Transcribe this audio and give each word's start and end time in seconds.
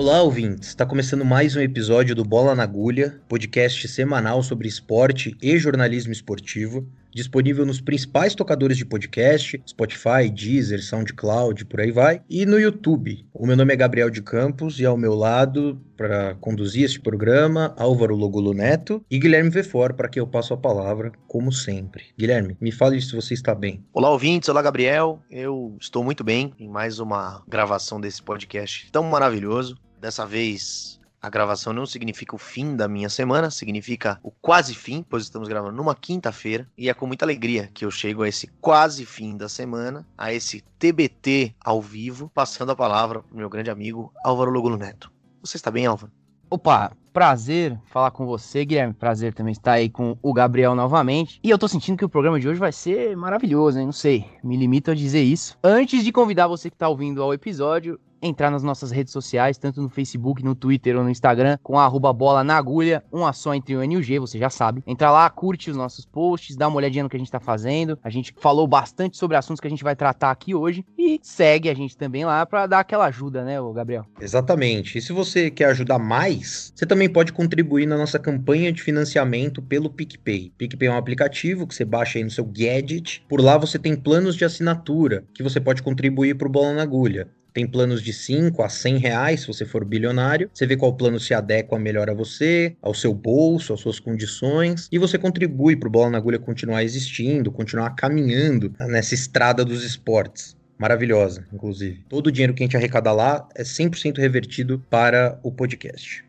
Olá, 0.00 0.22
ouvintes! 0.22 0.68
Está 0.68 0.86
começando 0.86 1.24
mais 1.24 1.56
um 1.56 1.60
episódio 1.60 2.14
do 2.14 2.22
Bola 2.22 2.54
na 2.54 2.62
Agulha, 2.62 3.20
podcast 3.28 3.88
semanal 3.88 4.44
sobre 4.44 4.68
esporte 4.68 5.36
e 5.42 5.58
jornalismo 5.58 6.12
esportivo, 6.12 6.86
disponível 7.12 7.66
nos 7.66 7.80
principais 7.80 8.32
tocadores 8.32 8.76
de 8.76 8.84
podcast, 8.84 9.60
Spotify, 9.68 10.30
Deezer, 10.32 10.80
SoundCloud, 10.84 11.64
por 11.64 11.80
aí 11.80 11.90
vai, 11.90 12.22
e 12.30 12.46
no 12.46 12.60
YouTube. 12.60 13.26
O 13.34 13.44
meu 13.44 13.56
nome 13.56 13.74
é 13.74 13.76
Gabriel 13.76 14.08
de 14.08 14.22
Campos 14.22 14.78
e 14.78 14.86
ao 14.86 14.96
meu 14.96 15.14
lado, 15.14 15.80
para 15.96 16.36
conduzir 16.36 16.84
este 16.84 17.00
programa, 17.00 17.74
Álvaro 17.76 18.14
Logulo 18.14 18.54
Neto 18.54 19.04
e 19.10 19.18
Guilherme 19.18 19.50
Vefor, 19.50 19.94
para 19.94 20.08
quem 20.08 20.20
eu 20.20 20.28
passo 20.28 20.54
a 20.54 20.56
palavra, 20.56 21.10
como 21.26 21.50
sempre. 21.50 22.04
Guilherme, 22.16 22.56
me 22.60 22.70
fale 22.70 23.02
se 23.02 23.16
você 23.16 23.34
está 23.34 23.52
bem. 23.52 23.84
Olá, 23.92 24.12
ouvintes. 24.12 24.48
Olá, 24.48 24.62
Gabriel. 24.62 25.20
Eu 25.28 25.76
estou 25.80 26.04
muito 26.04 26.22
bem 26.22 26.54
em 26.56 26.68
mais 26.68 27.00
uma 27.00 27.42
gravação 27.48 28.00
desse 28.00 28.22
podcast 28.22 28.88
tão 28.92 29.02
maravilhoso. 29.02 29.76
Dessa 30.00 30.24
vez, 30.24 31.00
a 31.20 31.28
gravação 31.28 31.72
não 31.72 31.84
significa 31.84 32.36
o 32.36 32.38
fim 32.38 32.76
da 32.76 32.86
minha 32.86 33.08
semana, 33.08 33.50
significa 33.50 34.20
o 34.22 34.30
quase 34.30 34.74
fim, 34.74 35.04
pois 35.08 35.24
estamos 35.24 35.48
gravando 35.48 35.76
numa 35.76 35.94
quinta-feira. 35.94 36.68
E 36.78 36.88
é 36.88 36.94
com 36.94 37.06
muita 37.06 37.24
alegria 37.24 37.68
que 37.74 37.84
eu 37.84 37.90
chego 37.90 38.22
a 38.22 38.28
esse 38.28 38.46
quase 38.60 39.04
fim 39.04 39.36
da 39.36 39.48
semana, 39.48 40.06
a 40.16 40.32
esse 40.32 40.60
TBT 40.78 41.54
ao 41.64 41.82
vivo, 41.82 42.30
passando 42.32 42.70
a 42.70 42.76
palavra 42.76 43.22
para 43.22 43.36
meu 43.36 43.50
grande 43.50 43.70
amigo 43.70 44.12
Álvaro 44.24 44.52
Logulo 44.52 44.76
Neto. 44.76 45.10
Você 45.42 45.56
está 45.56 45.70
bem, 45.70 45.86
Álvaro? 45.86 46.12
Opa, 46.50 46.92
prazer 47.12 47.78
falar 47.86 48.12
com 48.12 48.24
você, 48.24 48.64
Guilherme. 48.64 48.94
Prazer 48.94 49.34
também 49.34 49.52
estar 49.52 49.72
aí 49.72 49.90
com 49.90 50.16
o 50.22 50.32
Gabriel 50.32 50.74
novamente. 50.74 51.40
E 51.42 51.50
eu 51.50 51.58
tô 51.58 51.66
sentindo 51.66 51.98
que 51.98 52.04
o 52.04 52.08
programa 52.08 52.38
de 52.38 52.48
hoje 52.48 52.60
vai 52.60 52.72
ser 52.72 53.16
maravilhoso, 53.16 53.78
hein? 53.78 53.86
Não 53.86 53.92
sei, 53.92 54.24
me 54.42 54.56
limito 54.56 54.92
a 54.92 54.94
dizer 54.94 55.22
isso. 55.22 55.58
Antes 55.62 56.04
de 56.04 56.12
convidar 56.12 56.46
você 56.46 56.70
que 56.70 56.76
tá 56.76 56.88
ouvindo 56.88 57.22
ao 57.22 57.34
episódio, 57.34 58.00
entrar 58.22 58.50
nas 58.50 58.62
nossas 58.62 58.90
redes 58.90 59.12
sociais, 59.12 59.58
tanto 59.58 59.80
no 59.80 59.88
Facebook, 59.88 60.44
no 60.44 60.54
Twitter 60.54 60.96
ou 60.96 61.04
no 61.04 61.10
Instagram, 61.10 61.58
com 61.62 61.78
a 61.78 61.84
arroba 61.84 62.12
bola 62.12 62.44
na 62.44 62.56
agulha, 62.56 63.02
uma 63.12 63.32
só 63.32 63.54
entre 63.54 63.76
o 63.76 63.82
N 63.82 63.94
e 63.94 63.98
o 63.98 64.02
G, 64.02 64.18
você 64.18 64.38
já 64.38 64.50
sabe. 64.50 64.82
Entra 64.86 65.10
lá, 65.10 65.28
curte 65.30 65.70
os 65.70 65.76
nossos 65.76 66.04
posts, 66.04 66.56
dá 66.56 66.68
uma 66.68 66.76
olhadinha 66.76 67.04
no 67.04 67.10
que 67.10 67.16
a 67.16 67.18
gente 67.18 67.30
tá 67.30 67.40
fazendo. 67.40 67.98
A 68.02 68.10
gente 68.10 68.34
falou 68.38 68.66
bastante 68.66 69.16
sobre 69.16 69.36
assuntos 69.36 69.60
que 69.60 69.66
a 69.66 69.70
gente 69.70 69.84
vai 69.84 69.96
tratar 69.96 70.30
aqui 70.30 70.54
hoje 70.54 70.84
e 70.96 71.20
segue 71.22 71.68
a 71.68 71.74
gente 71.74 71.96
também 71.96 72.24
lá 72.24 72.44
para 72.44 72.66
dar 72.66 72.80
aquela 72.80 73.06
ajuda, 73.06 73.44
né, 73.44 73.56
Gabriel? 73.74 74.04
Exatamente. 74.20 74.98
E 74.98 75.02
se 75.02 75.12
você 75.12 75.50
quer 75.50 75.66
ajudar 75.66 75.98
mais, 75.98 76.72
você 76.74 76.86
também 76.86 77.08
pode 77.08 77.32
contribuir 77.32 77.86
na 77.86 77.96
nossa 77.96 78.18
campanha 78.18 78.72
de 78.72 78.82
financiamento 78.82 79.62
pelo 79.62 79.90
PicPay. 79.90 80.52
PicPay 80.56 80.88
é 80.88 80.92
um 80.92 80.96
aplicativo 80.96 81.66
que 81.66 81.74
você 81.74 81.84
baixa 81.84 82.18
aí 82.18 82.24
no 82.24 82.30
seu 82.30 82.44
gadget. 82.44 83.24
Por 83.28 83.40
lá 83.40 83.56
você 83.56 83.78
tem 83.78 83.96
planos 83.96 84.36
de 84.36 84.44
assinatura 84.44 85.24
que 85.34 85.42
você 85.42 85.60
pode 85.60 85.82
contribuir 85.82 86.36
para 86.36 86.48
o 86.48 86.50
Bola 86.50 86.74
na 86.74 86.82
Agulha. 86.82 87.28
Tem 87.52 87.66
planos 87.66 88.02
de 88.02 88.12
5 88.12 88.62
a 88.62 88.68
100 88.68 88.98
reais, 88.98 89.40
se 89.40 89.46
você 89.46 89.64
for 89.64 89.84
bilionário. 89.84 90.50
Você 90.52 90.66
vê 90.66 90.76
qual 90.76 90.96
plano 90.96 91.18
se 91.18 91.34
adequa 91.34 91.78
melhor 91.78 92.08
a 92.08 92.14
você, 92.14 92.76
ao 92.80 92.94
seu 92.94 93.12
bolso, 93.14 93.72
às 93.72 93.80
suas 93.80 93.98
condições. 93.98 94.88
E 94.92 94.98
você 94.98 95.18
contribui 95.18 95.76
para 95.76 95.88
o 95.88 95.92
Bola 95.92 96.10
na 96.10 96.18
Agulha 96.18 96.38
continuar 96.38 96.84
existindo, 96.84 97.50
continuar 97.50 97.90
caminhando 97.90 98.72
nessa 98.80 99.14
estrada 99.14 99.64
dos 99.64 99.84
esportes 99.84 100.56
maravilhosa, 100.78 101.44
inclusive. 101.52 102.04
Todo 102.08 102.28
o 102.28 102.32
dinheiro 102.32 102.54
que 102.54 102.62
a 102.62 102.66
gente 102.66 102.76
arrecada 102.76 103.12
lá 103.12 103.48
é 103.54 103.62
100% 103.62 104.18
revertido 104.18 104.78
para 104.88 105.38
o 105.42 105.50
podcast. 105.50 106.24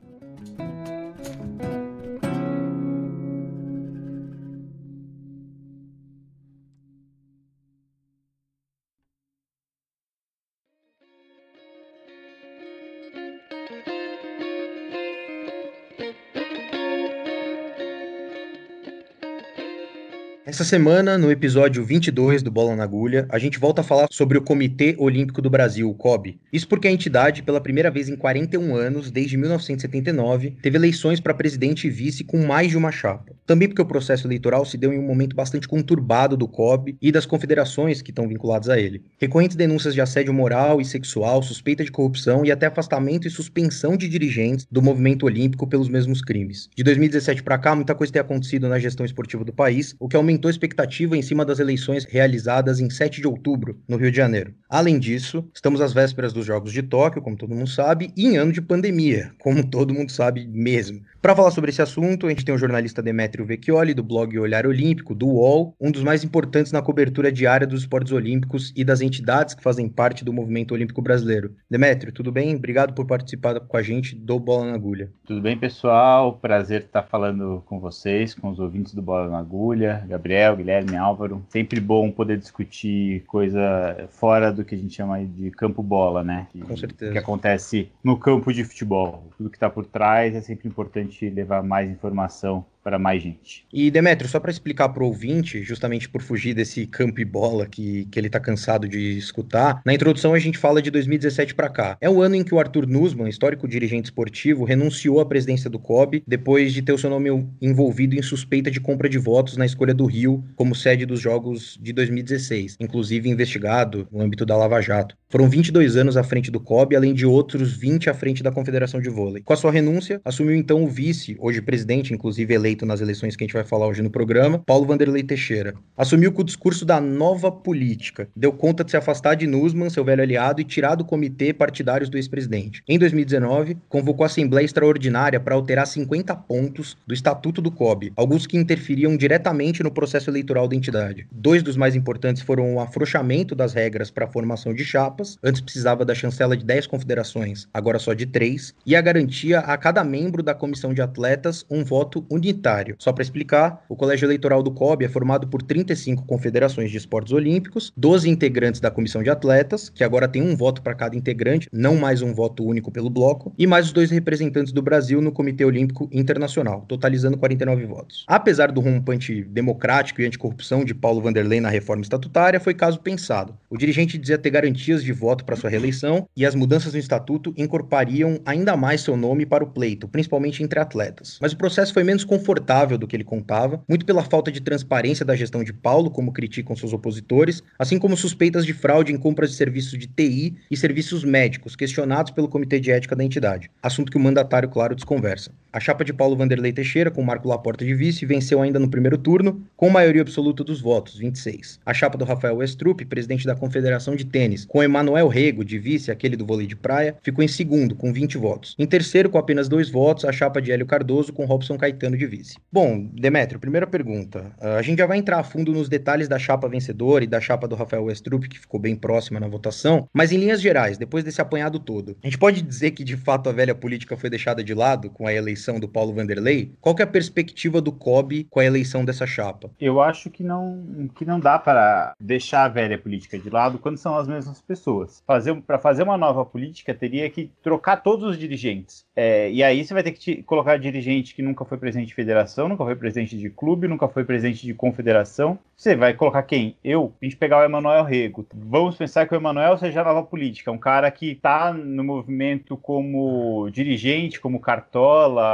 Essa 20.59 20.71
semana, 20.71 21.17
no 21.17 21.31
episódio 21.31 21.85
22 21.85 22.43
do 22.43 22.51
Bola 22.51 22.75
na 22.75 22.83
Agulha, 22.83 23.25
a 23.29 23.39
gente 23.39 23.57
volta 23.57 23.79
a 23.79 23.83
falar 23.83 24.09
sobre 24.11 24.37
o 24.37 24.41
Comitê 24.41 24.93
Olímpico 24.99 25.41
do 25.41 25.49
Brasil, 25.49 25.89
o 25.89 25.93
COB. 25.93 26.37
Isso 26.51 26.67
porque 26.67 26.89
a 26.89 26.91
entidade, 26.91 27.41
pela 27.41 27.61
primeira 27.61 27.89
vez 27.89 28.09
em 28.09 28.17
41 28.17 28.75
anos, 28.75 29.09
desde 29.09 29.37
1979, 29.37 30.57
teve 30.61 30.77
eleições 30.77 31.21
para 31.21 31.33
presidente 31.33 31.87
e 31.87 31.89
vice 31.89 32.25
com 32.25 32.45
mais 32.45 32.71
de 32.71 32.77
uma 32.77 32.91
chapa. 32.91 33.31
Também 33.47 33.69
porque 33.69 33.81
o 33.81 33.85
processo 33.85 34.27
eleitoral 34.27 34.65
se 34.65 34.77
deu 34.77 34.91
em 34.91 34.99
um 34.99 35.07
momento 35.07 35.33
bastante 35.33 35.65
conturbado 35.65 36.35
do 36.35 36.45
COB 36.45 36.97
e 37.01 37.09
das 37.09 37.25
confederações 37.25 38.01
que 38.01 38.11
estão 38.11 38.27
vinculadas 38.27 38.67
a 38.67 38.77
ele. 38.77 39.01
Recorrentes 39.17 39.55
denúncias 39.55 39.93
de 39.93 40.01
assédio 40.01 40.33
moral 40.33 40.81
e 40.81 40.85
sexual, 40.85 41.41
suspeita 41.41 41.85
de 41.85 41.91
corrupção 41.91 42.43
e 42.43 42.51
até 42.51 42.65
afastamento 42.65 43.25
e 43.25 43.31
suspensão 43.31 43.95
de 43.95 44.09
dirigentes 44.09 44.67
do 44.69 44.81
movimento 44.81 45.25
olímpico 45.25 45.65
pelos 45.65 45.87
mesmos 45.87 46.21
crimes. 46.21 46.69
De 46.75 46.83
2017 46.83 47.43
para 47.43 47.57
cá, 47.57 47.73
muita 47.73 47.95
coisa 47.95 48.11
tem 48.11 48.21
acontecido 48.21 48.67
na 48.67 48.77
gestão 48.77 49.05
esportiva 49.05 49.45
do 49.45 49.53
país, 49.53 49.95
o 49.97 50.09
que 50.09 50.17
aumentou 50.17 50.48
aumentou 50.49 50.51
a 50.51 50.51
expectativa 50.51 51.15
em 51.15 51.21
cima 51.21 51.45
das 51.45 51.59
eleições 51.59 52.05
realizadas 52.05 52.79
em 52.79 52.89
7 52.89 53.21
de 53.21 53.27
outubro, 53.27 53.79
no 53.87 53.97
Rio 53.97 54.11
de 54.11 54.17
Janeiro. 54.17 54.53
Além 54.69 54.99
disso, 54.99 55.47
estamos 55.53 55.79
às 55.79 55.93
vésperas 55.93 56.33
dos 56.33 56.45
Jogos 56.45 56.73
de 56.73 56.81
Tóquio, 56.81 57.21
como 57.21 57.37
todo 57.37 57.55
mundo 57.55 57.69
sabe, 57.69 58.11
e 58.17 58.25
em 58.25 58.37
ano 58.37 58.51
de 58.51 58.61
pandemia, 58.61 59.31
como 59.39 59.65
todo 59.69 59.93
mundo 59.93 60.11
sabe 60.11 60.47
mesmo. 60.47 61.01
Para 61.21 61.35
falar 61.35 61.51
sobre 61.51 61.69
esse 61.69 61.81
assunto, 61.81 62.27
a 62.27 62.29
gente 62.29 62.45
tem 62.45 62.55
o 62.55 62.57
jornalista 62.57 63.01
Demetrio 63.01 63.45
Vecchioli, 63.45 63.93
do 63.93 64.01
blog 64.01 64.39
Olhar 64.39 64.65
Olímpico, 64.65 65.13
do 65.13 65.27
UOL, 65.27 65.75
um 65.77 65.91
dos 65.91 66.01
mais 66.01 66.23
importantes 66.23 66.71
na 66.71 66.81
cobertura 66.81 67.29
diária 67.29 67.67
dos 67.67 67.81
esportes 67.81 68.13
olímpicos 68.13 68.71
e 68.73 68.85
das 68.85 69.01
entidades 69.01 69.53
que 69.53 69.61
fazem 69.61 69.89
parte 69.89 70.23
do 70.23 70.31
movimento 70.31 70.73
olímpico 70.73 71.01
brasileiro. 71.01 71.53
Demetrio, 71.69 72.13
tudo 72.13 72.31
bem? 72.31 72.55
Obrigado 72.55 72.93
por 72.93 73.05
participar 73.05 73.59
com 73.59 73.75
a 73.75 73.81
gente 73.81 74.15
do 74.15 74.39
Bola 74.39 74.67
na 74.67 74.75
Agulha. 74.75 75.11
Tudo 75.25 75.41
bem, 75.41 75.57
pessoal? 75.57 76.37
Prazer 76.37 76.83
estar 76.83 77.03
falando 77.03 77.61
com 77.65 77.81
vocês, 77.81 78.33
com 78.33 78.49
os 78.49 78.57
ouvintes 78.57 78.93
do 78.93 79.01
Bola 79.01 79.27
na 79.27 79.39
Agulha, 79.39 80.05
Gabriel, 80.07 80.55
Guilherme, 80.55 80.95
Álvaro. 80.95 81.45
Sempre 81.49 81.81
bom 81.81 82.09
poder 82.11 82.37
discutir 82.37 83.25
coisa 83.27 84.07
fora 84.09 84.53
do 84.53 84.63
que 84.63 84.73
a 84.73 84.77
gente 84.77 84.95
chama 84.95 85.21
de 85.25 85.51
campo 85.51 85.83
bola, 85.83 86.23
né? 86.23 86.47
Que, 86.53 86.61
com 86.61 86.77
certeza. 86.77 87.11
Que 87.11 87.17
acontece 87.17 87.91
no 88.01 88.17
campo 88.17 88.53
de 88.53 88.63
futebol. 88.63 89.27
Tudo 89.37 89.49
que 89.49 89.57
está 89.57 89.69
por 89.69 89.85
trás 89.85 90.33
é 90.33 90.39
sempre 90.39 90.69
importante 90.69 91.08
gente 91.09 91.29
levar 91.29 91.63
mais 91.63 91.89
informação 91.89 92.65
para 92.89 92.97
mais 92.97 93.21
gente. 93.21 93.67
E 93.71 93.91
Demetrio, 93.91 94.27
só 94.27 94.39
para 94.39 94.49
explicar 94.49 94.89
para 94.89 95.03
o 95.03 95.05
ouvinte, 95.05 95.61
justamente 95.61 96.09
por 96.09 96.23
fugir 96.23 96.55
desse 96.55 96.87
campo 96.87 97.21
e 97.21 97.25
bola 97.25 97.67
que, 97.67 98.05
que 98.05 98.19
ele 98.19 98.25
está 98.25 98.39
cansado 98.39 98.87
de 98.87 99.15
escutar, 99.15 99.79
na 99.85 99.93
introdução 99.93 100.33
a 100.33 100.39
gente 100.39 100.57
fala 100.57 100.81
de 100.81 100.89
2017 100.89 101.53
para 101.53 101.69
cá. 101.69 101.97
É 102.01 102.09
o 102.09 102.19
ano 102.19 102.33
em 102.33 102.43
que 102.43 102.51
o 102.51 102.59
Arthur 102.59 102.87
Nussmann, 102.87 103.29
histórico 103.29 103.67
dirigente 103.67 104.05
esportivo, 104.05 104.63
renunciou 104.63 105.19
à 105.19 105.25
presidência 105.25 105.69
do 105.69 105.77
COB 105.77 106.23
depois 106.25 106.73
de 106.73 106.81
ter 106.81 106.91
o 106.91 106.97
seu 106.97 107.11
nome 107.11 107.29
envolvido 107.61 108.15
em 108.15 108.23
suspeita 108.23 108.71
de 108.71 108.81
compra 108.81 109.07
de 109.07 109.19
votos 109.19 109.55
na 109.55 109.67
escolha 109.67 109.93
do 109.93 110.07
Rio 110.07 110.43
como 110.55 110.73
sede 110.73 111.05
dos 111.05 111.21
Jogos 111.21 111.77
de 111.79 111.93
2016, 111.93 112.77
inclusive 112.79 113.29
investigado 113.29 114.07
no 114.11 114.19
âmbito 114.19 114.47
da 114.47 114.57
Lava 114.57 114.81
Jato. 114.81 115.15
Foram 115.29 115.47
22 115.47 115.95
anos 115.95 116.17
à 116.17 116.23
frente 116.23 116.49
do 116.49 116.59
COB, 116.59 116.95
além 116.95 117.13
de 117.13 117.23
outros 117.23 117.77
20 117.77 118.09
à 118.09 118.15
frente 118.15 118.41
da 118.41 118.51
Confederação 118.51 118.99
de 118.99 119.09
Vôlei. 119.09 119.43
Com 119.43 119.53
a 119.53 119.55
sua 119.55 119.71
renúncia, 119.71 120.19
assumiu 120.25 120.55
então 120.55 120.83
o 120.83 120.87
vice, 120.87 121.37
hoje 121.39 121.61
presidente, 121.61 122.15
inclusive 122.15 122.51
eleito 122.51 122.78
eleito 122.79 122.85
nas 122.85 123.01
eleições 123.01 123.35
que 123.35 123.43
a 123.43 123.47
gente 123.47 123.53
vai 123.53 123.63
falar 123.63 123.87
hoje 123.87 124.01
no 124.01 124.09
programa, 124.09 124.59
Paulo 124.59 124.85
Vanderlei 124.85 125.23
Teixeira. 125.23 125.73
Assumiu 125.97 126.31
com 126.31 126.41
o 126.41 126.45
discurso 126.45 126.85
da 126.85 126.99
nova 127.01 127.51
política. 127.51 128.27
Deu 128.35 128.51
conta 128.51 128.83
de 128.83 128.91
se 128.91 128.97
afastar 128.97 129.35
de 129.35 129.47
Nussmann, 129.47 129.89
seu 129.89 130.03
velho 130.03 130.23
aliado, 130.23 130.61
e 130.61 130.63
tirar 130.63 130.95
do 130.95 131.05
comitê 131.05 131.53
partidários 131.53 132.09
do 132.09 132.17
ex-presidente. 132.17 132.83
Em 132.87 132.97
2019, 132.97 133.77
convocou 133.87 134.23
a 134.23 134.27
Assembleia 134.27 134.65
Extraordinária 134.65 135.39
para 135.39 135.55
alterar 135.55 135.85
50 135.85 136.35
pontos 136.35 136.97
do 137.05 137.13
Estatuto 137.13 137.61
do 137.61 137.71
COB, 137.71 138.13
alguns 138.15 138.47
que 138.47 138.57
interferiam 138.57 139.17
diretamente 139.17 139.83
no 139.83 139.91
processo 139.91 140.29
eleitoral 140.29 140.67
da 140.67 140.75
entidade. 140.75 141.27
Dois 141.31 141.63
dos 141.63 141.75
mais 141.75 141.95
importantes 141.95 142.41
foram 142.41 142.75
o 142.75 142.79
afrouxamento 142.79 143.55
das 143.55 143.73
regras 143.73 144.11
para 144.11 144.25
a 144.25 144.29
formação 144.29 144.73
de 144.73 144.85
chapas, 144.85 145.37
antes 145.43 145.61
precisava 145.61 146.05
da 146.05 146.15
chancela 146.15 146.55
de 146.55 146.65
10 146.65 146.87
confederações, 146.87 147.67
agora 147.73 147.99
só 147.99 148.13
de 148.13 148.25
3, 148.25 148.73
e 148.85 148.95
a 148.95 149.01
garantia 149.01 149.59
a 149.59 149.77
cada 149.77 150.03
membro 150.03 150.41
da 150.41 150.53
comissão 150.53 150.93
de 150.93 151.01
atletas 151.01 151.65
um 151.69 151.83
voto 151.83 152.25
unitário 152.29 152.58
Só 152.99 153.13
para 153.13 153.23
explicar, 153.23 153.85
o 153.87 153.95
Colégio 153.95 154.25
Eleitoral 154.25 154.61
do 154.61 154.71
COB 154.71 155.05
é 155.05 155.09
formado 155.09 155.47
por 155.47 155.61
35 155.61 156.25
confederações 156.25 156.91
de 156.91 156.97
esportes 156.97 157.31
olímpicos, 157.31 157.93
12 157.95 158.29
integrantes 158.29 158.81
da 158.81 158.91
comissão 158.91 159.23
de 159.23 159.29
atletas, 159.29 159.89
que 159.89 160.03
agora 160.03 160.27
tem 160.27 160.41
um 160.41 160.55
voto 160.55 160.81
para 160.81 160.93
cada 160.93 161.15
integrante, 161.15 161.69
não 161.71 161.95
mais 161.95 162.21
um 162.21 162.33
voto 162.33 162.65
único 162.65 162.91
pelo 162.91 163.09
bloco, 163.09 163.53
e 163.57 163.65
mais 163.65 163.85
os 163.87 163.93
dois 163.93 164.11
representantes 164.11 164.73
do 164.73 164.81
Brasil 164.81 165.21
no 165.21 165.31
Comitê 165.31 165.63
Olímpico 165.63 166.09
Internacional, 166.11 166.83
totalizando 166.87 167.37
49 167.37 167.85
votos. 167.85 168.25
Apesar 168.27 168.71
do 168.71 168.81
rompante 168.81 169.43
democrático 169.43 170.21
e 170.21 170.25
anticorrupção 170.25 170.83
de 170.83 170.93
Paulo 170.93 171.21
Vanderlei 171.21 171.61
na 171.61 171.69
reforma 171.69 172.01
estatutária, 172.01 172.59
foi 172.59 172.73
caso 172.73 172.99
pensado. 172.99 173.57
O 173.69 173.77
dirigente 173.77 174.17
dizia 174.17 174.37
ter 174.37 174.49
garantias 174.49 175.03
de 175.03 175.13
voto 175.13 175.45
para 175.45 175.55
sua 175.55 175.69
reeleição 175.69 176.27
e 176.35 176.45
as 176.45 176.55
mudanças 176.55 176.93
no 176.93 176.99
estatuto 176.99 177.53
incorporariam 177.55 178.39
ainda 178.45 178.75
mais 178.75 179.01
seu 179.01 179.15
nome 179.15 179.45
para 179.45 179.63
o 179.63 179.67
pleito, 179.67 180.07
principalmente 180.07 180.63
entre 180.63 180.79
atletas. 180.79 181.37
Mas 181.41 181.53
o 181.53 181.57
processo 181.57 181.93
foi 181.93 182.03
menos 182.03 182.23
confuso 182.23 182.48
confortável 182.49 182.97
do 182.97 183.07
que 183.07 183.15
ele 183.15 183.23
contava, 183.23 183.83
muito 183.87 184.03
pela 184.03 184.23
falta 184.23 184.51
de 184.51 184.59
transparência 184.59 185.23
da 185.23 185.35
gestão 185.35 185.63
de 185.63 185.71
Paulo, 185.71 186.09
como 186.09 186.33
criticam 186.33 186.75
seus 186.75 186.93
opositores, 186.93 187.61
assim 187.77 187.99
como 187.99 188.17
suspeitas 188.17 188.65
de 188.65 188.73
fraude 188.73 189.13
em 189.13 189.17
compras 189.17 189.51
de 189.51 189.55
serviços 189.55 189.97
de 189.99 190.07
TI 190.07 190.55
e 190.71 190.75
serviços 190.75 191.23
médicos, 191.23 191.75
questionados 191.75 192.31
pelo 192.31 192.49
Comitê 192.49 192.79
de 192.79 192.89
Ética 192.89 193.15
da 193.15 193.23
entidade, 193.23 193.69
assunto 193.83 194.11
que 194.11 194.17
o 194.17 194.19
mandatário, 194.19 194.67
claro, 194.67 194.95
desconversa. 194.95 195.51
A 195.71 195.79
chapa 195.79 196.03
de 196.03 196.11
Paulo 196.11 196.35
Vanderlei 196.35 196.73
Teixeira, 196.73 197.11
com 197.11 197.21
Marco 197.21 197.47
Laporta 197.47 197.85
de 197.85 197.93
vice, 197.93 198.25
venceu 198.25 198.59
ainda 198.59 198.79
no 198.79 198.89
primeiro 198.89 199.19
turno, 199.19 199.63
com 199.77 199.87
maioria 199.87 200.23
absoluta 200.23 200.63
dos 200.63 200.81
votos, 200.81 201.15
26. 201.15 201.79
A 201.85 201.93
chapa 201.93 202.17
do 202.17 202.25
Rafael 202.25 202.55
Westrup, 202.55 203.05
presidente 203.05 203.45
da 203.45 203.55
Confederação 203.55 204.15
de 204.15 204.25
Tênis, 204.25 204.65
com 204.65 204.81
Emanuel 204.81 205.27
Rego, 205.27 205.63
de 205.63 205.77
vice, 205.77 206.09
aquele 206.09 206.35
do 206.35 206.43
vôlei 206.43 206.65
de 206.65 206.75
praia, 206.75 207.15
ficou 207.21 207.43
em 207.43 207.47
segundo, 207.47 207.93
com 207.93 208.11
20 208.11 208.35
votos. 208.39 208.75
Em 208.79 208.87
terceiro, 208.87 209.29
com 209.29 209.37
apenas 209.37 209.69
dois 209.69 209.91
votos, 209.91 210.25
a 210.25 210.31
chapa 210.31 210.59
de 210.59 210.71
Hélio 210.71 210.87
Cardoso, 210.87 211.31
com 211.31 211.45
Robson 211.45 211.77
Caetano 211.77 212.17
de 212.17 212.25
vice. 212.25 212.55
Bom, 212.71 213.07
Demetrio, 213.13 213.59
primeira 213.59 213.85
pergunta. 213.85 214.51
Ah, 214.59 214.77
a 214.77 214.81
gente 214.81 214.97
já 214.97 215.05
vai 215.05 215.19
entrar 215.19 215.37
a 215.37 215.43
fundo 215.43 215.71
nos 215.71 215.87
detalhes 215.87 216.27
da 216.27 216.39
chapa 216.39 216.67
vencedora 216.67 217.23
e 217.23 217.27
da 217.27 217.39
chapa 217.39 217.67
do 217.67 217.75
Rafael 217.75 218.05
Westrup, 218.05 218.49
que 218.49 218.59
ficou 218.59 218.79
bem 218.79 218.95
próxima 218.95 219.39
na 219.39 219.47
votação, 219.47 220.09
mas 220.11 220.31
em 220.31 220.37
linhas 220.37 220.61
gerais, 220.61 220.97
depois 220.97 221.23
desse 221.23 221.39
apanhado 221.41 221.77
todo, 221.77 222.17
a 222.23 222.27
gente 222.27 222.39
pode 222.39 222.63
dizer 222.63 222.89
que 222.91 223.03
de 223.03 223.15
fato 223.15 223.49
a 223.49 223.51
velha 223.51 223.75
política 223.75 224.17
foi 224.17 224.31
deixada 224.31 224.63
de 224.63 224.73
lado 224.73 225.11
com 225.11 225.27
a 225.27 225.33
eleição 225.33 225.58
do 225.79 225.87
Paulo 225.87 226.13
Vanderlei? 226.13 226.71
Qual 226.79 226.95
é 226.99 227.03
a 227.03 227.07
perspectiva 227.07 227.81
do 227.81 227.91
COB 227.91 228.47
com 228.49 228.59
a 228.59 228.65
eleição 228.65 229.03
dessa 229.03 229.25
chapa? 229.25 229.69
Eu 229.79 230.01
acho 230.01 230.29
que 230.29 230.43
não, 230.43 231.09
que 231.15 231.25
não 231.25 231.39
dá 231.39 231.59
para 231.59 232.13
deixar 232.19 232.63
a 232.63 232.67
velha 232.67 232.97
política 232.97 233.37
de 233.37 233.49
lado 233.49 233.79
quando 233.79 233.97
são 233.97 234.17
as 234.17 234.27
mesmas 234.27 234.61
pessoas. 234.61 235.23
Fazer, 235.25 235.55
para 235.61 235.77
fazer 235.79 236.03
uma 236.03 236.17
nova 236.17 236.45
política, 236.45 236.93
teria 236.93 237.29
que 237.29 237.51
trocar 237.61 237.97
todos 237.97 238.29
os 238.29 238.37
dirigentes. 238.37 239.05
É, 239.15 239.51
e 239.51 239.63
aí 239.63 239.83
você 239.83 239.93
vai 239.93 240.03
ter 240.03 240.11
que 240.11 240.19
te, 240.19 240.43
colocar 240.43 240.77
dirigente 240.77 241.35
que 241.35 241.41
nunca 241.41 241.65
foi 241.65 241.77
presidente 241.77 242.07
de 242.07 242.13
federação, 242.13 242.69
nunca 242.69 242.85
foi 242.85 242.95
presidente 242.95 243.37
de 243.37 243.49
clube, 243.49 243.87
nunca 243.87 244.07
foi 244.07 244.23
presidente 244.23 244.65
de 244.65 244.73
confederação. 244.73 245.59
Você 245.75 245.95
vai 245.95 246.13
colocar 246.13 246.43
quem? 246.43 246.75
Eu? 246.83 247.13
A 247.21 247.25
gente 247.25 247.37
pegar 247.37 247.59
o 247.59 247.63
Emanuel 247.63 248.03
Rego. 248.03 248.45
Vamos 248.53 248.95
pensar 248.95 249.27
que 249.27 249.33
o 249.33 249.37
Emanuel 249.37 249.77
seja 249.77 250.01
a 250.01 250.03
nova 250.03 250.23
política, 250.23 250.71
um 250.71 250.77
cara 250.77 251.09
que 251.09 251.31
está 251.31 251.73
no 251.73 252.03
movimento 252.03 252.75
como 252.77 253.69
dirigente, 253.71 254.39
como 254.39 254.59
cartola, 254.59 255.48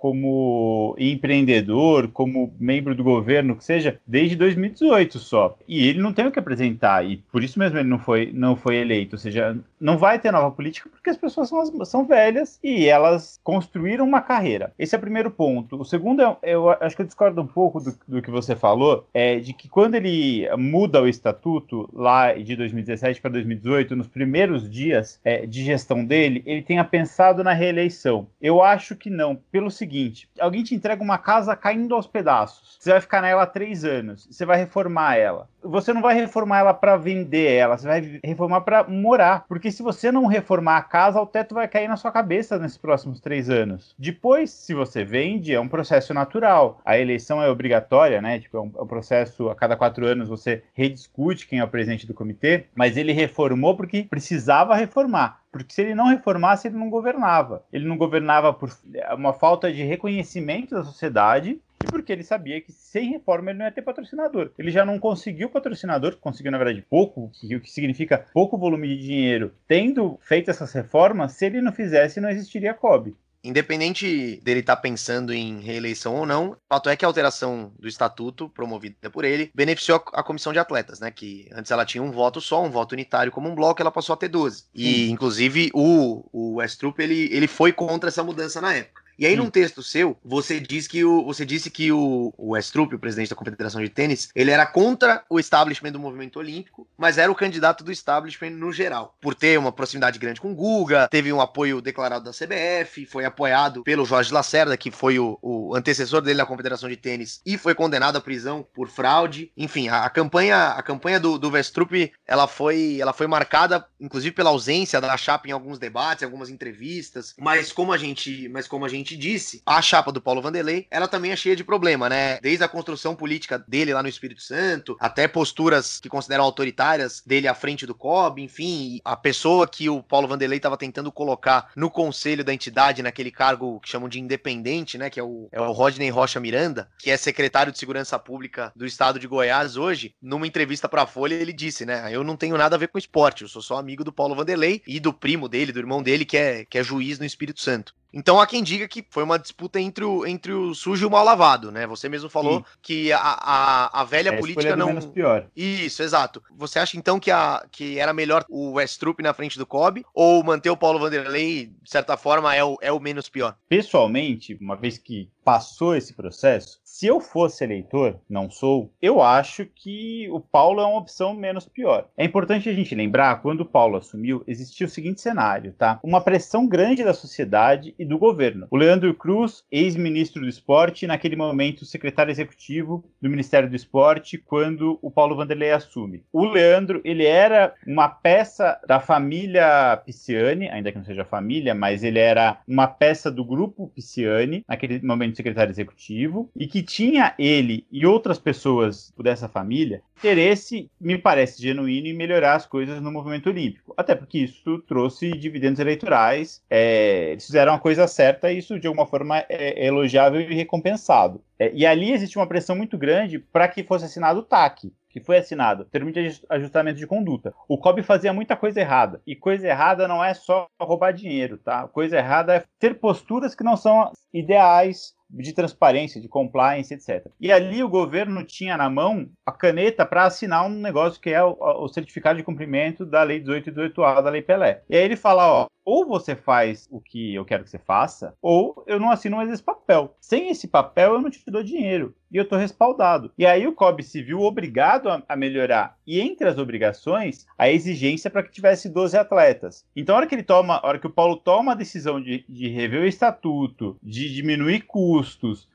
como 0.00 0.94
empreendedor, 0.98 2.08
como 2.08 2.52
membro 2.58 2.94
do 2.94 3.04
governo, 3.04 3.56
que 3.56 3.64
seja, 3.64 4.00
desde 4.06 4.36
2018 4.36 5.18
só. 5.18 5.56
E 5.66 5.88
ele 5.88 6.00
não 6.00 6.12
tem 6.12 6.26
o 6.26 6.32
que 6.32 6.38
apresentar, 6.38 7.04
e 7.04 7.16
por 7.16 7.42
isso 7.42 7.58
mesmo 7.58 7.78
ele 7.78 7.88
não 7.88 7.98
foi, 7.98 8.30
não 8.32 8.56
foi 8.56 8.76
eleito. 8.76 9.16
Ou 9.16 9.18
seja, 9.18 9.56
não 9.80 9.98
vai 9.98 10.18
ter 10.18 10.30
nova 10.30 10.50
política 10.50 10.88
porque 10.88 11.10
as 11.10 11.16
pessoas 11.16 11.48
são, 11.48 11.84
são 11.84 12.06
velhas 12.06 12.58
e 12.62 12.86
elas 12.86 13.40
construíram 13.42 14.04
uma 14.04 14.20
carreira. 14.20 14.72
Esse 14.78 14.94
é 14.94 14.98
o 14.98 15.00
primeiro 15.00 15.30
ponto. 15.30 15.80
O 15.80 15.84
segundo, 15.84 16.22
é, 16.22 16.36
eu 16.42 16.70
acho 16.70 16.94
que 16.94 17.02
eu 17.02 17.06
discordo 17.06 17.40
um 17.40 17.46
pouco 17.46 17.80
do, 17.80 17.92
do 18.06 18.22
que 18.22 18.30
você 18.30 18.54
falou, 18.54 19.06
é 19.12 19.38
de 19.38 19.52
que 19.52 19.68
quando 19.68 19.94
ele 19.94 20.48
muda 20.56 21.02
o 21.02 21.08
estatuto 21.08 21.88
lá 21.92 22.32
de 22.32 22.54
2017 22.54 23.20
para 23.20 23.30
2018, 23.32 23.96
nos 23.96 24.06
primeiros 24.06 24.70
dias 24.70 25.20
é, 25.24 25.46
de 25.46 25.64
gestão 25.64 26.04
dele, 26.04 26.42
ele 26.46 26.62
tenha 26.62 26.84
pensado 26.84 27.42
na 27.42 27.52
reeleição. 27.52 28.26
Eu 28.40 28.62
acho 28.62 28.94
que 28.94 29.10
não, 29.10 29.21
pelo 29.50 29.70
seguinte: 29.70 30.28
alguém 30.38 30.62
te 30.62 30.74
entrega 30.74 31.02
uma 31.02 31.18
casa 31.18 31.56
caindo 31.56 31.94
aos 31.94 32.06
pedaços, 32.06 32.76
você 32.80 32.90
vai 32.90 33.00
ficar 33.00 33.22
nela 33.22 33.46
três 33.46 33.84
anos, 33.84 34.26
você 34.30 34.44
vai 34.44 34.56
reformar 34.56 35.16
ela. 35.16 35.48
Você 35.62 35.92
não 35.92 36.02
vai 36.02 36.14
reformar 36.14 36.58
ela 36.58 36.74
para 36.74 36.96
vender 36.96 37.52
ela, 37.52 37.76
você 37.76 37.86
vai 37.86 38.20
reformar 38.24 38.62
para 38.62 38.84
morar, 38.84 39.44
porque 39.48 39.70
se 39.70 39.82
você 39.82 40.10
não 40.10 40.26
reformar 40.26 40.76
a 40.76 40.82
casa, 40.82 41.20
o 41.20 41.26
teto 41.26 41.54
vai 41.54 41.68
cair 41.68 41.88
na 41.88 41.96
sua 41.96 42.10
cabeça 42.10 42.58
nesses 42.58 42.78
próximos 42.78 43.20
três 43.20 43.48
anos. 43.48 43.94
Depois, 43.98 44.50
se 44.50 44.74
você 44.74 45.04
vende, 45.04 45.54
é 45.54 45.60
um 45.60 45.68
processo 45.68 46.12
natural. 46.12 46.80
A 46.84 46.98
eleição 46.98 47.42
é 47.42 47.48
obrigatória, 47.48 48.20
né? 48.20 48.38
Tipo, 48.38 48.56
é 48.56 48.60
um, 48.60 48.72
é 48.76 48.82
um 48.82 48.86
processo 48.86 49.48
a 49.48 49.54
cada 49.54 49.76
quatro 49.76 50.06
anos 50.06 50.28
você 50.28 50.62
rediscute 50.74 51.46
quem 51.46 51.58
é 51.58 51.64
o 51.64 51.68
presidente 51.68 52.06
do 52.06 52.14
comitê, 52.14 52.66
mas 52.74 52.96
ele 52.96 53.12
reformou 53.12 53.76
porque 53.76 54.04
precisava 54.04 54.74
reformar. 54.74 55.42
Porque 55.52 55.74
se 55.74 55.82
ele 55.82 55.94
não 55.94 56.06
reformasse, 56.06 56.66
ele 56.66 56.78
não 56.78 56.88
governava. 56.88 57.62
Ele 57.70 57.86
não 57.86 57.98
governava 57.98 58.54
por 58.54 58.70
uma 59.14 59.34
falta 59.34 59.70
de 59.70 59.82
reconhecimento 59.84 60.74
da 60.74 60.82
sociedade 60.82 61.60
e 61.82 61.90
porque 61.90 62.12
ele 62.12 62.22
sabia 62.22 62.60
que 62.60 62.72
sem 62.72 63.10
reforma 63.10 63.50
ele 63.50 63.58
não 63.58 63.66
ia 63.66 63.72
ter 63.72 63.82
patrocinador. 63.82 64.50
Ele 64.58 64.70
já 64.70 64.84
não 64.84 64.98
conseguiu 64.98 65.50
patrocinador, 65.50 66.16
conseguiu 66.18 66.52
na 66.52 66.58
verdade 66.58 66.84
pouco, 66.88 67.30
o 67.42 67.60
que 67.60 67.70
significa 67.70 68.26
pouco 68.32 68.58
volume 68.58 68.88
de 68.88 69.02
dinheiro, 69.02 69.52
tendo 69.66 70.18
feito 70.22 70.50
essas 70.50 70.72
reformas, 70.72 71.32
se 71.32 71.46
ele 71.46 71.60
não 71.60 71.72
fizesse, 71.72 72.20
não 72.20 72.30
existiria 72.30 72.74
COB. 72.74 73.14
Independente 73.44 74.40
dele 74.44 74.60
estar 74.60 74.76
tá 74.76 74.82
pensando 74.82 75.34
em 75.34 75.58
reeleição 75.60 76.14
ou 76.14 76.24
não, 76.24 76.50
o 76.52 76.56
fato 76.68 76.88
é 76.88 76.94
que 76.94 77.04
a 77.04 77.08
alteração 77.08 77.72
do 77.76 77.88
estatuto, 77.88 78.48
promovida 78.48 79.10
por 79.10 79.24
ele, 79.24 79.50
beneficiou 79.52 80.00
a 80.12 80.22
comissão 80.22 80.52
de 80.52 80.60
atletas, 80.60 81.00
né? 81.00 81.10
Que 81.10 81.48
antes 81.52 81.72
ela 81.72 81.84
tinha 81.84 82.02
um 82.04 82.12
voto 82.12 82.40
só, 82.40 82.62
um 82.62 82.70
voto 82.70 82.92
unitário 82.92 83.32
como 83.32 83.48
um 83.48 83.54
bloco, 83.54 83.82
ela 83.82 83.90
passou 83.90 84.12
a 84.12 84.16
ter 84.16 84.28
12. 84.28 84.66
E, 84.72 85.10
inclusive, 85.10 85.70
o, 85.74 86.24
o 86.32 86.54
Westrup, 86.58 87.00
ele, 87.00 87.28
ele 87.32 87.48
foi 87.48 87.72
contra 87.72 88.08
essa 88.08 88.22
mudança 88.22 88.60
na 88.60 88.74
época. 88.74 89.01
E 89.18 89.26
aí, 89.26 89.36
num 89.36 89.50
texto 89.50 89.82
seu, 89.82 90.16
você 90.24 90.58
diz 90.58 90.86
que 90.86 91.04
o, 91.04 91.24
você 91.24 91.44
disse 91.44 91.70
que 91.70 91.92
o, 91.92 92.32
o 92.36 92.56
Estrup, 92.56 92.94
o 92.94 92.98
presidente 92.98 93.30
da 93.30 93.36
Confederação 93.36 93.82
de 93.82 93.88
Tênis, 93.88 94.28
ele 94.34 94.50
era 94.50 94.66
contra 94.66 95.24
o 95.28 95.38
establishment 95.38 95.92
do 95.92 95.98
movimento 95.98 96.38
olímpico, 96.38 96.86
mas 96.96 97.18
era 97.18 97.30
o 97.30 97.34
candidato 97.34 97.84
do 97.84 97.92
establishment 97.92 98.50
no 98.50 98.72
geral. 98.72 99.16
Por 99.20 99.34
ter 99.34 99.58
uma 99.58 99.72
proximidade 99.72 100.18
grande 100.18 100.40
com 100.40 100.52
o 100.52 100.54
Guga, 100.54 101.08
teve 101.08 101.32
um 101.32 101.40
apoio 101.40 101.80
declarado 101.80 102.24
da 102.24 102.30
CBF, 102.30 103.06
foi 103.06 103.24
apoiado 103.24 103.82
pelo 103.82 104.04
Jorge 104.04 104.32
Lacerda, 104.32 104.76
que 104.76 104.90
foi 104.90 105.18
o, 105.18 105.38
o 105.42 105.74
antecessor 105.74 106.20
dele 106.20 106.38
na 106.38 106.46
Confederação 106.46 106.88
de 106.88 106.96
Tênis, 106.96 107.40
e 107.44 107.58
foi 107.58 107.74
condenado 107.74 108.16
à 108.16 108.20
prisão 108.20 108.66
por 108.74 108.88
fraude. 108.88 109.50
Enfim, 109.56 109.88
a, 109.88 110.04
a 110.04 110.10
campanha, 110.10 110.68
a 110.68 110.82
campanha 110.82 111.20
do, 111.20 111.38
do 111.38 111.50
Vestrup, 111.50 112.12
ela 112.26 112.46
foi, 112.46 112.98
ela 113.00 113.12
foi 113.12 113.26
marcada, 113.26 113.86
inclusive, 114.00 114.34
pela 114.34 114.50
ausência 114.50 115.00
da 115.00 115.16
chapa 115.16 115.48
em 115.48 115.52
alguns 115.52 115.78
debates, 115.78 116.22
em 116.22 116.24
algumas 116.24 116.50
entrevistas. 116.50 117.34
Mas 117.38 117.72
como 117.72 117.92
a 117.92 117.98
gente, 117.98 118.48
mas 118.48 118.66
como 118.66 118.84
a 118.84 118.88
gente 118.88 119.01
gente 119.02 119.16
disse, 119.16 119.62
a 119.66 119.80
chapa 119.82 120.12
do 120.12 120.20
Paulo 120.20 120.42
Vanderlei, 120.42 120.86
ela 120.90 121.08
também 121.08 121.32
é 121.32 121.36
cheia 121.36 121.56
de 121.56 121.64
problema, 121.64 122.08
né? 122.08 122.38
Desde 122.40 122.64
a 122.64 122.68
construção 122.68 123.14
política 123.14 123.62
dele 123.66 123.94
lá 123.94 124.02
no 124.02 124.08
Espírito 124.08 124.42
Santo, 124.42 124.96
até 124.98 125.28
posturas 125.28 126.00
que 126.00 126.08
consideram 126.08 126.44
autoritárias 126.44 127.22
dele 127.24 127.48
à 127.48 127.54
frente 127.54 127.86
do 127.86 127.94
COB, 127.94 128.42
enfim, 128.42 129.00
a 129.04 129.16
pessoa 129.16 129.66
que 129.68 129.88
o 129.88 130.02
Paulo 130.02 130.28
Vanderlei 130.28 130.58
estava 130.58 130.76
tentando 130.76 131.12
colocar 131.12 131.70
no 131.76 131.90
conselho 131.90 132.44
da 132.44 132.54
entidade, 132.54 133.02
naquele 133.02 133.30
cargo 133.30 133.80
que 133.80 133.88
chamam 133.88 134.08
de 134.08 134.20
independente, 134.20 134.96
né? 134.96 135.10
Que 135.10 135.20
é 135.20 135.22
o, 135.22 135.48
é 135.52 135.60
o 135.60 135.72
Rodney 135.72 136.10
Rocha 136.10 136.40
Miranda, 136.40 136.88
que 136.98 137.10
é 137.10 137.16
secretário 137.16 137.72
de 137.72 137.78
Segurança 137.78 138.18
Pública 138.18 138.72
do 138.74 138.86
estado 138.86 139.18
de 139.18 139.26
Goiás 139.26 139.76
hoje, 139.76 140.14
numa 140.20 140.46
entrevista 140.46 140.88
para 140.88 141.02
a 141.02 141.06
Folha, 141.06 141.34
ele 141.34 141.52
disse, 141.52 141.84
né? 141.84 142.08
Eu 142.10 142.24
não 142.24 142.36
tenho 142.36 142.56
nada 142.56 142.76
a 142.76 142.78
ver 142.78 142.88
com 142.88 142.98
esporte, 142.98 143.42
eu 143.42 143.48
sou 143.48 143.62
só 143.62 143.76
amigo 143.76 144.04
do 144.04 144.12
Paulo 144.12 144.34
Vanderlei 144.34 144.82
e 144.86 145.00
do 145.00 145.12
primo 145.12 145.48
dele, 145.48 145.72
do 145.72 145.78
irmão 145.78 146.02
dele, 146.02 146.24
que 146.24 146.36
é, 146.36 146.64
que 146.64 146.78
é 146.78 146.84
juiz 146.84 147.18
no 147.18 147.24
Espírito 147.24 147.60
Santo. 147.60 147.94
Então 148.12 148.40
há 148.40 148.46
quem 148.46 148.62
diga 148.62 148.86
que 148.86 149.04
foi 149.08 149.22
uma 149.22 149.38
disputa 149.38 149.80
entre 149.80 150.04
o, 150.04 150.26
entre 150.26 150.52
o 150.52 150.74
sujo 150.74 151.04
e 151.04 151.06
o 151.06 151.10
mal 151.10 151.24
lavado, 151.24 151.72
né? 151.72 151.86
Você 151.86 152.08
mesmo 152.08 152.28
falou 152.28 152.58
Sim. 152.58 152.64
que 152.82 153.12
a, 153.12 153.18
a, 153.18 154.00
a 154.00 154.04
velha 154.04 154.30
é 154.30 154.36
política 154.36 154.76
não. 154.76 154.88
Menos 154.88 155.06
pior. 155.06 155.46
Isso, 155.56 156.02
exato. 156.02 156.42
Você 156.56 156.78
acha 156.78 156.96
então 156.96 157.18
que, 157.18 157.30
a, 157.30 157.64
que 157.70 157.98
era 157.98 158.12
melhor 158.12 158.44
o 158.48 158.72
Westrup 158.72 159.22
na 159.22 159.32
frente 159.32 159.58
do 159.58 159.66
Kobe 159.66 160.04
ou 160.12 160.44
manter 160.44 160.70
o 160.70 160.76
Paulo 160.76 160.98
Vanderlei, 160.98 161.72
de 161.82 161.90
certa 161.90 162.16
forma, 162.16 162.54
é 162.54 162.62
o, 162.62 162.76
é 162.80 162.92
o 162.92 163.00
menos 163.00 163.28
pior? 163.28 163.56
Pessoalmente, 163.68 164.56
uma 164.60 164.76
vez 164.76 164.98
que 164.98 165.30
passou 165.44 165.96
esse 165.96 166.12
processo, 166.12 166.80
se 166.92 167.06
eu 167.06 167.20
fosse 167.20 167.64
eleitor, 167.64 168.20
não 168.28 168.50
sou, 168.50 168.92
eu 169.00 169.22
acho 169.22 169.64
que 169.64 170.28
o 170.30 170.38
Paulo 170.38 170.78
é 170.78 170.84
uma 170.84 170.98
opção 170.98 171.32
menos 171.32 171.66
pior. 171.66 172.06
É 172.18 172.22
importante 172.22 172.68
a 172.68 172.74
gente 172.74 172.94
lembrar, 172.94 173.40
quando 173.40 173.62
o 173.62 173.66
Paulo 173.66 173.96
assumiu, 173.96 174.44
existia 174.46 174.86
o 174.86 174.90
seguinte 174.90 175.22
cenário, 175.22 175.72
tá? 175.72 175.98
Uma 176.02 176.20
pressão 176.20 176.68
grande 176.68 177.02
da 177.02 177.14
sociedade 177.14 177.94
e 177.98 178.04
do 178.04 178.18
governo. 178.18 178.66
O 178.70 178.76
Leandro 178.76 179.14
Cruz, 179.14 179.64
ex-ministro 179.72 180.42
do 180.42 180.48
esporte, 180.50 181.06
naquele 181.06 181.34
momento 181.34 181.86
secretário 181.86 182.30
executivo 182.30 183.02
do 183.22 183.30
Ministério 183.30 183.70
do 183.70 183.76
Esporte, 183.76 184.36
quando 184.36 184.98
o 185.00 185.10
Paulo 185.10 185.34
Vanderlei 185.34 185.70
assume. 185.70 186.22
O 186.30 186.44
Leandro, 186.44 187.00
ele 187.06 187.24
era 187.24 187.72
uma 187.86 188.06
peça 188.06 188.78
da 188.86 189.00
família 189.00 189.96
Pisciani, 190.04 190.68
ainda 190.68 190.92
que 190.92 190.98
não 190.98 191.06
seja 191.06 191.24
família, 191.24 191.74
mas 191.74 192.04
ele 192.04 192.18
era 192.18 192.60
uma 192.68 192.86
peça 192.86 193.30
do 193.30 193.46
grupo 193.46 193.90
Pisciani, 193.94 194.62
naquele 194.68 195.00
momento 195.00 195.38
secretário 195.38 195.72
executivo, 195.72 196.50
e 196.54 196.66
que 196.66 196.81
tinha 196.82 197.34
ele 197.38 197.86
e 197.90 198.06
outras 198.06 198.38
pessoas 198.38 199.12
dessa 199.18 199.48
família 199.48 200.02
interesse, 200.18 200.88
me 201.00 201.18
parece 201.18 201.60
genuíno, 201.60 202.06
em 202.06 202.14
melhorar 202.14 202.54
as 202.54 202.64
coisas 202.64 203.00
no 203.00 203.10
movimento 203.10 203.48
olímpico. 203.48 203.92
Até 203.96 204.14
porque 204.14 204.38
isso 204.38 204.78
trouxe 204.86 205.32
dividendos 205.32 205.80
eleitorais, 205.80 206.62
é, 206.70 207.32
eles 207.32 207.44
fizeram 207.44 207.74
a 207.74 207.78
coisa 207.78 208.06
certa 208.06 208.52
e 208.52 208.58
isso, 208.58 208.78
de 208.78 208.86
alguma 208.86 209.06
forma, 209.06 209.38
é, 209.48 209.84
é 209.84 209.86
elogiável 209.86 210.40
e 210.40 210.54
recompensado. 210.54 211.42
É, 211.58 211.72
e 211.74 211.84
ali 211.84 212.12
existe 212.12 212.38
uma 212.38 212.46
pressão 212.46 212.76
muito 212.76 212.96
grande 212.96 213.38
para 213.38 213.66
que 213.66 213.82
fosse 213.82 214.04
assinado 214.04 214.40
o 214.40 214.44
TAC, 214.44 214.92
que 215.12 215.20
foi 215.20 215.36
assinado, 215.36 215.84
termo 215.84 216.10
de 216.10 216.40
ajustamento 216.48 216.98
de 216.98 217.06
conduta. 217.06 217.52
O 217.68 217.76
COB 217.76 218.02
fazia 218.02 218.32
muita 218.32 218.56
coisa 218.56 218.80
errada. 218.80 219.20
E 219.26 219.36
coisa 219.36 219.68
errada 219.68 220.08
não 220.08 220.24
é 220.24 220.32
só 220.32 220.66
roubar 220.80 221.12
dinheiro, 221.12 221.58
tá? 221.58 221.86
Coisa 221.88 222.16
errada 222.16 222.54
é 222.54 222.64
ter 222.78 222.98
posturas 222.98 223.54
que 223.54 223.62
não 223.62 223.76
são 223.76 224.10
ideais 224.32 225.14
de 225.32 225.52
transparência, 225.52 226.20
de 226.20 226.28
compliance, 226.28 226.92
etc. 226.92 227.26
E 227.40 227.50
ali 227.50 227.82
o 227.82 227.88
governo 227.88 228.44
tinha 228.44 228.76
na 228.76 228.90
mão 228.90 229.28
a 229.46 229.52
caneta 229.52 230.04
para 230.04 230.24
assinar 230.24 230.66
um 230.66 230.70
negócio 230.70 231.20
que 231.20 231.30
é 231.30 231.42
o, 231.42 231.56
o, 231.58 231.88
certificado 231.88 232.36
de 232.36 232.44
cumprimento 232.44 233.06
da 233.06 233.22
Lei 233.22 233.40
18 233.40 233.70
e 233.70 233.72
18A 233.72 234.22
da 234.22 234.30
Lei 234.30 234.42
Pelé. 234.42 234.82
E 234.88 234.96
aí 234.96 235.02
ele 235.02 235.16
fala, 235.16 235.62
ó, 235.62 235.66
ou 235.84 236.06
você 236.06 236.36
faz 236.36 236.88
o 236.90 237.00
que 237.00 237.34
eu 237.34 237.44
quero 237.44 237.64
que 237.64 237.70
você 237.70 237.78
faça, 237.78 238.34
ou 238.40 238.84
eu 238.86 239.00
não 239.00 239.10
assino 239.10 239.36
mais 239.36 239.50
esse 239.50 239.62
papel. 239.62 240.14
Sem 240.20 240.48
esse 240.48 240.68
papel, 240.68 241.14
eu 241.14 241.20
não 241.20 241.30
te 241.30 241.42
dou 241.46 241.62
dinheiro. 241.62 242.14
E 242.30 242.36
eu 242.36 242.48
tô 242.48 242.56
respaldado. 242.56 243.30
E 243.36 243.44
aí 243.44 243.66
o 243.66 243.74
COB 243.74 244.02
se 244.02 244.22
viu 244.22 244.40
obrigado 244.40 245.10
a, 245.10 245.22
a 245.28 245.36
melhorar. 245.36 245.98
E 246.06 246.18
entre 246.18 246.48
as 246.48 246.56
obrigações, 246.56 247.46
a 247.58 247.70
exigência 247.70 248.30
para 248.30 248.42
que 248.42 248.50
tivesse 248.50 248.88
12 248.88 249.18
atletas. 249.18 249.84
Então, 249.94 250.14
a 250.14 250.18
hora 250.18 250.26
que 250.26 250.34
ele 250.34 250.42
toma, 250.42 250.76
a 250.76 250.86
hora 250.86 250.98
que 250.98 251.06
o 251.06 251.12
Paulo 251.12 251.36
toma 251.36 251.72
a 251.72 251.76
decisão 251.76 252.20
de, 252.20 252.44
de 252.48 252.68
rever 252.68 253.02
o 253.02 253.06
estatuto, 253.06 253.98
de 254.02 254.32
diminuir 254.32 254.82
custos, 254.86 255.21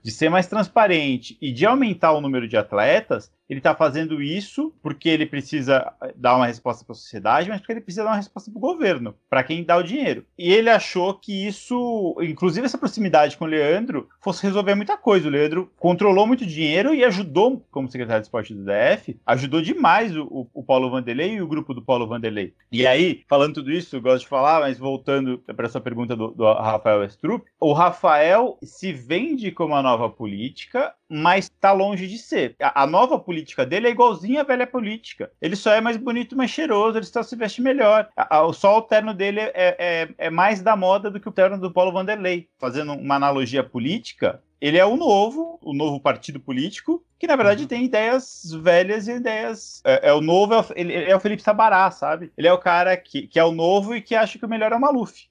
de 0.03 0.11
ser 0.11 0.29
mais 0.29 0.47
transparente 0.47 1.37
e 1.41 1.51
de 1.51 1.65
aumentar 1.65 2.11
o 2.13 2.21
número 2.21 2.47
de 2.47 2.57
atletas, 2.57 3.31
ele 3.49 3.59
está 3.59 3.73
fazendo 3.73 4.21
isso 4.21 4.73
porque 4.81 5.09
ele 5.09 5.25
precisa 5.25 5.93
eh, 6.01 6.13
dar 6.15 6.35
uma 6.35 6.47
resposta 6.47 6.83
para 6.83 6.93
a 6.93 6.95
sociedade, 6.95 7.49
mas 7.49 7.59
porque 7.59 7.73
ele 7.73 7.81
precisa 7.81 8.03
dar 8.03 8.11
uma 8.11 8.17
resposta 8.17 8.51
para 8.51 8.57
o 8.57 8.61
governo, 8.61 9.15
para 9.29 9.43
quem 9.43 9.63
dá 9.63 9.77
o 9.77 9.83
dinheiro. 9.83 10.25
E 10.37 10.51
ele 10.51 10.69
achou 10.69 11.13
que 11.13 11.47
isso, 11.47 12.15
inclusive 12.21 12.65
essa 12.65 12.77
proximidade 12.77 13.37
com 13.37 13.45
o 13.45 13.47
Leandro, 13.47 14.09
fosse 14.21 14.43
resolver 14.43 14.75
muita 14.75 14.97
coisa. 14.97 15.27
O 15.27 15.31
Leandro 15.31 15.71
controlou 15.77 16.27
muito 16.27 16.45
dinheiro 16.45 16.93
e 16.93 17.03
ajudou, 17.03 17.65
como 17.71 17.89
secretário 17.89 18.21
de 18.21 18.27
esporte 18.27 18.53
do 18.53 18.65
DF, 18.65 19.17
ajudou 19.25 19.61
demais 19.61 20.15
o, 20.15 20.47
o 20.53 20.63
Paulo 20.63 20.89
Vanderlei 20.89 21.35
e 21.35 21.41
o 21.41 21.47
grupo 21.47 21.73
do 21.73 21.81
Paulo 21.81 22.07
Vanderlei. 22.07 22.53
E 22.71 22.85
aí, 22.85 23.23
falando 23.27 23.55
tudo 23.55 23.71
isso, 23.71 24.01
gosto 24.01 24.23
de 24.23 24.29
falar, 24.29 24.59
mas 24.59 24.77
voltando 24.77 25.39
para 25.55 25.65
essa 25.65 25.79
pergunta 25.79 26.15
do, 26.15 26.29
do 26.31 26.43
Rafael 26.43 27.03
Estrup, 27.03 27.45
o 27.59 27.73
Rafael 27.73 28.57
se 28.61 28.91
vende 28.91 29.51
como 29.51 29.75
a 29.75 29.81
nova 29.81 30.09
política, 30.09 30.93
mas 31.09 31.45
está 31.45 31.71
longe 31.71 32.07
de 32.07 32.17
ser. 32.17 32.55
A, 32.61 32.83
a 32.83 32.87
nova 32.87 33.17
política 33.17 33.36
política 33.37 33.65
dele 33.65 33.87
é 33.87 33.91
igualzinho 33.91 34.39
à 34.39 34.43
velha 34.43 34.65
política. 34.65 35.31
Ele 35.39 35.55
só 35.55 35.71
é 35.71 35.79
mais 35.79 35.95
bonito, 35.95 36.35
mais 36.35 36.49
cheiroso, 36.49 36.97
ele 36.97 37.05
só 37.05 37.21
se 37.21 37.35
veste 37.35 37.61
melhor. 37.61 38.09
Só 38.53 38.79
o 38.79 38.81
terno 38.81 39.13
dele 39.13 39.39
é, 39.39 39.53
é, 39.53 40.09
é 40.17 40.29
mais 40.29 40.61
da 40.61 40.75
moda 40.75 41.11
do 41.11 41.19
que 41.19 41.29
o 41.29 41.31
terno 41.31 41.59
do 41.59 41.71
Paulo 41.71 41.91
Vanderlei. 41.91 42.47
Fazendo 42.57 42.93
uma 42.93 43.15
analogia 43.15 43.63
política, 43.63 44.41
ele 44.59 44.77
é 44.77 44.85
o 44.85 44.97
novo, 44.97 45.59
o 45.61 45.71
novo 45.71 45.99
partido 45.99 46.39
político, 46.39 47.03
que 47.19 47.27
na 47.27 47.35
verdade 47.35 47.63
uhum. 47.63 47.67
tem 47.67 47.85
ideias 47.85 48.51
velhas 48.59 49.07
e 49.07 49.11
ideias. 49.11 49.81
É, 49.85 50.09
é 50.09 50.13
o 50.13 50.21
novo, 50.21 50.55
é 50.55 50.59
o, 50.59 50.65
ele, 50.75 50.93
é 50.95 51.15
o 51.15 51.19
Felipe 51.19 51.43
Sabará, 51.43 51.91
sabe? 51.91 52.31
Ele 52.35 52.47
é 52.47 52.53
o 52.53 52.57
cara 52.57 52.97
que, 52.97 53.27
que 53.27 53.39
é 53.39 53.43
o 53.43 53.51
novo 53.51 53.95
e 53.95 54.01
que 54.01 54.15
acha 54.15 54.39
que 54.39 54.45
o 54.45 54.49
melhor 54.49 54.71
é 54.71 54.75
o 54.75 54.81
Maluf. 54.81 55.27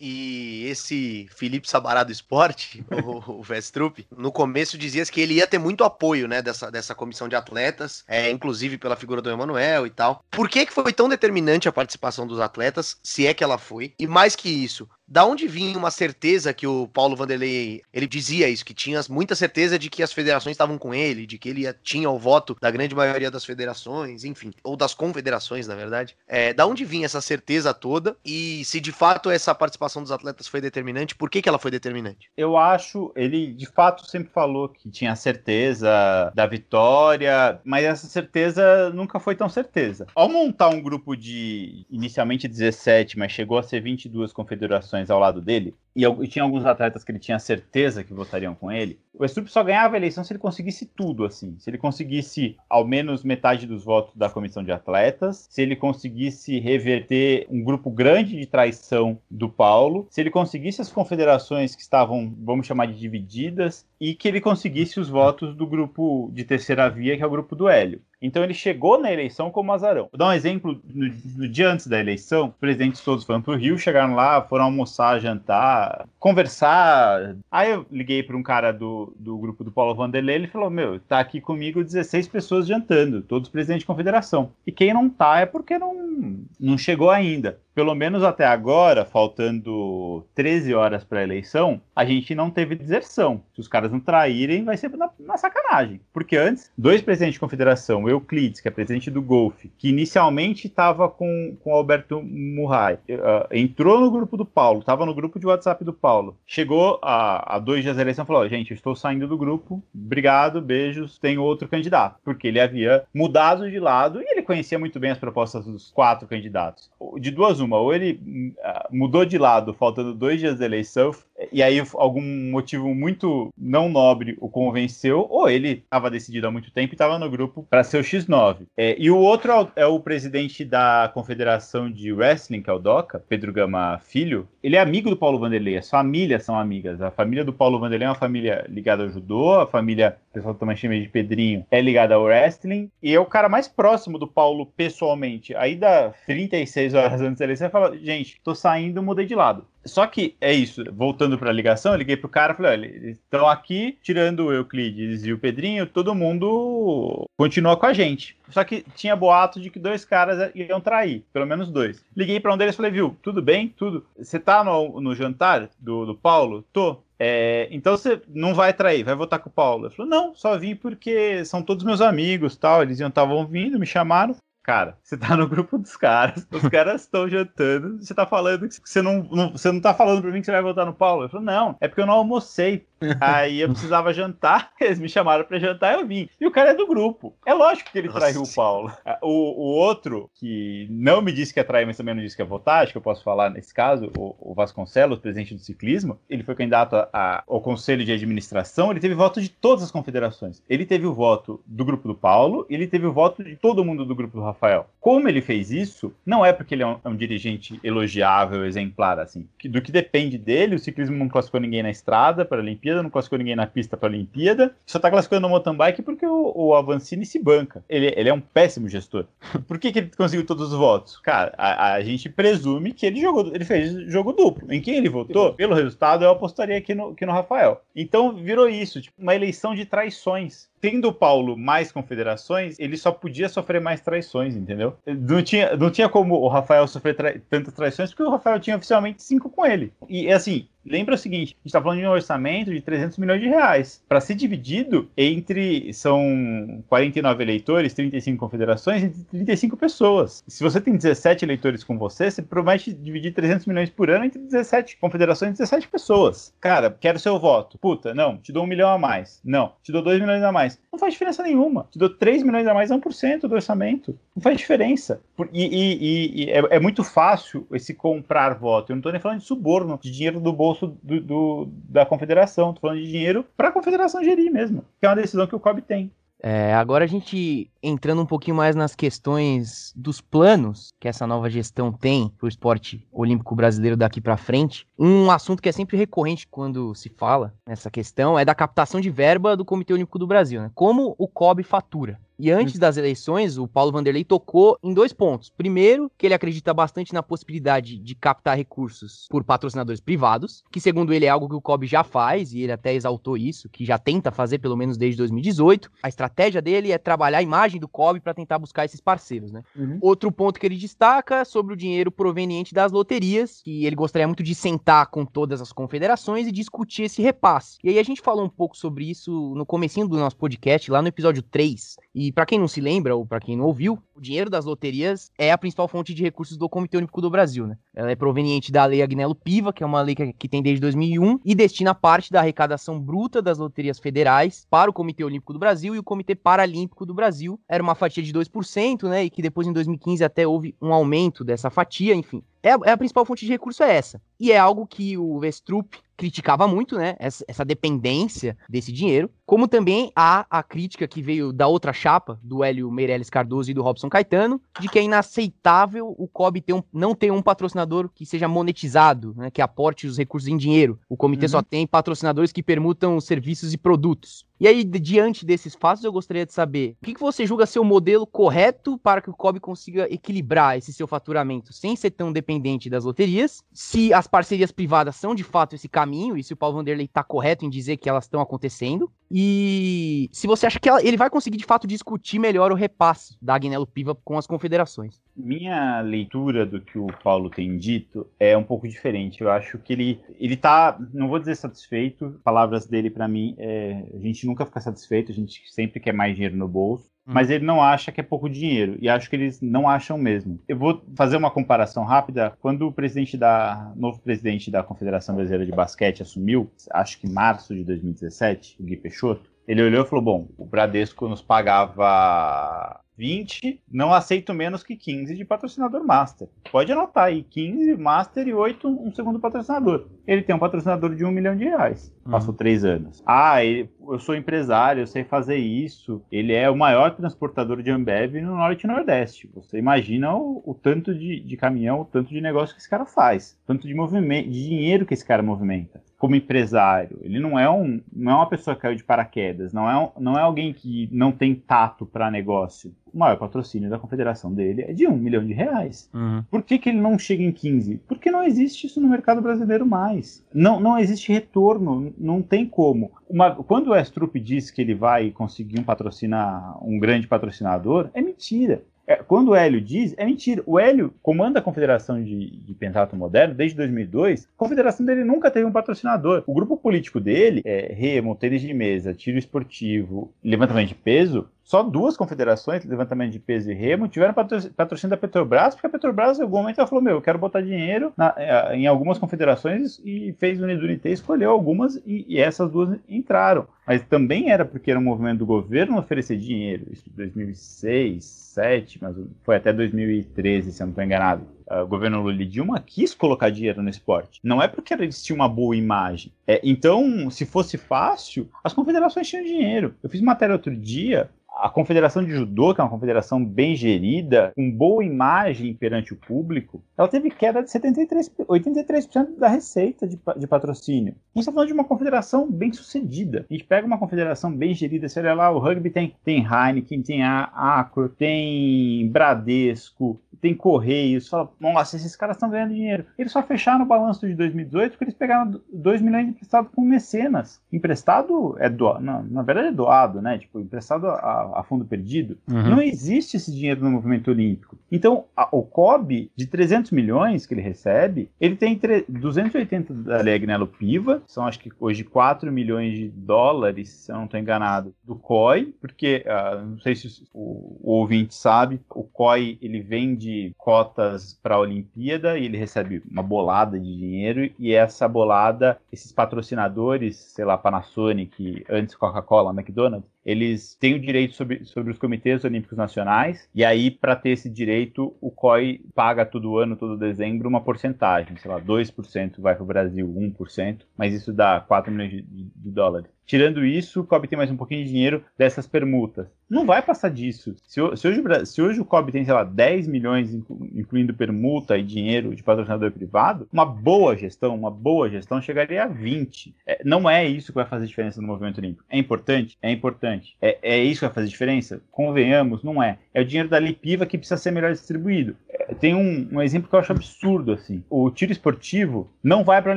E 0.00 0.64
esse 0.66 1.28
Felipe 1.30 1.68
Sabará 1.68 2.02
do 2.02 2.10
esporte, 2.10 2.82
o, 3.26 3.42
Vestrup, 3.42 4.06
no 4.16 4.32
começo 4.32 4.78
dizia 4.78 5.04
que 5.04 5.20
ele 5.20 5.34
ia 5.34 5.46
ter 5.46 5.58
muito 5.58 5.84
apoio, 5.84 6.26
né, 6.26 6.40
dessa, 6.40 6.70
dessa 6.70 6.94
comissão 6.94 7.28
de 7.28 7.36
atletas, 7.36 8.02
é, 8.08 8.30
inclusive 8.30 8.78
pela 8.78 8.96
figura 8.96 9.20
do 9.20 9.30
Emanuel 9.30 9.86
e 9.86 9.90
tal. 9.90 10.24
Por 10.30 10.48
que, 10.48 10.64
que 10.64 10.72
foi 10.72 10.92
tão 10.92 11.08
determinante 11.08 11.68
a 11.68 11.72
participação 11.72 12.26
dos 12.26 12.40
atletas, 12.40 12.96
se 13.02 13.26
é 13.26 13.34
que 13.34 13.44
ela 13.44 13.58
foi? 13.58 13.92
E 13.98 14.06
mais 14.06 14.34
que 14.34 14.48
isso, 14.48 14.88
da 15.10 15.24
onde 15.24 15.48
vinha 15.48 15.76
uma 15.76 15.90
certeza 15.90 16.54
que 16.54 16.66
o 16.66 16.86
Paulo 16.86 17.16
Vanderlei, 17.16 17.82
ele 17.92 18.06
dizia 18.06 18.48
isso, 18.48 18.64
que 18.64 18.72
tinha 18.72 19.00
muita 19.08 19.34
certeza 19.34 19.76
de 19.76 19.90
que 19.90 20.04
as 20.04 20.12
federações 20.12 20.54
estavam 20.54 20.78
com 20.78 20.94
ele, 20.94 21.26
de 21.26 21.36
que 21.36 21.48
ele 21.48 21.72
tinha 21.82 22.08
o 22.08 22.18
voto 22.18 22.56
da 22.60 22.70
grande 22.70 22.94
maioria 22.94 23.30
das 23.30 23.44
federações, 23.44 24.22
enfim, 24.24 24.52
ou 24.62 24.76
das 24.76 24.94
confederações, 24.94 25.66
na 25.66 25.74
verdade. 25.74 26.16
É, 26.28 26.54
da 26.54 26.64
onde 26.64 26.84
vinha 26.84 27.06
essa 27.06 27.20
certeza 27.20 27.74
toda 27.74 28.16
e 28.24 28.64
se 28.64 28.80
de 28.80 28.92
fato 28.92 29.30
essa 29.30 29.52
participação 29.52 30.02
dos 30.02 30.12
atletas 30.12 30.46
foi 30.46 30.60
determinante, 30.60 31.16
por 31.16 31.28
que, 31.28 31.42
que 31.42 31.48
ela 31.48 31.58
foi 31.58 31.72
determinante? 31.72 32.30
Eu 32.36 32.56
acho, 32.56 33.12
ele 33.16 33.52
de 33.52 33.66
fato 33.66 34.08
sempre 34.08 34.30
falou 34.32 34.68
que 34.68 34.88
tinha 34.88 35.16
certeza 35.16 36.30
da 36.34 36.46
vitória, 36.46 37.60
mas 37.64 37.84
essa 37.84 38.06
certeza 38.06 38.90
nunca 38.90 39.18
foi 39.18 39.34
tão 39.34 39.48
certeza. 39.48 40.06
Ao 40.14 40.28
montar 40.28 40.68
um 40.68 40.80
grupo 40.80 41.16
de 41.16 41.84
inicialmente 41.90 42.46
17, 42.46 43.18
mas 43.18 43.32
chegou 43.32 43.58
a 43.58 43.62
ser 43.62 43.80
22 43.80 44.32
confederações 44.32 44.99
ao 45.08 45.20
lado 45.20 45.40
dele, 45.40 45.74
e, 45.94 46.04
e 46.04 46.28
tinha 46.28 46.42
alguns 46.42 46.64
atletas 46.64 47.02
que 47.02 47.10
ele 47.10 47.18
tinha 47.18 47.38
certeza 47.38 48.04
que 48.04 48.14
votariam 48.14 48.54
com 48.54 48.70
ele, 48.70 48.98
o 49.12 49.24
Estrup 49.24 49.48
só 49.48 49.62
ganhava 49.62 49.96
a 49.96 49.98
eleição 49.98 50.22
se 50.22 50.32
ele 50.32 50.38
conseguisse 50.38 50.86
tudo, 50.86 51.24
assim. 51.24 51.56
Se 51.58 51.68
ele 51.68 51.78
conseguisse 51.78 52.56
ao 52.68 52.86
menos 52.86 53.24
metade 53.24 53.66
dos 53.66 53.84
votos 53.84 54.14
da 54.16 54.30
comissão 54.30 54.62
de 54.62 54.72
atletas, 54.72 55.46
se 55.50 55.62
ele 55.62 55.76
conseguisse 55.76 56.58
reverter 56.58 57.46
um 57.50 57.62
grupo 57.62 57.90
grande 57.90 58.38
de 58.38 58.46
traição 58.46 59.18
do 59.30 59.48
Paulo, 59.48 60.06
se 60.10 60.20
ele 60.20 60.30
conseguisse 60.30 60.80
as 60.80 60.90
confederações 60.90 61.74
que 61.74 61.82
estavam, 61.82 62.32
vamos 62.38 62.66
chamar 62.66 62.86
de 62.86 62.98
divididas, 62.98 63.86
e 64.00 64.14
que 64.14 64.28
ele 64.28 64.40
conseguisse 64.40 64.98
os 64.98 65.08
votos 65.08 65.54
do 65.54 65.66
grupo 65.66 66.30
de 66.32 66.44
terceira 66.44 66.88
via, 66.88 67.16
que 67.16 67.22
é 67.22 67.26
o 67.26 67.30
grupo 67.30 67.54
do 67.54 67.68
Hélio. 67.68 68.00
Então 68.20 68.44
ele 68.44 68.54
chegou 68.54 69.00
na 69.00 69.12
eleição 69.12 69.50
como 69.50 69.72
azarão. 69.72 70.08
Vou 70.12 70.18
dar 70.18 70.28
um 70.28 70.32
exemplo: 70.32 70.80
no, 70.92 71.12
no 71.36 71.48
dia 71.48 71.70
antes 71.70 71.86
da 71.86 71.98
eleição, 71.98 72.48
os 72.48 72.54
presidentes 72.56 73.00
todos 73.00 73.24
foram 73.24 73.40
para 73.40 73.54
o 73.54 73.56
Rio, 73.56 73.78
chegaram 73.78 74.14
lá, 74.14 74.42
foram 74.42 74.66
almoçar, 74.66 75.20
jantar, 75.20 76.06
conversar. 76.18 77.36
Aí 77.50 77.70
eu 77.70 77.86
liguei 77.90 78.22
para 78.22 78.36
um 78.36 78.42
cara 78.42 78.72
do, 78.72 79.14
do 79.18 79.38
grupo 79.38 79.64
do 79.64 79.72
Paulo 79.72 79.94
Vanderlei, 79.94 80.36
ele 80.36 80.46
falou: 80.46 80.70
Meu, 80.70 81.00
tá 81.00 81.18
aqui 81.18 81.40
comigo 81.40 81.82
16 81.82 82.28
pessoas 82.28 82.66
jantando, 82.66 83.22
todos 83.22 83.48
presidentes 83.48 83.82
de 83.82 83.86
confederação. 83.86 84.52
E 84.66 84.72
quem 84.72 84.92
não 84.92 85.08
tá 85.08 85.40
é 85.40 85.46
porque 85.46 85.78
não, 85.78 86.40
não 86.58 86.76
chegou 86.76 87.10
ainda 87.10 87.58
pelo 87.74 87.94
menos 87.94 88.22
até 88.22 88.44
agora, 88.44 89.04
faltando 89.04 90.26
13 90.34 90.74
horas 90.74 91.04
para 91.04 91.20
a 91.20 91.22
eleição, 91.22 91.80
a 91.94 92.04
gente 92.04 92.34
não 92.34 92.50
teve 92.50 92.74
deserção. 92.74 93.42
Se 93.54 93.60
os 93.60 93.68
caras 93.68 93.92
não 93.92 94.00
traírem, 94.00 94.64
vai 94.64 94.76
ser 94.76 94.90
na, 94.90 95.10
na, 95.18 95.36
sacanagem. 95.36 96.00
Porque 96.12 96.36
antes, 96.36 96.70
dois 96.76 97.00
presidentes 97.00 97.34
de 97.34 97.40
confederação, 97.40 98.08
Euclides, 98.08 98.60
que 98.60 98.68
é 98.68 98.70
presidente 98.70 99.10
do 99.10 99.22
Golf, 99.22 99.64
que 99.78 99.88
inicialmente 99.88 100.66
estava 100.66 101.08
com, 101.08 101.56
com 101.62 101.74
Alberto 101.74 102.22
Murray, 102.22 102.94
uh, 102.94 103.46
entrou 103.50 104.00
no 104.00 104.10
grupo 104.10 104.36
do 104.36 104.44
Paulo, 104.44 104.80
estava 104.80 105.06
no 105.06 105.14
grupo 105.14 105.38
de 105.38 105.46
WhatsApp 105.46 105.84
do 105.84 105.92
Paulo, 105.92 106.36
chegou 106.46 106.98
a, 107.02 107.56
a 107.56 107.58
dois 107.58 107.82
dias 107.82 107.96
da 107.96 108.02
eleição 108.02 108.24
e 108.24 108.26
falou: 108.26 108.48
gente, 108.48 108.74
estou 108.74 108.96
saindo 108.96 109.28
do 109.28 109.38
grupo, 109.38 109.82
obrigado, 109.94 110.60
beijos, 110.60 111.18
tem 111.18 111.38
outro 111.38 111.68
candidato. 111.68 112.18
Porque 112.24 112.48
ele 112.48 112.60
havia 112.60 113.04
mudado 113.14 113.70
de 113.70 113.78
lado 113.78 114.20
e 114.20 114.24
ele 114.30 114.42
conhecia 114.42 114.78
muito 114.78 114.98
bem 114.98 115.10
as 115.10 115.18
propostas 115.18 115.64
dos 115.64 115.90
quatro 115.90 116.26
candidatos. 116.26 116.90
De 117.18 117.30
duas 117.30 117.60
uma, 117.60 117.69
ou 117.76 117.94
ele 117.94 118.20
uh, 118.58 118.94
mudou 118.96 119.24
de 119.24 119.38
lado 119.38 119.72
faltando 119.74 120.14
dois 120.14 120.40
dias 120.40 120.58
da 120.58 120.64
eleição, 120.64 121.12
e 121.52 121.62
aí 121.62 121.82
algum 121.94 122.22
motivo 122.50 122.94
muito 122.94 123.52
não 123.56 123.88
nobre 123.88 124.36
o 124.40 124.48
convenceu, 124.48 125.26
ou 125.28 125.48
ele 125.48 125.82
estava 125.84 126.10
decidido 126.10 126.46
há 126.46 126.50
muito 126.50 126.70
tempo 126.70 126.92
e 126.92 126.94
estava 126.94 127.18
no 127.18 127.30
grupo 127.30 127.66
para 127.68 127.84
ser 127.84 127.98
o 127.98 128.04
X9. 128.04 128.66
É, 128.76 128.96
e 128.98 129.10
o 129.10 129.16
outro 129.16 129.70
é 129.76 129.86
o 129.86 130.00
presidente 130.00 130.64
da 130.64 131.10
Confederação 131.12 131.90
de 131.90 132.12
Wrestling, 132.12 132.62
que 132.62 132.70
é 132.70 132.72
o 132.72 132.78
DOCA, 132.78 133.22
Pedro 133.28 133.52
Gama 133.52 133.98
Filho. 133.98 134.48
Ele 134.62 134.76
é 134.76 134.80
amigo 134.80 135.10
do 135.10 135.16
Paulo 135.16 135.38
Vanderlei, 135.38 135.76
as 135.76 135.88
famílias 135.88 136.44
são 136.44 136.58
amigas. 136.58 137.00
A 137.00 137.10
família 137.10 137.44
do 137.44 137.52
Paulo 137.52 137.78
Vanderlei 137.78 138.06
é 138.06 138.10
uma 138.10 138.14
família 138.14 138.64
ligada 138.68 139.02
ao 139.02 139.10
judô, 139.10 139.60
a 139.60 139.66
família, 139.66 140.16
o 140.30 140.34
pessoal 140.34 140.54
também 140.54 140.76
chama 140.76 141.00
de 141.00 141.08
Pedrinho, 141.08 141.64
é 141.70 141.80
ligada 141.80 142.14
ao 142.14 142.24
wrestling, 142.24 142.90
e 143.02 143.14
é 143.14 143.20
o 143.20 143.26
cara 143.26 143.48
mais 143.48 143.68
próximo 143.68 144.18
do 144.18 144.26
Paulo 144.26 144.66
pessoalmente. 144.66 145.54
Aí 145.54 145.76
dá 145.76 146.12
36 146.26 146.94
horas 146.94 147.20
antes 147.20 147.38
da 147.38 147.44
eleição, 147.44 147.66
ele 147.66 147.72
fala, 147.72 147.96
gente, 147.96 148.40
tô 148.42 148.54
saindo, 148.54 149.02
mudei 149.02 149.26
de 149.26 149.34
lado. 149.34 149.66
Só 149.84 150.06
que 150.06 150.36
é 150.40 150.52
isso, 150.52 150.84
voltando 150.92 151.38
para 151.38 151.50
a 151.50 151.52
ligação, 151.52 151.92
eu 151.92 151.98
liguei 151.98 152.16
pro 152.16 152.28
cara 152.28 152.52
e 152.52 152.56
falei: 152.56 152.72
olha, 152.72 153.10
estão 153.10 153.48
aqui, 153.48 153.98
tirando 154.02 154.46
o 154.46 154.52
Euclides 154.52 155.24
e 155.24 155.32
o 155.32 155.38
Pedrinho, 155.38 155.86
todo 155.86 156.14
mundo 156.14 157.26
continua 157.38 157.76
com 157.76 157.86
a 157.86 157.92
gente. 157.92 158.36
Só 158.50 158.62
que 158.62 158.84
tinha 158.94 159.16
boato 159.16 159.60
de 159.60 159.70
que 159.70 159.78
dois 159.78 160.04
caras 160.04 160.50
iam 160.54 160.80
trair, 160.80 161.24
pelo 161.32 161.46
menos 161.46 161.70
dois. 161.70 162.04
Liguei 162.16 162.38
para 162.38 162.52
um 162.52 162.58
deles 162.58 162.74
e 162.74 162.76
falei: 162.76 162.90
viu, 162.90 163.16
tudo 163.22 163.40
bem? 163.40 163.68
Tudo. 163.68 164.04
Você 164.18 164.38
tá 164.38 164.62
no, 164.62 165.00
no 165.00 165.14
jantar 165.14 165.70
do, 165.78 166.04
do 166.06 166.14
Paulo? 166.14 166.64
Tô. 166.72 166.98
É, 167.18 167.68
então 167.70 167.96
você 167.96 168.20
não 168.28 168.54
vai 168.54 168.72
trair, 168.72 169.04
vai 169.04 169.14
votar 169.14 169.38
com 169.38 169.48
o 169.48 169.52
Paulo. 169.52 169.86
Ele 169.86 169.94
falou: 169.94 170.10
não, 170.10 170.34
só 170.34 170.58
vim 170.58 170.74
porque 170.74 171.44
são 171.44 171.62
todos 171.62 171.84
meus 171.84 172.00
amigos 172.00 172.56
tal. 172.56 172.82
Eles 172.82 173.00
estavam 173.00 173.46
vindo, 173.46 173.78
me 173.78 173.86
chamaram. 173.86 174.36
Cara, 174.62 174.98
você 175.02 175.16
tá 175.16 175.36
no 175.36 175.48
grupo 175.48 175.78
dos 175.78 175.96
caras, 175.96 176.46
os 176.50 176.68
caras 176.68 177.02
estão 177.02 177.28
jantando, 177.28 177.98
você 177.98 178.14
tá 178.14 178.26
falando 178.26 178.68
que 178.68 178.76
você 178.84 179.00
não, 179.00 179.22
não, 179.24 179.52
você 179.52 179.72
não 179.72 179.80
tá 179.80 179.94
falando 179.94 180.20
pra 180.20 180.30
mim 180.30 180.40
que 180.40 180.46
você 180.46 180.52
vai 180.52 180.62
votar 180.62 180.84
no 180.84 180.92
Paulo. 180.92 181.24
Eu 181.24 181.28
falo, 181.28 181.44
não, 181.44 181.76
é 181.80 181.88
porque 181.88 182.02
eu 182.02 182.06
não 182.06 182.14
almocei. 182.14 182.86
Aí 183.18 183.60
eu 183.60 183.70
precisava 183.70 184.12
jantar, 184.12 184.72
eles 184.78 184.98
me 184.98 185.08
chamaram 185.08 185.44
pra 185.44 185.58
jantar, 185.58 185.94
eu 185.94 186.06
vim. 186.06 186.28
E 186.38 186.46
o 186.46 186.50
cara 186.50 186.70
é 186.70 186.74
do 186.74 186.86
grupo. 186.86 187.34
É 187.46 187.54
lógico 187.54 187.90
que 187.90 187.98
ele 187.98 188.08
Nossa. 188.08 188.20
traiu 188.20 188.42
o 188.42 188.54
Paulo. 188.54 188.92
O, 189.22 189.28
o 189.28 189.74
outro, 189.74 190.30
que 190.34 190.86
não 190.90 191.22
me 191.22 191.32
disse 191.32 191.54
que 191.54 191.60
ia 191.60 191.64
trair, 191.64 191.86
mas 191.86 191.96
também 191.96 192.14
não 192.14 192.22
disse 192.22 192.36
que 192.36 192.42
ia 192.42 192.46
votar, 192.46 192.82
acho 192.82 192.92
que 192.92 192.98
eu 192.98 193.02
posso 193.02 193.24
falar 193.24 193.48
nesse 193.48 193.72
caso, 193.72 194.12
o, 194.16 194.36
o 194.38 194.54
Vasconcelos, 194.54 195.18
presidente 195.18 195.54
do 195.54 195.60
ciclismo, 195.60 196.18
ele 196.28 196.42
foi 196.42 196.54
candidato 196.54 196.96
a, 196.96 197.08
a, 197.12 197.44
ao 197.48 197.60
conselho 197.62 198.04
de 198.04 198.12
administração, 198.12 198.90
ele 198.90 199.00
teve 199.00 199.14
voto 199.14 199.40
de 199.40 199.48
todas 199.48 199.82
as 199.82 199.90
confederações. 199.90 200.62
Ele 200.68 200.84
teve 200.84 201.06
o 201.06 201.14
voto 201.14 201.62
do 201.64 201.84
grupo 201.84 202.06
do 202.06 202.14
Paulo, 202.14 202.66
ele 202.68 202.86
teve 202.86 203.06
o 203.06 203.12
voto 203.12 203.42
de 203.42 203.56
todo 203.56 203.84
mundo 203.84 204.04
do 204.04 204.14
grupo 204.14 204.36
do 204.36 204.42
Rafael. 204.50 204.86
Como 205.00 205.28
ele 205.28 205.40
fez 205.40 205.70
isso, 205.70 206.14
não 206.26 206.44
é 206.44 206.52
porque 206.52 206.74
ele 206.74 206.82
é 206.82 206.86
um, 206.86 206.98
é 207.02 207.08
um 207.08 207.16
dirigente 207.16 207.80
elogiável, 207.82 208.66
exemplar, 208.66 209.18
assim. 209.18 209.48
Do 209.64 209.80
que 209.80 209.90
depende 209.90 210.36
dele, 210.36 210.74
o 210.74 210.78
ciclismo 210.78 211.16
não 211.16 211.28
classificou 211.28 211.58
ninguém 211.58 211.82
na 211.82 211.90
estrada 211.90 212.44
para 212.44 212.58
a 212.58 212.60
Olimpíada, 212.60 213.02
não 213.02 213.08
classificou 213.08 213.38
ninguém 213.38 213.56
na 213.56 213.66
pista 213.66 213.96
para 213.96 214.08
a 214.08 214.12
Olimpíada, 214.12 214.76
só 214.84 214.98
está 214.98 215.10
classificando 215.10 215.42
no 215.42 215.48
mountain 215.48 215.74
bike 215.74 216.02
porque 216.02 216.26
o, 216.26 216.52
o 216.54 216.74
Avancini 216.74 217.24
se 217.24 217.38
banca. 217.38 217.82
Ele, 217.88 218.12
ele 218.14 218.28
é 218.28 218.34
um 218.34 218.40
péssimo 218.40 218.88
gestor. 218.88 219.24
Por 219.66 219.78
que, 219.78 219.90
que 219.90 220.00
ele 220.00 220.10
conseguiu 220.14 220.44
todos 220.44 220.70
os 220.70 220.78
votos? 220.78 221.18
Cara, 221.18 221.54
a, 221.56 221.94
a 221.94 222.02
gente 222.02 222.28
presume 222.28 222.92
que 222.92 223.06
ele 223.06 223.20
jogou, 223.22 223.46
ele 223.54 223.64
fez 223.64 223.92
jogo 224.10 224.32
duplo. 224.32 224.70
Em 224.70 224.82
quem 224.82 224.96
ele 224.96 225.08
votou, 225.08 225.54
pelo 225.54 225.74
resultado, 225.74 226.24
eu 226.24 226.30
apostaria 226.30 226.76
aqui 226.76 226.94
no, 226.94 227.08
aqui 227.08 227.24
no 227.24 227.32
Rafael. 227.32 227.80
Então 227.96 228.34
virou 228.34 228.68
isso, 228.68 229.00
tipo, 229.00 229.14
uma 229.18 229.34
eleição 229.34 229.74
de 229.74 229.86
traições 229.86 230.68
tendo 230.80 231.08
o 231.08 231.12
Paulo 231.12 231.56
mais 231.56 231.92
confederações, 231.92 232.78
ele 232.78 232.96
só 232.96 233.12
podia 233.12 233.48
sofrer 233.48 233.80
mais 233.80 234.00
traições, 234.00 234.56
entendeu? 234.56 234.96
Não 235.06 235.42
tinha, 235.42 235.76
não 235.76 235.90
tinha 235.90 236.08
como 236.08 236.34
o 236.36 236.48
Rafael 236.48 236.86
sofrer 236.88 237.14
tra 237.14 237.38
tantas 237.50 237.74
traições, 237.74 238.10
porque 238.10 238.22
o 238.22 238.30
Rafael 238.30 238.58
tinha 238.58 238.76
oficialmente 238.76 239.22
cinco 239.22 239.50
com 239.50 239.66
ele. 239.66 239.92
E 240.08 240.32
assim, 240.32 240.66
lembra 240.84 241.14
o 241.14 241.18
seguinte: 241.18 241.52
a 241.52 241.58
gente 241.58 241.66
está 241.66 241.80
falando 241.80 242.00
de 242.00 242.06
um 242.06 242.10
orçamento 242.10 242.72
de 242.72 242.80
300 242.80 243.18
milhões 243.18 243.40
de 243.40 243.48
reais. 243.48 244.02
Para 244.08 244.20
ser 244.20 244.34
dividido 244.34 245.08
entre. 245.16 245.92
São 245.92 246.82
49 246.88 247.42
eleitores, 247.42 247.94
35 247.94 248.38
confederações, 248.38 249.02
entre 249.02 249.24
35 249.24 249.76
pessoas. 249.76 250.42
Se 250.46 250.62
você 250.62 250.80
tem 250.80 250.96
17 250.96 251.44
eleitores 251.44 251.84
com 251.84 251.98
você, 251.98 252.30
você 252.30 252.42
promete 252.42 252.92
dividir 252.92 253.32
300 253.32 253.66
milhões 253.66 253.90
por 253.90 254.10
ano 254.10 254.24
entre 254.24 254.40
17 254.40 254.96
confederações 254.96 255.50
e 255.50 255.58
17 255.58 255.88
pessoas. 255.88 256.54
Cara, 256.60 256.90
quero 256.90 257.18
seu 257.18 257.38
voto. 257.38 257.78
Puta, 257.78 258.14
não, 258.14 258.38
te 258.38 258.52
dou 258.52 258.64
um 258.64 258.66
milhão 258.66 258.90
a 258.90 258.98
mais. 258.98 259.40
Não, 259.44 259.72
te 259.82 259.92
dou 259.92 260.02
2 260.02 260.20
milhões 260.20 260.42
a 260.42 260.52
mais. 260.52 260.78
Não 260.92 260.98
faz 260.98 261.12
diferença 261.12 261.42
nenhuma. 261.42 261.86
Te 261.90 261.98
dou 261.98 262.08
3 262.08 262.42
milhões 262.42 262.66
a 262.66 262.74
mais, 262.74 262.90
1% 262.90 263.40
do 263.40 263.54
orçamento. 263.54 264.18
Não 264.34 264.42
faz 264.42 264.56
diferença. 264.56 265.20
E, 265.52 265.64
e, 265.64 265.94
e, 265.94 266.44
e 266.44 266.50
é, 266.50 266.76
é, 266.76 266.80
muito 266.80 267.02
fácil 267.02 267.66
esse 267.72 267.94
comprar 267.94 268.54
voto. 268.54 268.90
Eu 268.90 268.96
não 268.96 269.00
estou 269.00 269.12
nem 269.12 269.20
falando 269.20 269.40
de 269.40 269.46
suborno, 269.46 269.98
de 270.02 270.10
dinheiro 270.10 270.40
do 270.40 270.52
bolso 270.52 270.69
do, 270.74 271.20
do 271.20 271.68
da 271.88 272.06
confederação. 272.06 272.70
Estou 272.70 272.82
falando 272.82 273.02
de 273.02 273.10
dinheiro 273.10 273.44
para 273.56 273.68
a 273.68 273.72
confederação 273.72 274.22
gerir 274.22 274.50
mesmo. 274.50 274.84
Que 275.00 275.06
é 275.06 275.08
uma 275.08 275.16
decisão 275.16 275.46
que 275.46 275.56
o 275.56 275.60
COB 275.60 275.82
tem. 275.82 276.12
É, 276.42 276.72
agora 276.74 277.04
a 277.04 277.06
gente 277.06 277.70
entrando 277.82 278.22
um 278.22 278.26
pouquinho 278.26 278.56
mais 278.56 278.74
nas 278.74 278.94
questões 278.94 279.92
dos 279.94 280.20
planos 280.20 280.88
que 280.98 281.06
essa 281.06 281.26
nova 281.26 281.50
gestão 281.50 281.92
tem 281.92 282.30
para 282.30 282.46
o 282.46 282.48
esporte 282.48 283.06
olímpico 283.12 283.54
brasileiro 283.54 283.96
daqui 283.96 284.20
para 284.20 284.36
frente, 284.36 284.86
um 284.98 285.30
assunto 285.30 285.62
que 285.62 285.68
é 285.68 285.72
sempre 285.72 285.98
recorrente 285.98 286.46
quando 286.48 286.94
se 286.94 287.10
fala 287.10 287.54
nessa 287.66 287.90
questão 287.90 288.38
é 288.38 288.44
da 288.44 288.54
captação 288.54 289.00
de 289.00 289.10
verba 289.10 289.56
do 289.56 289.64
Comitê 289.64 289.92
Olímpico 289.92 290.18
do 290.18 290.26
Brasil, 290.26 290.62
né? 290.62 290.70
Como 290.74 291.14
o 291.18 291.28
COB 291.28 291.62
fatura. 291.62 292.18
E 292.40 292.50
antes 292.50 292.78
das 292.78 292.96
eleições, 292.96 293.58
o 293.58 293.68
Paulo 293.68 293.92
Vanderlei 293.92 294.24
tocou 294.24 294.78
em 294.82 294.94
dois 294.94 295.12
pontos. 295.12 295.50
Primeiro, 295.50 296.10
que 296.16 296.26
ele 296.26 296.34
acredita 296.34 296.72
bastante 296.72 297.12
na 297.12 297.22
possibilidade 297.22 297.98
de 297.98 298.14
captar 298.14 298.56
recursos 298.56 299.26
por 299.28 299.44
patrocinadores 299.44 300.00
privados, 300.00 300.64
que 300.70 300.80
segundo 300.80 301.12
ele 301.12 301.26
é 301.26 301.28
algo 301.28 301.48
que 301.48 301.54
o 301.54 301.60
COB 301.60 301.86
já 301.86 302.02
faz, 302.02 302.54
e 302.54 302.62
ele 302.62 302.72
até 302.72 302.94
exaltou 302.94 303.36
isso, 303.36 303.68
que 303.68 303.84
já 303.84 303.98
tenta 303.98 304.30
fazer 304.30 304.58
pelo 304.58 304.76
menos 304.76 304.96
desde 304.96 305.18
2018. 305.18 305.90
A 306.02 306.08
estratégia 306.08 306.62
dele 306.62 306.92
é 306.92 306.98
trabalhar 306.98 307.38
a 307.38 307.42
imagem 307.42 307.78
do 307.78 307.88
COB 307.88 308.20
para 308.20 308.32
tentar 308.32 308.58
buscar 308.58 308.84
esses 308.84 309.00
parceiros, 309.00 309.52
né? 309.52 309.62
Uhum. 309.76 309.98
Outro 310.00 310.32
ponto 310.32 310.58
que 310.58 310.66
ele 310.66 310.76
destaca 310.76 311.44
sobre 311.44 311.74
o 311.74 311.76
dinheiro 311.76 312.10
proveniente 312.10 312.72
das 312.72 312.90
loterias, 312.90 313.60
que 313.62 313.84
ele 313.84 313.96
gostaria 313.96 314.26
muito 314.26 314.42
de 314.42 314.54
sentar 314.54 315.08
com 315.08 315.26
todas 315.26 315.60
as 315.60 315.72
confederações 315.72 316.46
e 316.46 316.52
discutir 316.52 317.02
esse 317.02 317.20
repasse. 317.20 317.78
E 317.84 317.90
aí 317.90 317.98
a 317.98 318.02
gente 318.02 318.20
falou 318.20 318.44
um 318.44 318.48
pouco 318.48 318.76
sobre 318.76 319.10
isso 319.10 319.54
no 319.54 319.66
comecinho 319.66 320.08
do 320.08 320.16
nosso 320.16 320.36
podcast, 320.36 320.90
lá 320.90 321.02
no 321.02 321.08
episódio 321.08 321.42
3, 321.42 321.96
e 322.14 322.29
e 322.30 322.32
para 322.32 322.46
quem 322.46 322.60
não 322.60 322.68
se 322.68 322.80
lembra, 322.80 323.16
ou 323.16 323.26
para 323.26 323.40
quem 323.40 323.56
não 323.56 323.64
ouviu, 323.64 323.98
o 324.14 324.20
dinheiro 324.20 324.48
das 324.48 324.64
loterias 324.64 325.32
é 325.36 325.50
a 325.50 325.58
principal 325.58 325.88
fonte 325.88 326.14
de 326.14 326.22
recursos 326.22 326.56
do 326.56 326.68
Comitê 326.68 326.96
Olímpico 326.96 327.20
do 327.20 327.28
Brasil, 327.28 327.66
né? 327.66 327.76
Ela 327.92 328.12
é 328.12 328.14
proveniente 328.14 328.70
da 328.70 328.84
Lei 328.84 329.02
Agnello 329.02 329.34
Piva, 329.34 329.72
que 329.72 329.82
é 329.82 329.86
uma 329.86 330.00
lei 330.00 330.14
que, 330.14 330.32
que 330.34 330.48
tem 330.48 330.62
desde 330.62 330.80
2001, 330.80 331.40
e 331.44 331.56
destina 331.56 331.92
parte 331.92 332.30
da 332.30 332.38
arrecadação 332.38 333.00
bruta 333.00 333.42
das 333.42 333.58
loterias 333.58 333.98
federais 333.98 334.64
para 334.70 334.88
o 334.88 334.92
Comitê 334.92 335.24
Olímpico 335.24 335.52
do 335.52 335.58
Brasil 335.58 335.92
e 335.92 335.98
o 335.98 336.04
Comitê 336.04 336.36
Paralímpico 336.36 337.04
do 337.04 337.12
Brasil. 337.12 337.58
Era 337.68 337.82
uma 337.82 337.96
fatia 337.96 338.22
de 338.22 338.32
2%, 338.32 339.08
né? 339.08 339.24
E 339.24 339.30
que 339.30 339.42
depois 339.42 339.66
em 339.66 339.72
2015 339.72 340.22
até 340.22 340.46
houve 340.46 340.76
um 340.80 340.94
aumento 340.94 341.42
dessa 341.42 341.68
fatia, 341.68 342.14
enfim. 342.14 342.44
É, 342.62 342.68
é 342.68 342.92
a 342.92 342.96
principal 342.96 343.24
fonte 343.24 343.44
de 343.44 343.50
recurso 343.50 343.82
é 343.82 343.96
essa. 343.96 344.20
E 344.38 344.52
é 344.52 344.58
algo 344.58 344.86
que 344.86 345.16
o 345.16 345.38
Vestrup 345.40 345.96
criticava 346.20 346.68
muito, 346.68 346.98
né? 346.98 347.16
Essa, 347.18 347.42
essa, 347.48 347.64
dependência 347.64 348.56
desse 348.68 348.92
dinheiro. 348.92 349.30
Como 349.50 349.66
também 349.66 350.12
há 350.14 350.46
a 350.48 350.62
crítica 350.62 351.08
que 351.08 351.20
veio 351.20 351.52
da 351.52 351.66
outra 351.66 351.92
chapa, 351.92 352.38
do 352.40 352.62
Hélio 352.62 352.88
Meirelles 352.88 353.28
Cardoso 353.28 353.68
e 353.68 353.74
do 353.74 353.82
Robson 353.82 354.08
Caetano, 354.08 354.62
de 354.78 354.88
que 354.88 354.96
é 354.96 355.02
inaceitável 355.02 356.14
o 356.16 356.28
COB 356.28 356.60
ter 356.60 356.72
um, 356.72 356.84
não 356.92 357.16
ter 357.16 357.32
um 357.32 357.42
patrocinador 357.42 358.08
que 358.14 358.24
seja 358.24 358.46
monetizado, 358.46 359.34
né? 359.36 359.50
Que 359.50 359.60
aporte 359.60 360.06
os 360.06 360.16
recursos 360.16 360.48
em 360.48 360.56
dinheiro. 360.56 361.00
O 361.08 361.16
comitê 361.16 361.46
uhum. 361.46 361.50
só 361.50 361.62
tem 361.62 361.84
patrocinadores 361.84 362.52
que 362.52 362.62
permutam 362.62 363.20
serviços 363.20 363.74
e 363.74 363.76
produtos. 363.76 364.46
E 364.60 364.68
aí, 364.68 364.84
diante 364.84 365.44
desses 365.44 365.74
fatos, 365.74 366.04
eu 366.04 366.12
gostaria 366.12 366.46
de 366.46 366.52
saber 366.52 366.94
o 367.00 367.06
que, 367.06 367.14
que 367.14 367.20
você 367.20 367.44
julga 367.44 367.66
ser 367.66 367.80
o 367.80 367.84
modelo 367.84 368.26
correto 368.26 368.98
para 368.98 369.20
que 369.22 369.30
o 369.30 369.34
COB 369.34 369.58
consiga 369.58 370.06
equilibrar 370.12 370.76
esse 370.76 370.92
seu 370.92 371.08
faturamento 371.08 371.72
sem 371.72 371.96
ser 371.96 372.10
tão 372.10 372.30
dependente 372.30 372.90
das 372.90 373.04
loterias, 373.04 373.64
se 373.72 374.12
as 374.12 374.28
parcerias 374.28 374.70
privadas 374.70 375.16
são 375.16 375.34
de 375.34 375.42
fato 375.42 375.74
esse 375.74 375.88
caminho 375.88 376.36
e 376.36 376.44
se 376.44 376.52
o 376.52 376.56
Paulo 376.56 376.76
Vanderlei 376.76 377.06
está 377.06 377.24
correto 377.24 377.64
em 377.64 377.70
dizer 377.70 377.96
que 377.96 378.08
elas 378.08 378.24
estão 378.24 378.40
acontecendo, 378.40 379.10
e 379.30 380.28
se 380.32 380.48
você 380.48 380.66
acha 380.66 380.80
que 380.80 380.88
ela, 380.88 381.00
ele 381.04 381.16
vai 381.16 381.30
conseguir 381.30 381.56
de 381.56 381.64
fato 381.64 381.86
discutir 381.86 382.38
melhor 382.40 382.72
o 382.72 382.74
repasse 382.74 383.36
da 383.40 383.54
Agnello 383.54 383.86
Piva 383.86 384.14
com 384.14 384.36
as 384.36 384.46
confederações. 384.46 385.20
Minha 385.36 386.00
leitura 386.00 386.66
do 386.66 386.80
que 386.80 386.98
o 386.98 387.06
Paulo 387.22 387.48
tem 387.48 387.78
dito 387.78 388.26
é 388.40 388.56
um 388.56 388.64
pouco 388.64 388.88
diferente. 388.88 389.40
Eu 389.40 389.50
acho 389.50 389.78
que 389.78 389.92
ele 389.92 390.20
ele 390.38 390.56
tá, 390.56 390.98
não 391.14 391.28
vou 391.28 391.38
dizer 391.38 391.54
satisfeito, 391.54 392.40
palavras 392.42 392.86
dele 392.86 393.08
para 393.08 393.28
mim, 393.28 393.54
é, 393.58 394.04
a 394.12 394.18
gente 394.18 394.46
nunca 394.46 394.66
fica 394.66 394.80
satisfeito, 394.80 395.30
a 395.30 395.34
gente 395.34 395.62
sempre 395.70 396.00
quer 396.00 396.12
mais 396.12 396.34
dinheiro 396.34 396.56
no 396.56 396.66
bolso. 396.66 397.08
Mas 397.32 397.50
ele 397.50 397.64
não 397.64 397.82
acha 397.82 398.10
que 398.10 398.20
é 398.20 398.24
pouco 398.24 398.48
dinheiro. 398.48 398.96
E 399.00 399.08
acho 399.08 399.30
que 399.30 399.36
eles 399.36 399.60
não 399.60 399.88
acham 399.88 400.18
mesmo. 400.18 400.60
Eu 400.68 400.76
vou 400.76 401.02
fazer 401.14 401.36
uma 401.36 401.50
comparação 401.50 402.04
rápida. 402.04 402.52
Quando 402.60 402.86
o 402.88 402.92
presidente 402.92 403.36
da. 403.36 403.92
novo 403.96 404.20
presidente 404.20 404.70
da 404.70 404.82
Confederação 404.82 405.34
Brasileira 405.34 405.64
de 405.64 405.72
Basquete 405.72 406.22
assumiu, 406.22 406.70
acho 406.92 407.20
que 407.20 407.26
em 407.26 407.32
março 407.32 407.74
de 407.74 407.84
2017, 407.84 408.76
o 408.80 408.84
Gui 408.84 408.96
Peixoto, 408.96 409.50
ele 409.66 409.82
olhou 409.82 410.04
e 410.04 410.08
falou: 410.08 410.24
bom, 410.24 410.48
o 410.58 410.64
Bradesco 410.64 411.28
nos 411.28 411.40
pagava 411.40 413.00
20, 413.20 413.82
não 413.92 414.14
aceito 414.14 414.54
menos 414.54 414.82
que 414.82 414.96
15 414.96 415.36
de 415.36 415.44
patrocinador 415.44 416.02
master. 416.02 416.48
Pode 416.72 416.90
anotar 416.90 417.24
aí, 417.24 417.42
15 417.42 417.94
master 417.98 418.48
e 418.48 418.54
8 418.54 418.88
um 418.88 419.14
segundo 419.14 419.38
patrocinador. 419.38 420.06
Ele 420.26 420.40
tem 420.40 420.56
um 420.56 420.58
patrocinador 420.58 421.14
de 421.14 421.22
um 421.22 421.30
milhão 421.30 421.54
de 421.54 421.64
reais. 421.64 422.10
Uhum. 422.24 422.32
Passou 422.32 422.54
três 422.54 422.82
anos. 422.82 423.22
Ah, 423.26 423.62
ele, 423.62 423.90
eu 424.08 424.18
sou 424.18 424.34
empresário, 424.34 425.02
eu 425.02 425.06
sei 425.06 425.22
fazer 425.22 425.56
isso. 425.56 426.22
Ele 426.32 426.54
é 426.54 426.70
o 426.70 426.76
maior 426.76 427.14
transportador 427.14 427.82
de 427.82 427.90
Ambev 427.90 428.36
no 428.36 428.56
Norte 428.56 428.84
e 428.84 428.88
Nordeste. 428.88 429.50
Você 429.54 429.76
imagina 429.76 430.34
o, 430.34 430.62
o 430.64 430.72
tanto 430.72 431.14
de, 431.14 431.40
de, 431.40 431.56
caminhão, 431.58 432.00
o 432.00 432.04
tanto 432.06 432.30
de 432.30 432.40
negócio 432.40 432.74
que 432.74 432.80
esse 432.80 432.88
cara 432.88 433.04
faz, 433.04 433.58
tanto 433.66 433.86
de 433.86 433.92
movimento, 433.92 434.48
de 434.48 434.66
dinheiro 434.66 435.04
que 435.04 435.12
esse 435.12 435.26
cara 435.26 435.42
movimenta 435.42 436.00
como 436.20 436.36
empresário. 436.36 437.18
Ele 437.22 437.40
não 437.40 437.58
é, 437.58 437.68
um, 437.68 437.98
não 438.12 438.32
é 438.32 438.34
uma 438.34 438.48
pessoa 438.48 438.76
que 438.76 438.82
caiu 438.82 438.94
de 438.94 439.02
paraquedas, 439.02 439.72
não 439.72 439.88
é, 439.88 439.98
um, 439.98 440.10
não 440.20 440.38
é 440.38 440.42
alguém 440.42 440.70
que 440.70 441.08
não 441.10 441.32
tem 441.32 441.54
tato 441.54 442.04
para 442.04 442.30
negócio. 442.30 442.94
O 443.12 443.18
maior 443.18 443.38
patrocínio 443.38 443.88
da 443.88 443.98
confederação 443.98 444.52
dele 444.52 444.82
é 444.82 444.92
de 444.92 445.06
um 445.06 445.16
milhão 445.16 445.44
de 445.44 445.54
reais. 445.54 446.10
Uhum. 446.12 446.44
Por 446.50 446.62
que, 446.62 446.78
que 446.78 446.90
ele 446.90 447.00
não 447.00 447.18
chega 447.18 447.42
em 447.42 447.50
15? 447.50 448.02
Porque 448.06 448.30
não 448.30 448.42
existe 448.42 448.86
isso 448.86 449.00
no 449.00 449.08
mercado 449.08 449.40
brasileiro 449.40 449.86
mais. 449.86 450.44
Não, 450.52 450.78
não 450.78 450.98
existe 450.98 451.32
retorno, 451.32 452.12
não 452.18 452.42
tem 452.42 452.66
como. 452.66 453.12
Uma, 453.28 453.54
quando 453.54 453.88
o 453.88 453.96
Estrup 453.96 454.38
diz 454.38 454.70
que 454.70 454.82
ele 454.82 454.94
vai 454.94 455.30
conseguir 455.30 455.80
um 455.80 455.84
patrocinar 455.84 456.76
um 456.86 456.98
grande 456.98 457.26
patrocinador, 457.26 458.10
é 458.12 458.20
mentira. 458.20 458.82
É, 459.10 459.16
quando 459.16 459.48
o 459.48 459.56
Hélio 459.56 459.80
diz, 459.80 460.14
é 460.16 460.24
mentira. 460.24 460.62
O 460.64 460.78
Hélio 460.78 461.12
comanda 461.20 461.58
a 461.58 461.62
Confederação 461.62 462.22
de, 462.22 462.48
de 462.48 462.72
Pentatlo 462.74 463.18
Moderno 463.18 463.56
desde 463.56 463.76
2002. 463.76 464.44
A 464.44 464.48
confederação 464.56 465.04
dele 465.04 465.24
nunca 465.24 465.50
teve 465.50 465.66
um 465.66 465.72
patrocinador. 465.72 466.44
O 466.46 466.54
grupo 466.54 466.76
político 466.76 467.18
dele, 467.18 467.60
é, 467.64 467.92
remo, 467.92 468.36
tênis 468.36 468.62
de 468.62 468.72
mesa, 468.72 469.12
tiro 469.12 469.36
esportivo, 469.36 470.32
levantamento 470.44 470.86
de 470.86 470.94
peso, 470.94 471.48
só 471.70 471.84
duas 471.84 472.16
confederações, 472.16 472.84
levantamento 472.84 473.30
de 473.30 473.38
peso 473.38 473.70
e 473.70 473.74
remo, 473.74 474.08
tiveram 474.08 474.34
patrocínio 474.34 475.10
da 475.10 475.16
Petrobras, 475.16 475.72
porque 475.72 475.86
a 475.86 475.90
Petrobras, 475.90 476.36
em 476.36 476.42
algum 476.42 476.56
momento, 476.56 476.80
ela 476.80 476.88
falou: 476.88 477.00
Meu, 477.00 477.14
eu 477.14 477.22
quero 477.22 477.38
botar 477.38 477.60
dinheiro 477.60 478.12
na, 478.16 478.34
eh, 478.36 478.76
em 478.76 478.88
algumas 478.88 479.18
confederações 479.18 480.00
e 480.04 480.34
fez 480.40 480.60
o 480.60 480.64
Unidunité, 480.64 481.10
escolheu 481.10 481.48
algumas 481.48 481.94
e, 482.04 482.26
e, 482.28 482.40
essas 482.40 482.68
duas 482.72 482.98
entraram. 483.08 483.68
Mas 483.86 484.02
também 484.02 484.50
era 484.50 484.64
porque 484.64 484.90
era 484.90 484.98
um 484.98 485.04
movimento 485.04 485.38
do 485.38 485.46
governo 485.46 485.96
oferecer 485.96 486.36
dinheiro. 486.36 486.86
Isso 486.90 487.04
em 487.08 487.14
2006, 487.16 488.50
2007, 488.50 488.98
mas 489.00 489.16
foi 489.42 489.56
até 489.56 489.72
2013, 489.72 490.72
se 490.72 490.82
eu 490.82 490.86
não 490.86 490.90
estou 490.90 491.04
enganado. 491.04 491.46
O 491.70 491.86
governo 491.86 492.20
Lula 492.20 492.42
e 492.42 492.46
Dilma 492.46 492.82
quis 492.84 493.14
colocar 493.14 493.48
dinheiro 493.48 493.80
no 493.80 493.88
esporte. 493.88 494.40
Não 494.42 494.60
é 494.60 494.66
porque 494.66 494.92
eles 494.92 495.22
tinham 495.22 495.36
uma 495.36 495.48
boa 495.48 495.76
imagem. 495.76 496.32
É, 496.44 496.60
então, 496.64 497.30
se 497.30 497.46
fosse 497.46 497.78
fácil, 497.78 498.48
as 498.64 498.72
confederações 498.72 499.28
tinham 499.28 499.44
dinheiro. 499.44 499.94
Eu 500.02 500.10
fiz 500.10 500.20
matéria 500.20 500.52
outro 500.52 500.74
dia 500.74 501.30
a 501.56 501.68
Confederação 501.68 502.24
de 502.24 502.32
Judô, 502.32 502.74
que 502.74 502.80
é 502.80 502.84
uma 502.84 502.90
confederação 502.90 503.44
bem 503.44 503.76
gerida, 503.76 504.52
com 504.54 504.70
boa 504.70 505.04
imagem 505.04 505.74
perante 505.74 506.12
o 506.12 506.16
público, 506.16 506.82
ela 506.96 507.08
teve 507.08 507.30
queda 507.30 507.62
de 507.62 507.70
73, 507.70 508.30
83% 508.48 509.36
da 509.36 509.48
receita 509.48 510.06
de, 510.06 510.18
de 510.36 510.46
patrocínio. 510.46 511.14
A 511.34 511.38
gente 511.38 511.40
está 511.40 511.52
falando 511.52 511.68
de 511.68 511.74
uma 511.74 511.84
confederação 511.84 512.50
bem 512.50 512.72
sucedida. 512.72 513.46
A 513.48 513.52
gente 513.52 513.64
pega 513.64 513.86
uma 513.86 513.98
confederação 513.98 514.50
bem 514.50 514.74
gerida, 514.74 515.08
você 515.08 515.20
olha 515.20 515.34
lá, 515.34 515.50
o 515.50 515.58
rugby 515.58 515.90
tem, 515.90 516.14
tem 516.24 516.44
Heineken, 516.44 517.02
tem 517.02 517.22
a 517.22 517.44
Acro, 517.44 518.08
tem 518.08 519.08
Bradesco, 519.10 520.20
tem 520.40 520.54
Correios. 520.54 521.28
Fala, 521.28 521.50
nossa, 521.58 521.96
esses 521.96 522.14
caras 522.16 522.36
estão 522.36 522.50
ganhando 522.50 522.74
dinheiro. 522.74 523.04
Eles 523.18 523.32
só 523.32 523.42
fecharam 523.42 523.84
o 523.84 523.88
balanço 523.88 524.26
de 524.26 524.34
2018 524.34 524.92
porque 524.92 525.04
eles 525.04 525.14
pegaram 525.14 525.60
2 525.72 526.02
milhões 526.02 526.28
emprestado 526.28 526.68
com 526.74 526.82
mecenas. 526.82 527.60
Emprestado 527.72 528.56
é 528.58 528.68
doado, 528.68 529.02
na 529.02 529.42
verdade 529.42 529.68
é 529.68 529.72
doado, 529.72 530.20
né? 530.20 530.38
Tipo, 530.38 530.60
emprestado 530.60 531.06
a 531.06 531.40
a, 531.54 531.62
fundo 531.62 531.84
perdido, 531.84 532.38
uhum. 532.48 532.70
não 532.70 532.82
existe 532.82 533.36
esse 533.36 533.52
dinheiro 533.52 533.82
no 533.82 533.90
movimento 533.90 534.30
olímpico. 534.30 534.78
Então, 534.90 535.24
a, 535.36 535.48
o 535.52 535.62
COB, 535.62 536.30
de 536.34 536.46
300 536.46 536.90
milhões 536.90 537.46
que 537.46 537.54
ele 537.54 537.60
recebe, 537.60 538.30
ele 538.40 538.56
tem 538.56 538.78
280 539.08 539.94
da 539.94 540.20
Lei 540.20 540.34
Agnello 540.34 540.66
Piva, 540.66 541.22
são 541.26 541.46
acho 541.46 541.60
que 541.60 541.70
hoje 541.78 542.04
4 542.04 542.50
milhões 542.50 542.94
de 542.98 543.08
dólares, 543.08 543.90
se 543.90 544.12
eu 544.12 544.16
não 544.16 544.24
estou 544.24 544.40
enganado, 544.40 544.94
do 545.04 545.14
COI, 545.14 545.74
porque, 545.80 546.24
uh, 546.26 546.66
não 546.66 546.78
sei 546.80 546.96
se 546.96 547.24
o, 547.32 547.78
o, 547.80 547.92
ouvinte 547.92 548.34
sabe, 548.34 548.80
o 548.90 549.04
COI 549.04 549.58
ele 549.60 549.80
vende 549.80 550.29
cotas 550.56 551.38
para 551.42 551.54
a 551.54 551.60
Olimpíada 551.60 552.38
e 552.38 552.44
ele 552.44 552.56
recebe 552.56 553.02
uma 553.10 553.22
bolada 553.22 553.78
de 553.78 553.96
dinheiro 553.96 554.50
e 554.58 554.72
essa 554.72 555.08
bolada, 555.08 555.78
esses 555.92 556.12
patrocinadores, 556.12 557.16
sei 557.16 557.44
lá, 557.44 557.56
Panasonic, 557.56 558.64
antes 558.68 558.94
Coca-Cola, 558.94 559.52
McDonald's, 559.52 560.08
eles 560.24 560.74
têm 560.74 560.94
o 560.94 561.00
direito 561.00 561.34
sobre, 561.34 561.64
sobre 561.64 561.92
os 561.92 561.98
comitês 561.98 562.44
olímpicos 562.44 562.76
nacionais, 562.76 563.48
e 563.54 563.64
aí, 563.64 563.90
para 563.90 564.14
ter 564.14 564.30
esse 564.30 564.50
direito, 564.50 565.16
o 565.20 565.30
COI 565.30 565.80
paga 565.94 566.26
todo 566.26 566.58
ano, 566.58 566.76
todo 566.76 566.96
dezembro, 566.96 567.48
uma 567.48 567.62
porcentagem, 567.62 568.36
sei 568.36 568.50
lá, 568.50 568.60
2% 568.60 569.40
vai 569.40 569.54
para 569.54 569.64
o 569.64 569.66
Brasil, 569.66 570.06
1%, 570.06 570.82
mas 570.96 571.14
isso 571.14 571.32
dá 571.32 571.60
4 571.60 571.90
milhões 571.90 572.10
de, 572.10 572.22
de 572.22 572.70
dólares. 572.70 573.10
Tirando 573.30 573.64
isso, 573.64 574.00
o 574.00 574.04
COB 574.04 574.26
tem 574.26 574.36
mais 574.36 574.50
um 574.50 574.56
pouquinho 574.56 574.82
de 574.82 574.90
dinheiro 574.90 575.22
dessas 575.38 575.64
permutas. 575.64 576.26
Não 576.50 576.66
vai 576.66 576.82
passar 576.82 577.10
disso. 577.10 577.54
Se, 577.64 577.80
se, 577.94 578.08
hoje, 578.08 578.22
se 578.44 578.60
hoje 578.60 578.80
o 578.80 578.84
COB 578.84 579.12
tem, 579.12 579.24
sei 579.24 579.32
lá, 579.32 579.44
10 579.44 579.86
milhões, 579.86 580.34
incluindo 580.74 581.14
permuta 581.14 581.78
e 581.78 581.82
dinheiro 581.84 582.34
de 582.34 582.42
patrocinador 582.42 582.90
privado, 582.90 583.46
uma 583.52 583.64
boa 583.64 584.16
gestão, 584.16 584.56
uma 584.56 584.68
boa 584.68 585.08
gestão 585.08 585.40
chegaria 585.40 585.84
a 585.84 585.86
20. 585.86 586.56
É, 586.66 586.82
não 586.84 587.08
é 587.08 587.24
isso 587.24 587.52
que 587.52 587.54
vai 587.54 587.66
fazer 587.66 587.86
diferença 587.86 588.20
no 588.20 588.26
movimento 588.26 588.58
olímpico. 588.58 588.84
É 588.90 588.98
importante? 588.98 589.56
É 589.62 589.70
importante. 589.70 590.36
É, 590.42 590.58
é 590.60 590.82
isso 590.82 590.98
que 590.98 591.06
vai 591.06 591.14
fazer 591.14 591.28
diferença? 591.28 591.80
Convenhamos, 591.88 592.64
não 592.64 592.82
é. 592.82 592.98
É 593.14 593.20
o 593.20 593.24
dinheiro 593.24 593.48
da 593.48 593.60
Lipiva 593.60 594.06
que 594.06 594.18
precisa 594.18 594.40
ser 594.40 594.50
melhor 594.50 594.72
distribuído. 594.72 595.36
É, 595.48 595.72
tem 595.72 595.94
um, 595.94 596.28
um 596.32 596.42
exemplo 596.42 596.68
que 596.68 596.74
eu 596.74 596.80
acho 596.80 596.90
absurdo, 596.90 597.52
assim. 597.52 597.84
O 597.88 598.10
tiro 598.10 598.32
esportivo 598.32 599.08
não 599.22 599.44
vai 599.44 599.62
para 599.62 599.70
a 599.70 599.76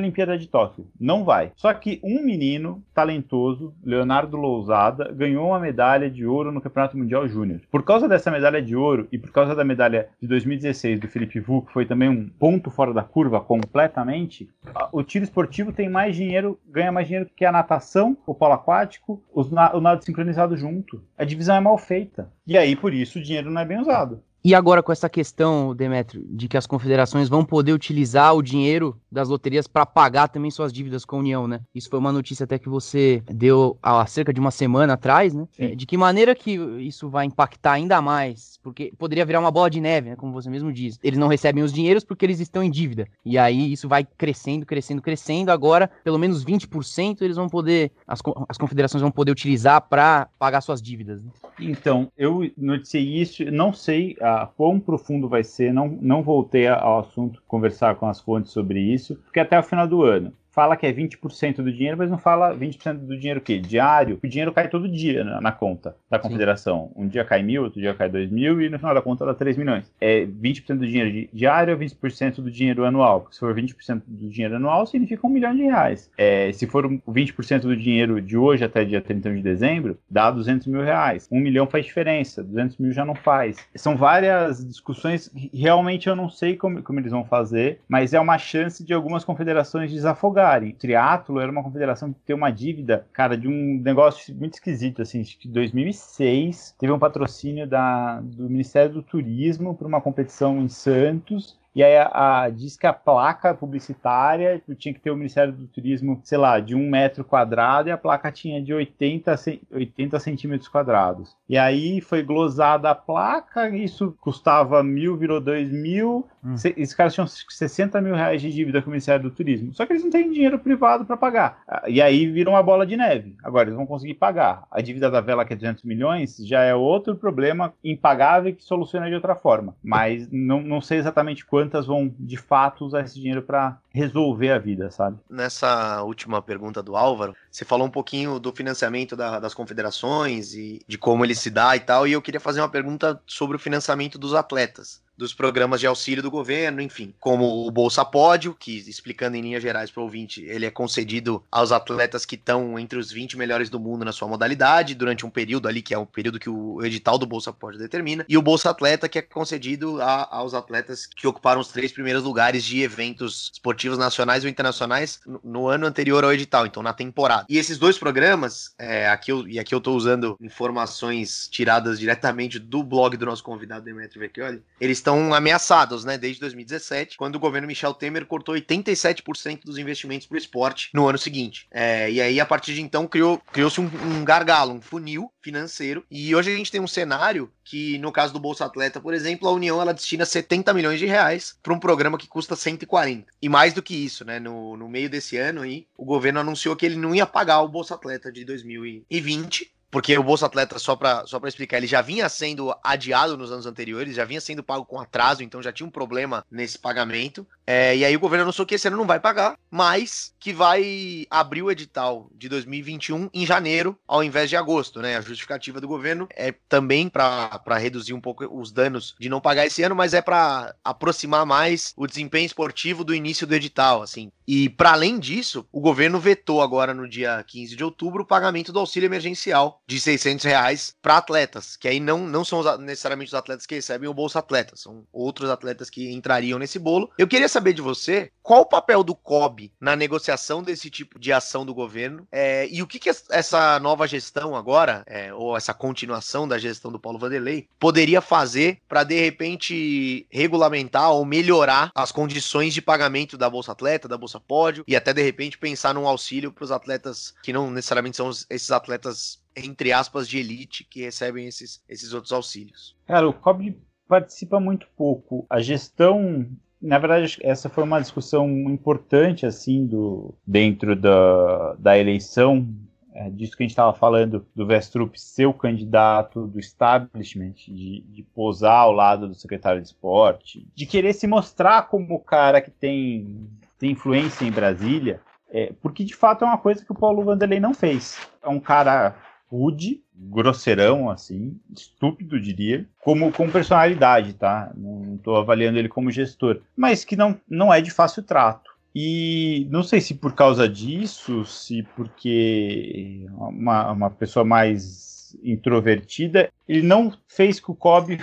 Olimpíada 0.00 0.36
de 0.36 0.48
Tóquio. 0.48 0.88
Não 0.98 1.22
vai. 1.22 1.52
Só 1.54 1.72
que 1.72 2.00
um 2.02 2.20
menino 2.20 2.82
talentoso 2.92 3.43
Leonardo 3.84 4.36
Lousada, 4.36 5.12
ganhou 5.12 5.48
uma 5.48 5.60
medalha 5.60 6.10
de 6.10 6.26
ouro 6.26 6.52
no 6.52 6.60
Campeonato 6.60 6.96
Mundial 6.96 7.28
Júnior. 7.28 7.60
Por 7.70 7.82
causa 7.82 8.08
dessa 8.08 8.30
medalha 8.30 8.60
de 8.62 8.74
ouro 8.74 9.08
e 9.12 9.18
por 9.18 9.30
causa 9.30 9.54
da 9.54 9.64
medalha 9.64 10.08
de 10.20 10.26
2016 10.28 11.00
do 11.00 11.08
Felipe 11.08 11.40
Vu, 11.40 11.62
que 11.62 11.72
foi 11.72 11.86
também 11.86 12.08
um 12.08 12.28
ponto 12.28 12.70
fora 12.70 12.92
da 12.92 13.02
curva 13.02 13.40
completamente, 13.40 14.48
o 14.92 15.02
tiro 15.02 15.24
esportivo 15.24 15.72
tem 15.72 15.88
mais 15.88 16.16
dinheiro, 16.16 16.58
ganha 16.66 16.92
mais 16.92 17.06
dinheiro 17.06 17.30
que 17.34 17.44
a 17.44 17.52
natação, 17.52 18.16
o 18.26 18.34
polo 18.34 18.54
aquático, 18.54 19.22
o 19.32 19.80
nado 19.80 20.04
sincronizado 20.04 20.56
junto. 20.56 21.02
A 21.16 21.24
divisão 21.24 21.56
é 21.56 21.60
mal 21.60 21.78
feita. 21.78 22.30
E 22.46 22.56
aí, 22.56 22.76
por 22.76 22.92
isso, 22.92 23.18
o 23.18 23.22
dinheiro 23.22 23.50
não 23.50 23.60
é 23.60 23.64
bem 23.64 23.80
usado. 23.80 24.22
E 24.46 24.54
agora 24.54 24.82
com 24.82 24.92
essa 24.92 25.08
questão, 25.08 25.74
Demetrio, 25.74 26.22
de 26.28 26.48
que 26.48 26.58
as 26.58 26.66
confederações 26.66 27.30
vão 27.30 27.42
poder 27.42 27.72
utilizar 27.72 28.36
o 28.36 28.42
dinheiro 28.42 28.94
das 29.10 29.30
loterias 29.30 29.66
para 29.66 29.86
pagar 29.86 30.28
também 30.28 30.50
suas 30.50 30.70
dívidas 30.70 31.02
com 31.02 31.16
a 31.16 31.18
União, 31.20 31.48
né? 31.48 31.62
Isso 31.74 31.88
foi 31.88 31.98
uma 31.98 32.12
notícia 32.12 32.44
até 32.44 32.58
que 32.58 32.68
você 32.68 33.22
deu 33.26 33.78
há 33.82 34.04
cerca 34.04 34.34
de 34.34 34.40
uma 34.40 34.50
semana 34.50 34.92
atrás, 34.92 35.32
né? 35.32 35.48
É, 35.58 35.74
de 35.74 35.86
que 35.86 35.96
maneira 35.96 36.34
que 36.34 36.56
isso 36.80 37.08
vai 37.08 37.24
impactar 37.24 37.72
ainda 37.72 38.02
mais? 38.02 38.58
Porque 38.62 38.92
poderia 38.98 39.24
virar 39.24 39.40
uma 39.40 39.50
bola 39.50 39.70
de 39.70 39.80
neve, 39.80 40.10
né? 40.10 40.16
Como 40.16 40.30
você 40.30 40.50
mesmo 40.50 40.70
diz. 40.70 40.98
Eles 41.02 41.18
não 41.18 41.28
recebem 41.28 41.64
os 41.64 41.72
dinheiros 41.72 42.04
porque 42.04 42.26
eles 42.26 42.38
estão 42.38 42.62
em 42.62 42.70
dívida. 42.70 43.08
E 43.24 43.38
aí 43.38 43.72
isso 43.72 43.88
vai 43.88 44.04
crescendo, 44.04 44.66
crescendo, 44.66 45.00
crescendo. 45.00 45.52
Agora, 45.52 45.90
pelo 46.02 46.18
menos 46.18 46.44
20% 46.44 47.22
eles 47.22 47.36
vão 47.36 47.48
poder, 47.48 47.92
as, 48.06 48.20
as 48.46 48.58
confederações 48.58 49.00
vão 49.00 49.10
poder 49.10 49.32
utilizar 49.32 49.80
para 49.80 50.28
pagar 50.38 50.60
suas 50.60 50.82
dívidas. 50.82 51.22
Né? 51.22 51.30
Então, 51.60 52.12
eu 52.18 52.50
noticiei 52.58 53.22
isso, 53.22 53.42
não 53.46 53.72
sei. 53.72 54.16
A 54.20 54.33
quão 54.56 54.80
profundo 54.80 55.28
vai 55.28 55.44
ser, 55.44 55.72
não, 55.72 55.88
não 56.00 56.22
voltei 56.22 56.66
ao 56.66 57.00
assunto 57.00 57.42
conversar 57.46 57.96
com 57.96 58.06
as 58.06 58.20
fontes 58.20 58.52
sobre 58.52 58.80
isso, 58.80 59.16
porque 59.16 59.40
até 59.40 59.58
o 59.58 59.62
final 59.62 59.86
do 59.86 60.02
ano 60.02 60.32
fala 60.54 60.76
que 60.76 60.86
é 60.86 60.92
20% 60.92 61.56
do 61.56 61.72
dinheiro, 61.72 61.98
mas 61.98 62.10
não 62.10 62.18
fala 62.18 62.54
20% 62.54 62.98
do 62.98 63.18
dinheiro 63.18 63.40
o 63.40 63.42
quê? 63.42 63.58
Diário. 63.58 64.20
O 64.22 64.28
dinheiro 64.28 64.52
cai 64.52 64.68
todo 64.68 64.88
dia 64.88 65.24
na, 65.24 65.40
na 65.40 65.52
conta 65.52 65.96
da 66.08 66.18
confederação. 66.18 66.92
Sim. 66.94 67.02
Um 67.02 67.08
dia 67.08 67.24
cai 67.24 67.42
mil, 67.42 67.64
outro 67.64 67.80
dia 67.80 67.92
cai 67.92 68.08
dois 68.08 68.30
mil 68.30 68.62
e 68.62 68.68
no 68.68 68.78
final 68.78 68.94
da 68.94 69.02
conta 69.02 69.26
dá 69.26 69.34
3 69.34 69.56
milhões. 69.56 69.92
É 70.00 70.24
20% 70.24 70.76
do 70.76 70.86
dinheiro 70.86 71.28
diário 71.32 71.74
ou 71.74 71.80
20% 71.80 72.36
do 72.36 72.50
dinheiro 72.50 72.84
anual? 72.84 73.22
Porque 73.22 73.34
se 73.34 73.40
for 73.40 73.54
20% 73.54 74.02
do 74.06 74.28
dinheiro 74.28 74.54
anual, 74.54 74.86
significa 74.86 75.26
um 75.26 75.30
milhão 75.30 75.54
de 75.54 75.62
reais. 75.62 76.08
É, 76.16 76.52
se 76.52 76.66
for 76.66 76.88
20% 76.88 77.62
do 77.62 77.76
dinheiro 77.76 78.20
de 78.20 78.36
hoje 78.36 78.64
até 78.64 78.84
dia 78.84 79.00
31 79.00 79.36
de 79.36 79.42
dezembro, 79.42 79.98
dá 80.08 80.30
200 80.30 80.68
mil 80.68 80.82
reais. 80.82 81.28
Um 81.32 81.40
milhão 81.40 81.66
faz 81.66 81.84
diferença, 81.84 82.44
200 82.44 82.78
mil 82.78 82.92
já 82.92 83.04
não 83.04 83.14
faz. 83.14 83.56
São 83.74 83.96
várias 83.96 84.64
discussões, 84.64 85.30
realmente 85.52 86.08
eu 86.08 86.14
não 86.14 86.30
sei 86.30 86.54
como, 86.54 86.82
como 86.82 87.00
eles 87.00 87.10
vão 87.10 87.24
fazer, 87.24 87.80
mas 87.88 88.14
é 88.14 88.20
uma 88.20 88.38
chance 88.38 88.84
de 88.84 88.92
algumas 88.92 89.24
confederações 89.24 89.90
desafogar 89.90 90.43
pagarem. 90.44 90.72
Triatlo 90.72 91.40
era 91.40 91.50
uma 91.50 91.62
confederação 91.62 92.12
que 92.12 92.20
tem 92.20 92.36
uma 92.36 92.50
dívida, 92.50 93.06
cara, 93.12 93.36
de 93.36 93.48
um 93.48 93.80
negócio 93.82 94.34
muito 94.34 94.54
esquisito, 94.54 95.00
assim, 95.00 95.22
que 95.22 95.48
2006 95.48 96.76
teve 96.78 96.92
um 96.92 96.98
patrocínio 96.98 97.66
da, 97.66 98.20
do 98.20 98.48
Ministério 98.50 98.92
do 98.92 99.02
Turismo 99.02 99.74
para 99.74 99.88
uma 99.88 100.00
competição 100.00 100.58
em 100.60 100.68
Santos 100.68 101.58
e 101.74 101.82
aí 101.82 101.96
a, 101.96 102.44
a, 102.44 102.50
diz 102.50 102.76
que 102.76 102.86
a 102.86 102.92
placa 102.92 103.52
publicitária 103.52 104.62
tinha 104.78 104.94
que 104.94 105.00
ter 105.00 105.10
o 105.10 105.16
Ministério 105.16 105.52
do 105.52 105.66
Turismo, 105.66 106.20
sei 106.22 106.38
lá, 106.38 106.60
de 106.60 106.74
um 106.74 106.88
metro 106.88 107.24
quadrado 107.24 107.88
e 107.88 107.92
a 107.92 107.98
placa 107.98 108.30
tinha 108.30 108.62
de 108.62 108.72
80, 108.72 109.34
80 109.72 110.20
centímetros 110.20 110.68
quadrados. 110.68 111.36
E 111.48 111.58
aí 111.58 112.00
foi 112.00 112.22
glosada 112.22 112.90
a 112.90 112.94
placa, 112.94 113.68
isso 113.70 114.16
custava 114.20 114.82
mil, 114.82 115.16
virou 115.16 115.40
dois 115.40 115.70
mil. 115.70 116.28
Hum. 116.44 116.54
Esses 116.54 116.94
caras 116.94 117.14
tinham 117.14 117.26
60 117.26 118.00
mil 118.00 118.14
reais 118.14 118.40
de 118.40 118.52
dívida 118.52 118.80
com 118.80 118.88
o 118.88 118.90
Ministério 118.90 119.22
do 119.22 119.34
Turismo. 119.34 119.72
Só 119.72 119.84
que 119.84 119.94
eles 119.94 120.04
não 120.04 120.10
têm 120.10 120.30
dinheiro 120.30 120.58
privado 120.58 121.04
para 121.04 121.16
pagar. 121.16 121.62
E 121.88 122.00
aí 122.00 122.30
viram 122.30 122.52
uma 122.52 122.62
bola 122.62 122.86
de 122.86 122.96
neve. 122.96 123.34
Agora 123.42 123.64
eles 123.64 123.76
vão 123.76 123.86
conseguir 123.86 124.14
pagar. 124.14 124.64
A 124.70 124.80
dívida 124.80 125.10
da 125.10 125.20
vela, 125.20 125.44
que 125.44 125.54
é 125.54 125.56
200 125.56 125.82
milhões, 125.84 126.36
já 126.46 126.62
é 126.62 126.74
outro 126.74 127.16
problema 127.16 127.72
impagável 127.82 128.54
que 128.54 128.62
soluciona 128.62 129.08
de 129.08 129.14
outra 129.14 129.34
forma. 129.34 129.74
Mas 129.82 130.30
não, 130.30 130.60
não 130.60 130.80
sei 130.80 130.98
exatamente 130.98 131.44
quanto 131.44 131.63
quantas 131.64 131.86
vão 131.86 132.14
de 132.18 132.36
fato 132.36 132.84
usar 132.84 133.00
esse 133.00 133.14
dinheiro 133.14 133.42
para 133.42 133.78
resolver 133.90 134.50
a 134.50 134.58
vida, 134.58 134.90
sabe? 134.90 135.18
Nessa 135.28 136.02
última 136.02 136.42
pergunta 136.42 136.82
do 136.82 136.96
Álvaro, 136.96 137.34
você 137.50 137.64
falou 137.64 137.86
um 137.86 137.90
pouquinho 137.90 138.38
do 138.38 138.52
financiamento 138.52 139.16
da, 139.16 139.40
das 139.40 139.54
confederações 139.54 140.54
e 140.54 140.80
de 140.86 140.98
como 140.98 141.24
ele 141.24 141.34
se 141.34 141.50
dá 141.50 141.74
e 141.74 141.80
tal, 141.80 142.06
e 142.06 142.12
eu 142.12 142.22
queria 142.22 142.40
fazer 142.40 142.60
uma 142.60 142.68
pergunta 142.68 143.20
sobre 143.26 143.56
o 143.56 143.60
financiamento 143.60 144.18
dos 144.18 144.34
atletas. 144.34 145.02
Dos 145.16 145.32
programas 145.32 145.80
de 145.80 145.86
auxílio 145.86 146.22
do 146.22 146.30
governo, 146.30 146.80
enfim, 146.80 147.14
como 147.20 147.66
o 147.66 147.70
Bolsa 147.70 148.04
Pódio, 148.04 148.54
que 148.54 148.76
explicando 148.88 149.36
em 149.36 149.40
linhas 149.40 149.62
gerais 149.62 149.90
para 149.90 150.00
o 150.00 150.04
ouvinte, 150.04 150.44
ele 150.44 150.66
é 150.66 150.70
concedido 150.70 151.42
aos 151.50 151.72
atletas 151.72 152.24
que 152.24 152.34
estão 152.34 152.78
entre 152.78 152.98
os 152.98 153.12
20 153.12 153.36
melhores 153.36 153.70
do 153.70 153.78
mundo 153.78 154.04
na 154.04 154.12
sua 154.12 154.28
modalidade, 154.28 154.94
durante 154.94 155.24
um 155.24 155.30
período 155.30 155.68
ali, 155.68 155.82
que 155.82 155.94
é 155.94 155.98
o 155.98 156.06
período 156.06 156.38
que 156.38 156.50
o 156.50 156.84
edital 156.84 157.18
do 157.18 157.26
Bolsa 157.26 157.52
Pódio 157.52 157.78
determina, 157.78 158.24
e 158.28 158.36
o 158.36 158.42
Bolsa 158.42 158.70
Atleta, 158.70 159.08
que 159.08 159.18
é 159.18 159.22
concedido 159.22 160.00
a, 160.00 160.36
aos 160.36 160.54
atletas 160.54 161.06
que 161.06 161.26
ocuparam 161.26 161.60
os 161.60 161.68
três 161.68 161.92
primeiros 161.92 162.22
lugares 162.22 162.64
de 162.64 162.82
eventos 162.82 163.50
esportivos 163.52 163.98
nacionais 163.98 164.44
ou 164.44 164.50
internacionais 164.50 165.20
no, 165.26 165.40
no 165.44 165.68
ano 165.68 165.86
anterior 165.86 166.24
ao 166.24 166.32
edital, 166.32 166.66
então 166.66 166.82
na 166.82 166.92
temporada. 166.92 167.46
E 167.48 167.58
esses 167.58 167.78
dois 167.78 167.98
programas, 167.98 168.74
é, 168.78 169.08
aqui 169.08 169.30
eu, 169.30 169.46
e 169.46 169.58
aqui 169.58 169.74
eu 169.74 169.78
estou 169.78 169.96
usando 169.96 170.36
informações 170.40 171.48
tiradas 171.48 171.98
diretamente 171.98 172.58
do 172.58 172.82
blog 172.82 173.16
do 173.16 173.26
nosso 173.26 173.44
convidado 173.44 173.84
Demetrio 173.84 174.20
Vecchioli, 174.20 174.62
eles 174.80 175.03
estão 175.04 175.34
ameaçados, 175.34 176.02
né, 176.02 176.16
desde 176.16 176.40
2017, 176.40 177.18
quando 177.18 177.36
o 177.36 177.38
governo 177.38 177.68
Michel 177.68 177.92
Temer 177.92 178.24
cortou 178.24 178.54
87% 178.54 179.60
dos 179.64 179.76
investimentos 179.76 180.26
para 180.26 180.36
o 180.36 180.38
esporte 180.38 180.88
no 180.94 181.06
ano 181.06 181.18
seguinte. 181.18 181.66
É, 181.70 182.10
e 182.10 182.20
aí, 182.20 182.40
a 182.40 182.46
partir 182.46 182.74
de 182.74 182.80
então, 182.80 183.06
criou, 183.06 183.38
criou-se 183.52 183.80
um, 183.80 183.84
um 183.84 184.24
gargalo, 184.24 184.72
um 184.72 184.80
funil 184.80 185.30
financeiro, 185.42 186.04
e 186.10 186.34
hoje 186.34 186.52
a 186.52 186.56
gente 186.56 186.72
tem 186.72 186.80
um 186.80 186.86
cenário 186.86 187.52
que, 187.62 187.98
no 187.98 188.10
caso 188.10 188.32
do 188.32 188.40
Bolsa 188.40 188.64
Atleta, 188.64 189.00
por 189.00 189.12
exemplo, 189.12 189.48
a 189.48 189.52
União 189.52 189.80
ela 189.80 189.92
destina 189.92 190.24
70 190.24 190.72
milhões 190.72 190.98
de 190.98 191.06
reais 191.06 191.58
para 191.62 191.72
um 191.72 191.78
programa 191.78 192.18
que 192.18 192.26
custa 192.26 192.56
140. 192.56 193.26
E 193.40 193.48
mais 193.48 193.74
do 193.74 193.82
que 193.82 193.94
isso, 193.94 194.24
né, 194.24 194.40
no, 194.40 194.76
no 194.76 194.88
meio 194.88 195.10
desse 195.10 195.36
ano 195.36 195.62
aí, 195.62 195.86
o 195.96 196.04
governo 196.04 196.40
anunciou 196.40 196.76
que 196.76 196.86
ele 196.86 196.96
não 196.96 197.14
ia 197.14 197.26
pagar 197.26 197.60
o 197.60 197.68
Bolsa 197.68 197.94
Atleta 197.94 198.32
de 198.32 198.44
2020, 198.44 199.73
porque 199.94 200.18
o 200.18 200.24
Bolsa 200.24 200.46
Atleta, 200.46 200.76
só 200.76 200.96
para 200.96 201.24
só 201.24 201.40
explicar, 201.44 201.76
ele 201.76 201.86
já 201.86 202.02
vinha 202.02 202.28
sendo 202.28 202.76
adiado 202.82 203.36
nos 203.36 203.52
anos 203.52 203.64
anteriores, 203.64 204.16
já 204.16 204.24
vinha 204.24 204.40
sendo 204.40 204.60
pago 204.60 204.84
com 204.84 204.98
atraso, 204.98 205.40
então 205.40 205.62
já 205.62 205.72
tinha 205.72 205.86
um 205.86 205.90
problema 205.90 206.44
nesse 206.50 206.76
pagamento. 206.76 207.46
É, 207.66 207.96
e 207.96 208.04
aí 208.04 208.14
o 208.14 208.20
governo 208.20 208.42
anunciou 208.42 208.66
que 208.66 208.74
esse 208.74 208.88
ano 208.88 208.96
não 208.96 209.06
vai 209.06 209.18
pagar, 209.18 209.56
mas 209.70 210.34
que 210.38 210.52
vai 210.52 211.26
abrir 211.30 211.62
o 211.62 211.70
edital 211.70 212.28
de 212.34 212.48
2021 212.48 213.30
em 213.32 213.46
janeiro, 213.46 213.98
ao 214.06 214.22
invés 214.22 214.50
de 214.50 214.56
agosto, 214.56 215.00
né? 215.00 215.16
A 215.16 215.20
justificativa 215.20 215.80
do 215.80 215.88
governo 215.88 216.28
é 216.34 216.52
também 216.68 217.08
para 217.08 217.78
reduzir 217.78 218.12
um 218.12 218.20
pouco 218.20 218.44
os 218.44 218.70
danos 218.70 219.14
de 219.18 219.28
não 219.28 219.40
pagar 219.40 219.66
esse 219.66 219.82
ano, 219.82 219.94
mas 219.94 220.12
é 220.12 220.20
para 220.20 220.74
aproximar 220.84 221.46
mais 221.46 221.92
o 221.96 222.06
desempenho 222.06 222.46
esportivo 222.46 223.04
do 223.04 223.14
início 223.14 223.46
do 223.46 223.54
edital, 223.54 224.02
assim. 224.02 224.30
E 224.46 224.68
para 224.68 224.92
além 224.92 225.18
disso, 225.18 225.66
o 225.72 225.80
governo 225.80 226.20
vetou 226.20 226.60
agora 226.60 226.92
no 226.92 227.08
dia 227.08 227.42
15 227.46 227.74
de 227.74 227.82
outubro 227.84 228.22
o 228.22 228.26
pagamento 228.26 228.72
do 228.72 228.78
auxílio 228.78 229.06
emergencial 229.06 229.80
de 229.86 229.98
600 229.98 230.44
reais 230.44 230.94
para 231.00 231.16
atletas, 231.16 231.76
que 231.76 231.88
aí 231.88 231.98
não, 231.98 232.26
não 232.26 232.44
são 232.44 232.62
necessariamente 232.78 233.28
os 233.28 233.34
atletas 233.34 233.64
que 233.64 233.74
recebem 233.74 234.08
o 234.08 234.14
Bolsa 234.14 234.40
Atleta, 234.40 234.76
são 234.76 235.06
outros 235.10 235.48
atletas 235.48 235.88
que 235.88 236.12
entrariam 236.12 236.58
nesse 236.58 236.78
bolo. 236.78 237.10
Eu 237.16 237.26
queria 237.26 237.48
saber 237.54 237.72
de 237.72 237.80
você 237.80 238.30
qual 238.42 238.60
o 238.60 238.66
papel 238.66 239.02
do 239.02 239.14
COB 239.14 239.72
na 239.80 239.96
negociação 239.96 240.62
desse 240.62 240.90
tipo 240.90 241.18
de 241.18 241.32
ação 241.32 241.64
do 241.64 241.72
governo 241.72 242.26
é, 242.30 242.68
e 242.68 242.82
o 242.82 242.86
que, 242.86 242.98
que 242.98 243.08
essa 243.08 243.78
nova 243.80 244.06
gestão 244.06 244.54
agora, 244.54 245.02
é, 245.06 245.32
ou 245.32 245.56
essa 245.56 245.72
continuação 245.72 246.46
da 246.46 246.58
gestão 246.58 246.92
do 246.92 247.00
Paulo 247.00 247.18
Vanderlei, 247.18 247.68
poderia 247.78 248.20
fazer 248.20 248.78
para 248.86 249.04
de 249.04 249.18
repente 249.18 250.26
regulamentar 250.30 251.12
ou 251.12 251.24
melhorar 251.24 251.90
as 251.94 252.12
condições 252.12 252.74
de 252.74 252.82
pagamento 252.82 253.38
da 253.38 253.48
Bolsa 253.48 253.72
Atleta, 253.72 254.08
da 254.08 254.18
Bolsa 254.18 254.38
Pódio 254.38 254.84
e 254.86 254.94
até 254.94 255.12
de 255.12 255.22
repente 255.22 255.56
pensar 255.56 255.94
num 255.94 256.06
auxílio 256.06 256.52
para 256.52 256.64
os 256.64 256.72
atletas 256.72 257.34
que 257.42 257.52
não 257.52 257.70
necessariamente 257.70 258.16
são 258.16 258.28
esses 258.28 258.70
atletas 258.70 259.42
entre 259.56 259.92
aspas 259.92 260.28
de 260.28 260.38
elite 260.38 260.84
que 260.84 261.02
recebem 261.02 261.46
esses, 261.46 261.82
esses 261.88 262.12
outros 262.12 262.32
auxílios. 262.32 262.96
Cara, 263.06 263.28
o 263.28 263.32
COB 263.32 263.76
participa 264.08 264.60
muito 264.60 264.86
pouco. 264.96 265.46
A 265.48 265.60
gestão 265.60 266.48
na 266.84 266.98
verdade, 266.98 267.38
essa 267.40 267.70
foi 267.70 267.82
uma 267.82 268.00
discussão 268.00 268.46
importante, 268.46 269.46
assim, 269.46 269.86
do, 269.86 270.34
dentro 270.46 270.94
da, 270.94 271.74
da 271.78 271.98
eleição, 271.98 272.68
é, 273.14 273.30
disso 273.30 273.56
que 273.56 273.62
a 273.62 273.64
gente 273.64 273.70
estava 273.70 273.94
falando, 273.94 274.46
do 274.54 274.66
Vestrup 274.66 275.18
ser 275.18 275.46
o 275.46 275.54
candidato, 275.54 276.46
do 276.46 276.60
establishment, 276.60 277.54
de, 277.54 278.02
de 278.02 278.22
posar 278.34 278.80
ao 278.80 278.92
lado 278.92 279.26
do 279.26 279.34
secretário 279.34 279.80
de 279.80 279.86
esporte, 279.86 280.68
de 280.74 280.84
querer 280.84 281.14
se 281.14 281.26
mostrar 281.26 281.88
como 281.88 282.16
o 282.16 282.20
cara 282.20 282.60
que 282.60 282.70
tem, 282.70 283.48
tem 283.78 283.92
influência 283.92 284.44
em 284.44 284.52
Brasília, 284.52 285.22
é, 285.48 285.72
porque 285.80 286.04
de 286.04 286.14
fato 286.14 286.44
é 286.44 286.46
uma 286.46 286.58
coisa 286.58 286.84
que 286.84 286.92
o 286.92 286.98
Paulo 286.98 287.24
Vanderlei 287.24 287.60
não 287.60 287.72
fez. 287.72 288.18
É 288.42 288.48
um 288.48 288.60
cara 288.60 289.16
rude, 289.50 290.02
grosseirão, 290.14 291.10
assim, 291.10 291.58
estúpido, 291.74 292.40
diria, 292.40 292.86
como 293.00 293.32
com 293.32 293.50
personalidade, 293.50 294.34
tá? 294.34 294.72
Não 294.76 295.16
estou 295.16 295.36
avaliando 295.36 295.78
ele 295.78 295.88
como 295.88 296.10
gestor, 296.10 296.60
mas 296.76 297.04
que 297.04 297.16
não, 297.16 297.38
não 297.48 297.72
é 297.72 297.80
de 297.80 297.90
fácil 297.90 298.22
trato. 298.22 298.72
E 298.94 299.66
não 299.70 299.82
sei 299.82 300.00
se 300.00 300.14
por 300.14 300.34
causa 300.34 300.68
disso, 300.68 301.44
se 301.44 301.82
porque 301.96 303.26
uma, 303.32 303.90
uma 303.90 304.10
pessoa 304.10 304.44
mais 304.44 305.36
introvertida, 305.42 306.48
ele 306.68 306.86
não 306.86 307.12
fez 307.26 307.58
que 307.58 307.70
o 307.70 307.74
Kobe 307.74 308.20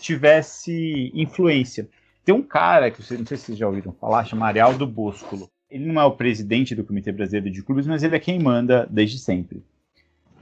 tivesse 0.00 1.10
influência. 1.14 1.88
Tem 2.24 2.34
um 2.34 2.42
cara 2.42 2.90
que 2.90 3.00
não 3.00 3.26
sei 3.26 3.36
se 3.36 3.44
vocês 3.44 3.58
já 3.58 3.66
ouviram 3.66 3.92
falar, 3.92 4.24
chama 4.24 4.46
Arialdo 4.46 4.86
Boscolo. 4.86 5.50
Ele 5.68 5.86
não 5.86 6.00
é 6.00 6.04
o 6.04 6.12
presidente 6.12 6.74
do 6.74 6.84
Comitê 6.84 7.10
Brasileiro 7.10 7.50
de 7.50 7.62
Clubes, 7.62 7.86
mas 7.86 8.04
ele 8.04 8.14
é 8.14 8.20
quem 8.20 8.38
manda 8.38 8.86
desde 8.88 9.18
sempre. 9.18 9.64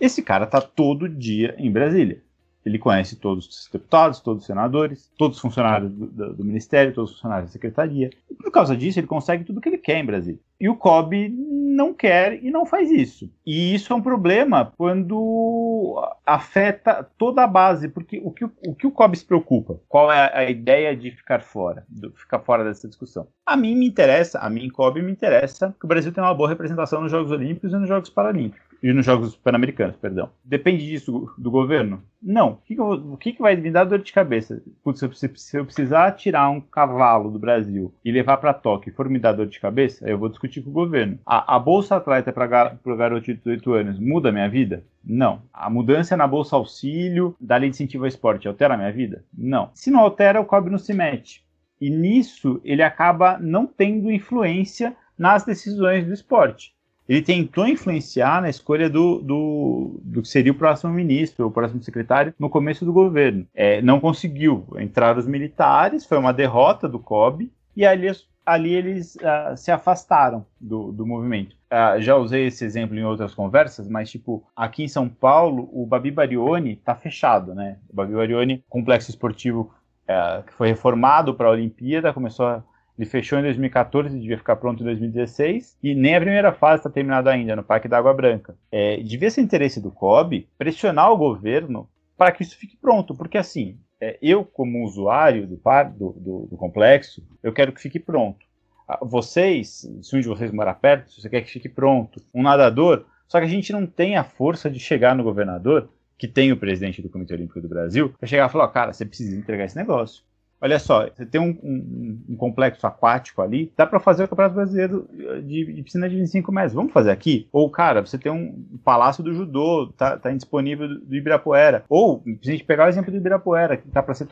Esse 0.00 0.22
cara 0.22 0.44
está 0.44 0.60
todo 0.60 1.08
dia 1.08 1.54
em 1.58 1.70
Brasília. 1.70 2.22
Ele 2.64 2.78
conhece 2.78 3.16
todos 3.16 3.46
os 3.48 3.68
deputados, 3.72 4.20
todos 4.20 4.42
os 4.42 4.46
senadores, 4.46 5.10
todos 5.18 5.36
os 5.36 5.42
funcionários 5.42 5.92
do, 5.92 6.06
do, 6.06 6.34
do, 6.34 6.44
Ministério, 6.44 6.94
todos 6.94 7.10
os 7.10 7.16
funcionários 7.16 7.50
da 7.50 7.52
Secretaria. 7.52 8.10
E 8.30 8.34
por 8.34 8.52
causa 8.52 8.76
disso, 8.76 9.00
ele 9.00 9.06
consegue 9.06 9.44
tudo 9.44 9.58
o 9.58 9.60
que 9.60 9.68
ele 9.68 9.78
quer 9.78 9.98
em 9.98 10.06
Brasília. 10.06 10.38
E 10.60 10.68
o 10.68 10.76
COB 10.76 11.28
não 11.28 11.92
quer 11.92 12.42
e 12.42 12.52
não 12.52 12.64
faz 12.64 12.88
isso. 12.88 13.28
E 13.44 13.74
isso 13.74 13.92
é 13.92 13.96
um 13.96 14.02
problema 14.02 14.72
quando 14.76 16.00
afeta 16.24 17.04
toda 17.18 17.42
a 17.42 17.48
base, 17.48 17.88
porque 17.88 18.20
o 18.22 18.30
que 18.30 18.44
o, 18.44 18.74
que 18.76 18.86
o 18.86 18.92
COB 18.92 19.16
se 19.16 19.24
preocupa? 19.24 19.80
Qual 19.88 20.12
é 20.12 20.30
a 20.32 20.48
ideia 20.48 20.96
de 20.96 21.10
ficar 21.10 21.40
fora, 21.40 21.84
de 21.88 22.08
ficar 22.10 22.38
fora 22.38 22.62
dessa 22.62 22.86
discussão? 22.86 23.26
A 23.44 23.56
mim 23.56 23.74
me 23.74 23.88
interessa, 23.88 24.38
a 24.38 24.48
mim, 24.48 24.68
COB, 24.68 25.02
me 25.02 25.10
interessa 25.10 25.74
que 25.80 25.84
o 25.84 25.88
Brasil 25.88 26.12
tenha 26.12 26.26
uma 26.26 26.34
boa 26.34 26.48
representação 26.48 27.00
nos 27.00 27.10
Jogos 27.10 27.32
Olímpicos 27.32 27.72
e 27.72 27.76
nos 27.76 27.88
Jogos 27.88 28.10
Paralímpicos 28.10 28.71
e 28.82 28.92
nos 28.92 29.06
Jogos 29.06 29.36
Pan-Americanos, 29.36 29.96
perdão. 29.96 30.30
Depende 30.44 30.84
disso 30.84 31.32
do 31.38 31.50
governo? 31.50 32.02
Não. 32.20 32.52
O 32.52 32.56
que, 32.56 32.74
que, 32.74 32.80
eu, 32.80 32.90
o 32.90 33.16
que, 33.16 33.32
que 33.32 33.40
vai 33.40 33.54
me 33.54 33.70
dar 33.70 33.84
dor 33.84 34.00
de 34.00 34.12
cabeça? 34.12 34.60
Putz, 34.82 34.98
se 34.98 35.06
eu, 35.26 35.36
se 35.36 35.56
eu 35.56 35.64
precisar 35.64 36.10
tirar 36.12 36.50
um 36.50 36.60
cavalo 36.60 37.30
do 37.30 37.38
Brasil 37.38 37.94
e 38.04 38.10
levar 38.10 38.38
para 38.38 38.52
Tóquio 38.52 38.90
e 38.90 38.94
for 38.94 39.08
me 39.08 39.20
dar 39.20 39.32
dor 39.32 39.46
de 39.46 39.60
cabeça, 39.60 40.08
eu 40.08 40.18
vou 40.18 40.28
discutir 40.28 40.62
com 40.62 40.70
o 40.70 40.72
governo. 40.72 41.18
A, 41.24 41.56
a 41.56 41.58
Bolsa 41.60 41.96
Atleta 41.96 42.32
para 42.32 42.76
o 42.84 42.96
garoto 42.96 43.26
de 43.26 43.34
18 43.34 43.72
anos 43.72 44.00
muda 44.00 44.30
a 44.30 44.32
minha 44.32 44.48
vida? 44.48 44.84
Não. 45.04 45.42
A 45.52 45.70
mudança 45.70 46.16
na 46.16 46.26
Bolsa 46.26 46.56
Auxílio 46.56 47.36
da 47.40 47.56
Lei 47.56 47.70
de 47.70 47.76
Incentivo 47.76 48.04
ao 48.04 48.08
Esporte 48.08 48.48
altera 48.48 48.74
a 48.74 48.76
minha 48.76 48.92
vida? 48.92 49.24
Não. 49.32 49.70
Se 49.74 49.92
não 49.92 50.00
altera, 50.00 50.40
o 50.40 50.44
COB 50.44 50.70
não 50.70 50.78
se 50.78 50.92
mete. 50.92 51.44
E 51.80 51.88
nisso 51.88 52.60
ele 52.64 52.82
acaba 52.82 53.38
não 53.38 53.64
tendo 53.64 54.10
influência 54.10 54.96
nas 55.16 55.44
decisões 55.44 56.04
do 56.04 56.12
esporte 56.12 56.74
ele 57.08 57.22
tentou 57.22 57.66
influenciar 57.66 58.40
na 58.40 58.48
escolha 58.48 58.88
do, 58.88 59.20
do, 59.20 60.00
do 60.02 60.22
que 60.22 60.28
seria 60.28 60.52
o 60.52 60.54
próximo 60.54 60.92
ministro, 60.92 61.46
o 61.46 61.50
próximo 61.50 61.82
secretário, 61.82 62.34
no 62.38 62.48
começo 62.48 62.84
do 62.84 62.92
governo. 62.92 63.46
É, 63.54 63.82
não 63.82 64.00
conseguiu. 64.00 64.66
Entraram 64.78 65.18
os 65.18 65.26
militares, 65.26 66.06
foi 66.06 66.18
uma 66.18 66.32
derrota 66.32 66.88
do 66.88 66.98
COB, 66.98 67.50
e 67.76 67.84
ali, 67.84 68.10
ali 68.46 68.72
eles 68.72 69.16
uh, 69.16 69.56
se 69.56 69.70
afastaram 69.70 70.46
do, 70.60 70.92
do 70.92 71.06
movimento. 71.06 71.56
Uh, 71.72 72.00
já 72.00 72.16
usei 72.16 72.46
esse 72.46 72.64
exemplo 72.64 72.96
em 72.96 73.04
outras 73.04 73.34
conversas, 73.34 73.88
mas, 73.88 74.10
tipo, 74.10 74.46
aqui 74.54 74.84
em 74.84 74.88
São 74.88 75.08
Paulo, 75.08 75.68
o 75.72 75.86
Babi 75.86 76.10
Barioni 76.10 76.76
tá 76.76 76.94
fechado, 76.94 77.54
né? 77.54 77.78
O 77.90 77.96
Babi 77.96 78.14
Barioni, 78.14 78.64
complexo 78.68 79.10
esportivo 79.10 79.74
uh, 80.04 80.42
que 80.44 80.52
foi 80.52 80.68
reformado 80.68 81.34
para 81.34 81.48
a 81.48 81.52
Olimpíada, 81.52 82.12
começou 82.12 82.46
a 82.46 82.62
ele 83.02 83.10
fechou 83.10 83.38
em 83.38 83.42
2014, 83.42 84.18
devia 84.18 84.38
ficar 84.38 84.56
pronto 84.56 84.80
em 84.80 84.86
2016, 84.86 85.76
e 85.82 85.94
nem 85.94 86.14
a 86.14 86.20
primeira 86.20 86.52
fase 86.52 86.80
está 86.80 86.90
terminada 86.90 87.30
ainda, 87.30 87.56
no 87.56 87.64
Parque 87.64 87.88
da 87.88 87.98
Água 87.98 88.14
Branca. 88.14 88.56
É, 88.70 88.96
devia 88.98 89.30
ser 89.30 89.40
interesse 89.40 89.80
do 89.80 89.90
COB 89.90 90.48
pressionar 90.56 91.10
o 91.10 91.16
governo 91.16 91.88
para 92.16 92.30
que 92.30 92.44
isso 92.44 92.56
fique 92.56 92.76
pronto, 92.76 93.14
porque 93.14 93.36
assim, 93.36 93.76
é, 94.00 94.16
eu, 94.22 94.44
como 94.44 94.84
usuário 94.84 95.46
do, 95.46 95.56
par, 95.56 95.90
do, 95.90 96.12
do, 96.12 96.46
do, 96.50 96.56
complexo, 96.56 97.26
eu 97.42 97.52
quero 97.52 97.72
que 97.72 97.80
fique 97.80 97.98
pronto. 97.98 98.46
Ah, 98.88 99.00
vocês, 99.02 99.88
se 100.00 100.16
um 100.16 100.20
de 100.20 100.28
vocês 100.28 100.52
morar 100.52 100.74
perto, 100.74 101.10
se 101.10 101.20
você 101.20 101.28
quer 101.28 101.42
que 101.42 101.50
fique 101.50 101.68
pronto, 101.68 102.22
um 102.32 102.42
nadador, 102.42 103.04
só 103.26 103.40
que 103.40 103.46
a 103.46 103.48
gente 103.48 103.72
não 103.72 103.84
tem 103.84 104.16
a 104.16 104.22
força 104.22 104.70
de 104.70 104.78
chegar 104.78 105.16
no 105.16 105.24
governador, 105.24 105.88
que 106.16 106.28
tem 106.28 106.52
o 106.52 106.56
presidente 106.56 107.02
do 107.02 107.08
Comitê 107.08 107.34
Olímpico 107.34 107.60
do 107.60 107.68
Brasil, 107.68 108.14
para 108.16 108.28
chegar 108.28 108.48
e 108.48 108.52
falar: 108.52 108.68
cara, 108.68 108.92
você 108.92 109.04
precisa 109.04 109.36
entregar 109.36 109.64
esse 109.64 109.76
negócio. 109.76 110.22
Olha 110.62 110.78
só, 110.78 111.08
você 111.08 111.26
tem 111.26 111.40
um, 111.40 111.58
um, 111.60 112.20
um 112.30 112.36
complexo 112.36 112.86
aquático 112.86 113.42
ali, 113.42 113.72
dá 113.76 113.84
para 113.84 113.98
fazer 113.98 114.22
o 114.22 114.28
Campeonato 114.28 114.54
Brasileiro 114.54 115.08
de, 115.42 115.72
de, 115.72 115.82
piscina 115.82 116.08
de 116.08 116.14
25 116.14 116.52
metros. 116.52 116.72
Vamos 116.72 116.92
fazer 116.92 117.10
aqui? 117.10 117.48
Ou, 117.50 117.68
cara, 117.68 118.00
você 118.00 118.16
tem 118.16 118.30
um 118.30 118.64
Palácio 118.84 119.24
do 119.24 119.34
Judô, 119.34 119.92
tá, 119.96 120.16
tá 120.16 120.30
indisponível 120.30 120.86
do 120.86 121.16
Ibirapuera. 121.16 121.84
Ou, 121.88 122.22
se 122.40 122.48
a 122.48 122.52
gente 122.52 122.62
pegar 122.62 122.86
o 122.86 122.88
exemplo 122.88 123.10
do 123.10 123.16
Ibirapuera, 123.16 123.76
que 123.76 123.88
tá 123.88 124.00
para 124.00 124.14
ser 124.14 124.28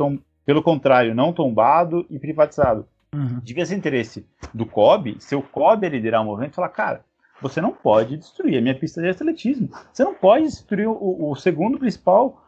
Pelo 0.47 0.63
contrário, 0.63 1.17
não 1.17 1.33
tombado 1.33 2.07
e 2.09 2.17
privatizado. 2.17 2.87
Uhum. 3.13 3.41
Devia 3.43 3.67
ser 3.67 3.75
interesse 3.75 4.25
do 4.55 4.65
COB, 4.65 5.17
se 5.19 5.35
o 5.35 5.43
COB 5.43 5.89
liderar 5.89 6.23
o 6.23 6.27
movimento, 6.27 6.55
falar, 6.55 6.69
cara, 6.69 7.05
você 7.43 7.61
não 7.61 7.73
pode 7.73 8.17
destruir 8.17 8.57
a 8.57 8.61
minha 8.61 8.79
pista 8.79 9.01
de 9.01 9.09
atletismo. 9.09 9.69
Você 9.93 10.05
não 10.05 10.15
pode 10.15 10.45
destruir 10.45 10.87
o, 10.89 11.31
o 11.31 11.35
segundo 11.35 11.77
principal 11.77 12.40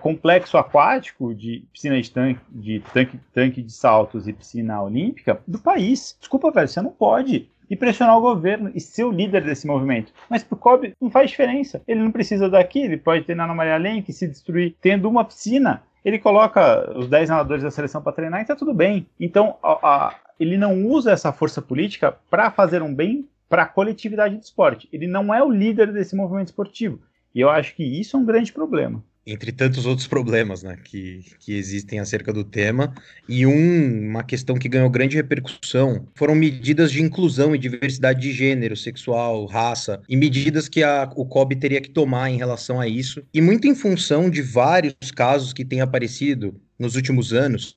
complexo 0.00 0.56
aquático 0.56 1.34
de 1.34 1.64
piscina 1.72 2.00
de 2.00 2.10
tanque, 2.10 2.40
de 2.50 2.80
tanque, 2.92 3.20
tanque 3.32 3.62
de 3.62 3.72
saltos 3.72 4.26
e 4.26 4.32
piscina 4.32 4.82
olímpica 4.82 5.40
do 5.46 5.58
país. 5.58 6.16
Desculpa, 6.18 6.50
velho, 6.50 6.68
você 6.68 6.80
não 6.80 6.90
pode 6.90 7.48
e 7.68 7.76
pressionar 7.76 8.16
o 8.18 8.20
governo 8.20 8.70
e 8.74 8.80
ser 8.80 9.04
o 9.04 9.10
líder 9.10 9.42
desse 9.42 9.66
movimento. 9.66 10.12
Mas 10.28 10.44
pro 10.44 10.56
Kobe 10.56 10.94
não 11.00 11.10
faz 11.10 11.30
diferença. 11.30 11.82
Ele 11.88 12.02
não 12.02 12.12
precisa 12.12 12.48
daqui, 12.48 12.80
ele 12.80 12.96
pode 12.96 13.24
treinar 13.24 13.48
no 13.48 13.54
Maria 13.54 13.76
Lenk 13.76 14.12
se 14.12 14.28
destruir 14.28 14.76
tendo 14.80 15.08
uma 15.08 15.24
piscina. 15.24 15.82
Ele 16.04 16.18
coloca 16.18 16.92
os 16.96 17.08
10 17.08 17.30
nadadores 17.30 17.62
da 17.62 17.70
seleção 17.70 18.02
para 18.02 18.12
treinar 18.12 18.42
e 18.42 18.44
tá 18.44 18.54
tudo 18.54 18.74
bem. 18.74 19.06
Então, 19.18 19.56
a, 19.62 19.72
a, 19.82 20.14
ele 20.38 20.58
não 20.58 20.84
usa 20.84 21.12
essa 21.12 21.32
força 21.32 21.62
política 21.62 22.14
para 22.28 22.50
fazer 22.50 22.82
um 22.82 22.94
bem 22.94 23.26
para 23.48 23.62
a 23.62 23.66
coletividade 23.66 24.36
do 24.36 24.42
esporte. 24.42 24.88
Ele 24.92 25.06
não 25.06 25.32
é 25.32 25.42
o 25.42 25.50
líder 25.50 25.92
desse 25.92 26.14
movimento 26.14 26.48
esportivo. 26.48 27.00
E 27.34 27.40
eu 27.40 27.48
acho 27.48 27.74
que 27.74 27.82
isso 27.82 28.16
é 28.16 28.20
um 28.20 28.24
grande 28.24 28.52
problema 28.52 29.02
entre 29.26 29.52
tantos 29.52 29.86
outros 29.86 30.06
problemas 30.06 30.62
né, 30.62 30.76
que, 30.82 31.24
que 31.38 31.54
existem 31.54 31.98
acerca 31.98 32.32
do 32.32 32.44
tema. 32.44 32.94
E 33.28 33.46
um, 33.46 34.10
uma 34.10 34.22
questão 34.22 34.56
que 34.56 34.68
ganhou 34.68 34.90
grande 34.90 35.16
repercussão 35.16 36.06
foram 36.14 36.34
medidas 36.34 36.92
de 36.92 37.02
inclusão 37.02 37.54
e 37.54 37.58
diversidade 37.58 38.20
de 38.20 38.32
gênero, 38.32 38.76
sexual, 38.76 39.46
raça, 39.46 40.02
e 40.08 40.16
medidas 40.16 40.68
que 40.68 40.82
a, 40.82 41.10
o 41.16 41.24
COB 41.24 41.56
teria 41.56 41.80
que 41.80 41.90
tomar 41.90 42.30
em 42.30 42.36
relação 42.36 42.80
a 42.80 42.86
isso. 42.86 43.22
E 43.32 43.40
muito 43.40 43.66
em 43.66 43.74
função 43.74 44.28
de 44.28 44.42
vários 44.42 44.94
casos 45.14 45.52
que 45.52 45.64
têm 45.64 45.80
aparecido 45.80 46.60
nos 46.78 46.96
últimos 46.96 47.32
anos, 47.32 47.74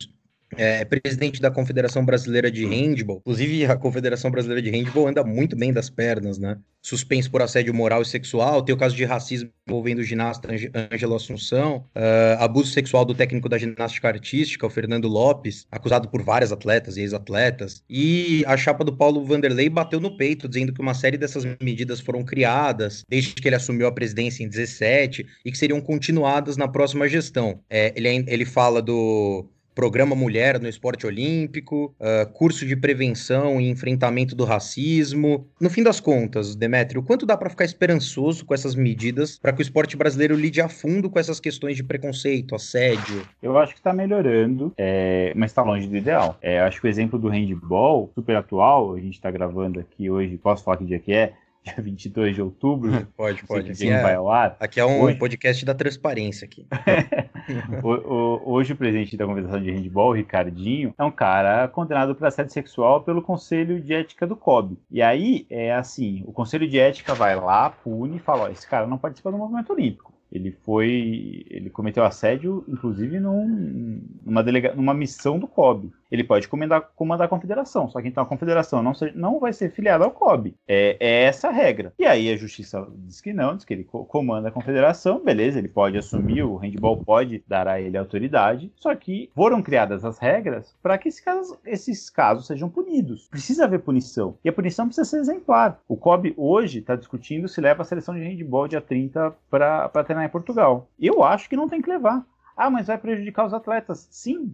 é 0.57 0.85
presidente 0.85 1.41
da 1.41 1.51
Confederação 1.51 2.05
Brasileira 2.05 2.51
de 2.51 2.65
Handball. 2.65 3.17
Inclusive, 3.17 3.65
a 3.65 3.75
Confederação 3.75 4.31
Brasileira 4.31 4.61
de 4.61 4.69
Handball 4.69 5.07
anda 5.07 5.23
muito 5.23 5.55
bem 5.55 5.71
das 5.71 5.89
pernas, 5.89 6.37
né? 6.37 6.57
Suspenso 6.81 7.29
por 7.29 7.41
assédio 7.41 7.73
moral 7.73 8.01
e 8.01 8.05
sexual. 8.05 8.61
Tem 8.61 8.73
o 8.73 8.77
caso 8.77 8.95
de 8.95 9.03
racismo 9.03 9.49
envolvendo 9.67 9.99
o 9.99 10.03
ginasta 10.03 10.49
Ângelo 10.91 11.15
Assunção. 11.15 11.85
Uh, 11.95 12.39
abuso 12.39 12.71
sexual 12.71 13.03
do 13.03 13.13
técnico 13.13 13.49
da 13.49 13.57
ginástica 13.57 14.07
artística, 14.07 14.65
o 14.65 14.69
Fernando 14.69 15.07
Lopes, 15.07 15.67
acusado 15.69 16.07
por 16.07 16.21
várias 16.21 16.51
atletas 16.51 16.95
e 16.95 17.01
ex-atletas. 17.01 17.83
E 17.89 18.43
a 18.47 18.55
chapa 18.55 18.85
do 18.85 18.95
Paulo 18.95 19.25
Vanderlei 19.25 19.69
bateu 19.69 19.99
no 19.99 20.15
peito, 20.15 20.47
dizendo 20.47 20.73
que 20.73 20.81
uma 20.81 20.93
série 20.93 21.17
dessas 21.17 21.43
medidas 21.61 21.99
foram 21.99 22.23
criadas 22.23 23.03
desde 23.09 23.33
que 23.33 23.47
ele 23.47 23.55
assumiu 23.55 23.87
a 23.87 23.91
presidência 23.91 24.43
em 24.43 24.47
17 24.47 25.25
e 25.43 25.51
que 25.51 25.57
seriam 25.57 25.81
continuadas 25.81 26.55
na 26.55 26.67
próxima 26.67 27.07
gestão. 27.07 27.59
É, 27.69 27.93
ele, 27.95 28.23
ele 28.27 28.45
fala 28.45 28.81
do 28.81 29.49
Programa 29.77 30.15
Mulher 30.15 30.59
no 30.59 30.67
Esporte 30.67 31.05
Olímpico, 31.05 31.93
uh, 31.99 32.27
curso 32.33 32.65
de 32.65 32.75
prevenção 32.75 33.61
e 33.61 33.69
enfrentamento 33.69 34.35
do 34.35 34.43
racismo. 34.43 35.45
No 35.61 35.69
fim 35.69 35.83
das 35.83 35.99
contas, 35.99 36.55
Demétrio, 36.55 37.03
quanto 37.03 37.27
dá 37.27 37.37
para 37.37 37.47
ficar 37.47 37.63
esperançoso 37.63 38.43
com 38.43 38.55
essas 38.55 38.73
medidas 38.73 39.37
para 39.37 39.53
que 39.53 39.59
o 39.59 39.61
esporte 39.61 39.95
brasileiro 39.95 40.35
lide 40.35 40.59
a 40.61 40.67
fundo 40.67 41.11
com 41.11 41.19
essas 41.19 41.39
questões 41.39 41.75
de 41.75 41.83
preconceito, 41.83 42.55
assédio? 42.55 43.21
Eu 43.39 43.55
acho 43.55 43.73
que 43.73 43.79
está 43.79 43.93
melhorando, 43.93 44.73
é, 44.75 45.31
mas 45.35 45.51
está 45.51 45.61
longe 45.61 45.87
do 45.87 45.95
ideal. 45.95 46.39
É, 46.41 46.59
acho 46.59 46.81
que 46.81 46.87
o 46.87 46.89
exemplo 46.89 47.19
do 47.19 47.27
handball, 47.27 48.09
super 48.15 48.35
atual, 48.35 48.95
a 48.95 48.99
gente 48.99 49.13
está 49.13 49.29
gravando 49.29 49.79
aqui 49.79 50.09
hoje, 50.09 50.37
posso 50.37 50.63
falar 50.63 50.77
que 50.77 50.85
dia 50.85 50.97
que 50.97 51.13
é? 51.13 51.33
Dia 51.67 51.75
22 51.83 52.35
de 52.35 52.41
outubro. 52.41 53.07
pode, 53.15 53.43
pode. 53.45 53.71
Aqui 53.71 53.89
é, 53.89 54.01
vai 54.01 54.15
ao 54.15 54.29
ar. 54.29 54.55
Aqui 54.59 54.79
é 54.79 54.85
um 54.85 55.01
hoje... 55.01 55.17
podcast 55.17 55.65
da 55.65 55.73
transparência 55.73 56.45
aqui. 56.45 56.65
o, 57.83 57.89
o, 57.89 58.51
hoje 58.53 58.73
o 58.73 58.75
presidente 58.75 59.17
da 59.17 59.25
Confederação 59.25 59.61
de 59.61 59.71
Handball, 59.71 60.13
Ricardinho, 60.13 60.93
é 60.97 61.03
um 61.03 61.11
cara 61.11 61.67
condenado 61.67 62.15
por 62.15 62.25
assédio 62.25 62.53
sexual 62.53 63.01
pelo 63.01 63.21
Conselho 63.21 63.81
de 63.81 63.93
Ética 63.93 64.25
do 64.25 64.35
COB. 64.35 64.77
E 64.89 65.01
aí, 65.01 65.45
é 65.49 65.73
assim, 65.73 66.23
o 66.25 66.31
Conselho 66.31 66.67
de 66.67 66.79
Ética 66.79 67.13
vai 67.13 67.35
lá, 67.35 67.69
pune 67.69 68.17
e 68.17 68.19
fala, 68.19 68.43
ó, 68.43 68.49
esse 68.49 68.67
cara 68.67 68.87
não 68.87 68.97
participa 68.97 69.31
do 69.31 69.37
movimento 69.37 69.73
olímpico. 69.73 70.17
Ele 70.31 70.51
foi. 70.51 71.45
Ele 71.49 71.69
cometeu 71.69 72.03
assédio, 72.03 72.63
inclusive, 72.67 73.19
num, 73.19 74.01
numa, 74.25 74.43
delega, 74.43 74.73
numa 74.75 74.93
missão 74.93 75.39
do 75.39 75.47
COB. 75.47 75.89
Ele 76.11 76.23
pode 76.23 76.47
comandar, 76.47 76.81
comandar 76.95 77.25
a 77.25 77.29
confederação, 77.29 77.89
só 77.89 78.01
que 78.01 78.07
então 78.07 78.23
a 78.23 78.27
confederação 78.27 78.81
não, 78.81 78.93
não 79.15 79.39
vai 79.39 79.53
ser 79.53 79.71
filiada 79.71 80.05
ao 80.05 80.11
COB. 80.11 80.55
É, 80.67 80.97
é, 80.99 81.23
essa 81.23 81.49
a 81.49 81.51
regra. 81.51 81.93
E 81.99 82.05
aí 82.05 82.31
a 82.31 82.37
justiça 82.37 82.87
diz 83.05 83.21
que 83.21 83.33
não, 83.33 83.55
diz 83.55 83.65
que 83.65 83.73
ele 83.73 83.83
comanda 83.83 84.49
a 84.49 84.51
confederação, 84.51 85.23
beleza, 85.23 85.59
ele 85.59 85.67
pode 85.67 85.97
assumir, 85.97 86.43
o 86.43 86.55
handball 86.55 86.97
pode 86.97 87.43
dar 87.47 87.67
a 87.67 87.81
ele 87.81 87.97
autoridade, 87.97 88.71
só 88.75 88.93
que 88.95 89.29
foram 89.35 89.61
criadas 89.61 90.05
as 90.05 90.17
regras 90.17 90.75
para 90.81 90.97
que 90.97 91.09
esses 91.09 91.21
casos, 91.21 91.57
esses 91.65 92.09
casos 92.09 92.47
sejam 92.47 92.69
punidos. 92.69 93.27
Precisa 93.29 93.65
haver 93.65 93.79
punição. 93.79 94.37
E 94.43 94.49
a 94.49 94.53
punição 94.53 94.85
precisa 94.85 95.05
ser 95.05 95.19
exemplar. 95.19 95.79
O 95.87 95.97
COB 95.97 96.33
hoje 96.37 96.79
está 96.79 96.95
discutindo 96.95 97.47
se 97.47 97.61
leva 97.61 97.81
a 97.81 97.85
seleção 97.85 98.15
de 98.15 98.21
handball 98.21 98.67
dia 98.67 98.81
30 98.81 99.35
para 99.49 100.03
treinar 100.03 100.25
em 100.25 100.29
Portugal. 100.29 100.89
Eu 100.99 101.23
acho 101.23 101.49
que 101.49 101.55
não 101.55 101.67
tem 101.67 101.81
que 101.81 101.89
levar. 101.89 102.25
Ah, 102.57 102.71
mas 102.71 102.87
vai 102.87 102.97
prejudicar 102.97 103.45
os 103.45 103.53
atletas. 103.53 104.07
Sim, 104.09 104.51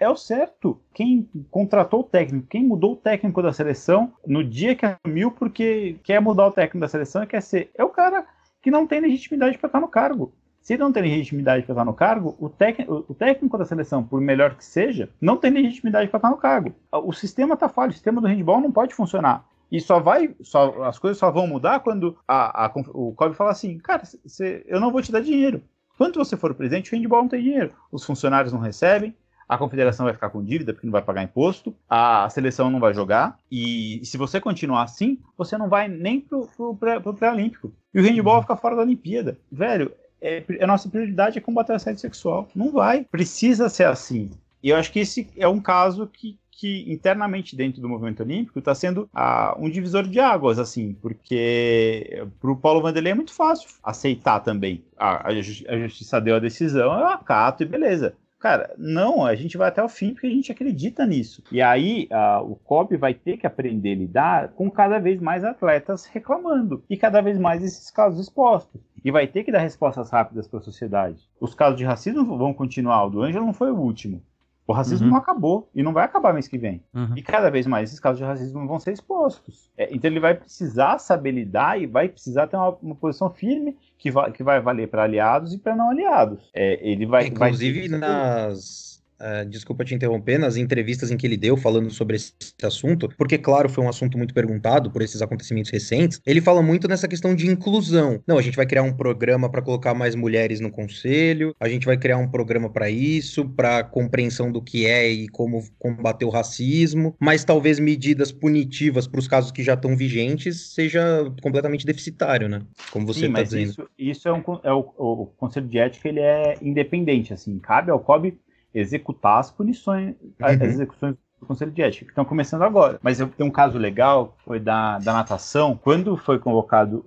é 0.00 0.08
o 0.08 0.16
certo. 0.16 0.80
Quem 0.94 1.28
contratou 1.50 2.00
o 2.00 2.04
técnico, 2.04 2.46
quem 2.48 2.64
mudou 2.64 2.94
o 2.94 2.96
técnico 2.96 3.42
da 3.42 3.52
seleção 3.52 4.14
no 4.26 4.42
dia 4.42 4.74
que 4.74 4.86
assumiu 4.86 5.30
porque 5.30 5.98
quer 6.02 6.22
mudar 6.22 6.46
o 6.46 6.52
técnico 6.52 6.80
da 6.80 6.88
seleção 6.88 7.22
e 7.22 7.26
quer 7.26 7.42
ser. 7.42 7.70
É 7.74 7.84
o 7.84 7.90
cara 7.90 8.26
que 8.62 8.70
não 8.70 8.86
tem 8.86 8.98
legitimidade 8.98 9.58
para 9.58 9.66
estar 9.66 9.80
no 9.80 9.88
cargo. 9.88 10.32
Se 10.62 10.72
ele 10.72 10.82
não 10.82 10.90
tem 10.90 11.02
legitimidade 11.02 11.64
para 11.64 11.74
estar 11.74 11.84
no 11.84 11.92
cargo, 11.92 12.34
o, 12.40 12.46
o, 12.46 13.14
técnico 13.14 13.58
da 13.58 13.66
seleção, 13.66 14.02
por 14.02 14.18
melhor 14.18 14.54
que 14.54 14.64
seja, 14.64 15.10
não 15.20 15.36
tem 15.36 15.50
legitimidade 15.50 16.08
para 16.08 16.16
estar 16.16 16.30
no 16.30 16.38
cargo. 16.38 16.74
O 16.90 17.12
sistema 17.12 17.52
está 17.52 17.68
falho, 17.68 17.90
o 17.90 17.92
sistema 17.92 18.22
do 18.22 18.26
handball 18.26 18.62
não 18.62 18.72
pode 18.72 18.94
funcionar. 18.94 19.44
E 19.70 19.78
só 19.78 20.00
vai, 20.00 20.34
só, 20.40 20.84
as 20.84 20.98
coisas 20.98 21.18
só 21.18 21.30
vão 21.30 21.46
mudar 21.46 21.80
quando 21.80 22.16
a, 22.26 22.64
a, 22.64 22.72
o 22.94 23.12
COB 23.12 23.34
fala 23.34 23.50
assim, 23.50 23.76
cara, 23.76 24.04
cê, 24.04 24.64
eu 24.66 24.80
não 24.80 24.90
vou 24.90 25.02
te 25.02 25.12
dar 25.12 25.20
dinheiro. 25.20 25.62
Quando 25.96 26.16
você 26.16 26.36
for 26.36 26.54
presidente, 26.54 26.92
o 26.92 26.96
handball 26.96 27.22
não 27.22 27.28
tem 27.28 27.42
dinheiro. 27.42 27.72
Os 27.90 28.04
funcionários 28.04 28.52
não 28.52 28.60
recebem, 28.60 29.14
a 29.48 29.58
confederação 29.58 30.04
vai 30.04 30.14
ficar 30.14 30.30
com 30.30 30.42
dívida 30.42 30.72
porque 30.72 30.86
não 30.86 30.92
vai 30.92 31.02
pagar 31.02 31.22
imposto, 31.22 31.74
a 31.88 32.28
seleção 32.30 32.70
não 32.70 32.80
vai 32.80 32.94
jogar, 32.94 33.38
e 33.50 34.00
se 34.04 34.16
você 34.16 34.40
continuar 34.40 34.82
assim, 34.82 35.18
você 35.36 35.56
não 35.56 35.68
vai 35.68 35.86
nem 35.86 36.20
pro, 36.20 36.48
pro, 36.56 36.74
pro 36.74 37.14
pré-olímpico. 37.14 37.72
E 37.92 38.00
o 38.00 38.02
handball 38.02 38.36
uhum. 38.36 38.42
fica 38.42 38.56
fora 38.56 38.76
da 38.76 38.82
Olimpíada. 38.82 39.38
Velho, 39.52 39.92
é, 40.20 40.42
a 40.60 40.66
nossa 40.66 40.88
prioridade 40.88 41.38
é 41.38 41.40
combater 41.40 41.72
o 41.72 41.76
assédio 41.76 42.00
sexual. 42.00 42.48
Não 42.54 42.72
vai. 42.72 43.04
Precisa 43.04 43.68
ser 43.68 43.84
assim. 43.84 44.30
E 44.62 44.70
eu 44.70 44.76
acho 44.76 44.90
que 44.90 45.00
esse 45.00 45.28
é 45.36 45.46
um 45.46 45.60
caso 45.60 46.06
que, 46.06 46.38
que 46.56 46.90
internamente 46.92 47.56
dentro 47.56 47.80
do 47.80 47.88
movimento 47.88 48.22
olímpico 48.22 48.58
está 48.58 48.74
sendo 48.74 49.08
ah, 49.14 49.56
um 49.58 49.68
divisor 49.68 50.04
de 50.04 50.20
águas, 50.20 50.58
assim, 50.58 50.94
porque 51.00 52.24
para 52.40 52.50
o 52.50 52.56
Paulo 52.56 52.82
Vanderlei 52.82 53.12
é 53.12 53.14
muito 53.14 53.32
fácil 53.32 53.68
aceitar 53.82 54.40
também. 54.40 54.84
a, 54.96 55.28
a, 55.28 55.32
justiça 55.32 56.20
deu 56.20 56.36
a 56.36 56.40
decisão, 56.40 56.98
eu 56.98 57.08
acato 57.08 57.62
e 57.62 57.66
beleza. 57.66 58.14
Cara, 58.44 58.74
não, 58.76 59.24
a 59.24 59.34
gente 59.34 59.56
vai 59.56 59.68
até 59.68 59.82
o 59.82 59.88
fim 59.88 60.12
porque 60.12 60.26
a 60.26 60.30
gente 60.30 60.52
acredita 60.52 61.06
nisso. 61.06 61.42
E 61.50 61.62
aí 61.62 62.06
ah, 62.10 62.42
o 62.42 62.56
COB 62.56 62.94
vai 62.98 63.14
ter 63.14 63.38
que 63.38 63.46
aprender 63.46 63.92
a 63.92 63.96
lidar 63.96 64.48
com 64.48 64.70
cada 64.70 64.98
vez 64.98 65.18
mais 65.18 65.42
atletas 65.42 66.04
reclamando 66.04 66.84
e 66.90 66.94
cada 66.94 67.22
vez 67.22 67.38
mais 67.38 67.64
esses 67.64 67.90
casos 67.90 68.20
expostos. 68.20 68.82
E 69.02 69.10
vai 69.10 69.26
ter 69.26 69.44
que 69.44 69.52
dar 69.52 69.60
respostas 69.60 70.10
rápidas 70.10 70.46
para 70.46 70.58
a 70.58 70.62
sociedade. 70.62 71.26
Os 71.40 71.54
casos 71.54 71.78
de 71.78 71.86
racismo 71.86 72.36
vão 72.36 72.52
continuar. 72.52 73.06
O 73.06 73.10
do 73.10 73.22
Ângelo 73.22 73.46
não 73.46 73.54
foi 73.54 73.70
o 73.70 73.78
último. 73.78 74.22
O 74.66 74.72
racismo 74.72 75.06
uhum. 75.06 75.12
não 75.12 75.18
acabou 75.18 75.68
e 75.74 75.82
não 75.82 75.92
vai 75.92 76.04
acabar 76.04 76.32
mês 76.32 76.48
que 76.48 76.56
vem. 76.56 76.82
Uhum. 76.94 77.12
E 77.16 77.22
cada 77.22 77.50
vez 77.50 77.66
mais 77.66 77.90
esses 77.90 78.00
casos 78.00 78.18
de 78.18 78.24
racismo 78.24 78.66
vão 78.66 78.78
ser 78.78 78.92
expostos. 78.92 79.70
É, 79.76 79.94
então 79.94 80.10
ele 80.10 80.20
vai 80.20 80.34
precisar 80.34 80.98
saber 80.98 81.32
lidar 81.32 81.80
e 81.80 81.86
vai 81.86 82.08
precisar 82.08 82.46
ter 82.46 82.56
uma, 82.56 82.70
uma 82.82 82.94
posição 82.94 83.28
firme 83.28 83.76
que 83.98 84.10
vai, 84.10 84.32
que 84.32 84.42
vai 84.42 84.60
valer 84.60 84.88
para 84.88 85.02
aliados 85.02 85.52
e 85.52 85.58
para 85.58 85.76
não 85.76 85.90
aliados. 85.90 86.50
É, 86.54 86.78
ele 86.86 87.04
vai, 87.04 87.26
Inclusive 87.26 87.88
vai... 87.88 87.98
nas 87.98 88.93
Uh, 89.20 89.48
desculpa 89.48 89.84
te 89.84 89.94
interromper, 89.94 90.38
nas 90.38 90.56
entrevistas 90.56 91.10
em 91.10 91.16
que 91.16 91.26
ele 91.26 91.36
deu 91.36 91.56
falando 91.56 91.90
sobre 91.90 92.16
esse 92.16 92.34
assunto, 92.62 93.08
porque, 93.16 93.38
claro, 93.38 93.68
foi 93.68 93.84
um 93.84 93.88
assunto 93.88 94.18
muito 94.18 94.34
perguntado 94.34 94.90
por 94.90 95.02
esses 95.02 95.22
acontecimentos 95.22 95.70
recentes, 95.70 96.20
ele 96.26 96.40
fala 96.40 96.60
muito 96.60 96.88
nessa 96.88 97.06
questão 97.06 97.34
de 97.34 97.46
inclusão. 97.46 98.20
Não, 98.26 98.38
a 98.38 98.42
gente 98.42 98.56
vai 98.56 98.66
criar 98.66 98.82
um 98.82 98.92
programa 98.92 99.48
para 99.48 99.62
colocar 99.62 99.94
mais 99.94 100.14
mulheres 100.14 100.60
no 100.60 100.70
conselho, 100.70 101.54
a 101.60 101.68
gente 101.68 101.86
vai 101.86 101.96
criar 101.96 102.18
um 102.18 102.28
programa 102.28 102.68
para 102.68 102.90
isso, 102.90 103.48
para 103.48 103.84
compreensão 103.84 104.50
do 104.50 104.60
que 104.60 104.86
é 104.86 105.08
e 105.08 105.28
como 105.28 105.62
combater 105.78 106.24
o 106.24 106.30
racismo, 106.30 107.14
mas 107.20 107.44
talvez 107.44 107.78
medidas 107.78 108.32
punitivas 108.32 109.06
para 109.06 109.20
os 109.20 109.28
casos 109.28 109.50
que 109.50 109.62
já 109.62 109.74
estão 109.74 109.96
vigentes 109.96 110.74
seja 110.74 111.32
completamente 111.42 111.86
deficitário, 111.86 112.48
né? 112.48 112.62
Como 112.90 113.06
você 113.06 113.26
está 113.26 113.42
dizendo. 113.42 113.70
Isso, 113.70 113.88
isso 113.98 114.28
é, 114.28 114.32
um, 114.32 114.42
é 114.62 114.72
o, 114.72 114.92
o, 114.96 115.26
Conselho 115.36 115.68
de 115.68 115.78
Ética, 115.78 116.08
ele 116.08 116.20
é 116.20 116.56
independente, 116.60 117.32
assim, 117.32 117.58
cabe 117.58 117.90
ao 117.90 118.00
COB 118.00 118.36
executar 118.74 119.38
as 119.38 119.50
punições, 119.50 120.14
uhum. 120.20 120.32
as 120.40 120.60
execuções 120.60 121.16
do 121.40 121.46
Conselho 121.46 121.70
de 121.70 121.82
Ética, 121.82 122.06
que 122.06 122.10
estão 122.10 122.24
começando 122.24 122.62
agora. 122.62 122.98
Mas 123.02 123.20
eu 123.20 123.28
tenho 123.28 123.48
um 123.48 123.52
caso 123.52 123.78
legal, 123.78 124.36
foi 124.44 124.58
da, 124.58 124.98
da 124.98 125.12
natação. 125.12 125.78
Quando 125.82 126.16
foi 126.16 126.38
convocado 126.38 127.04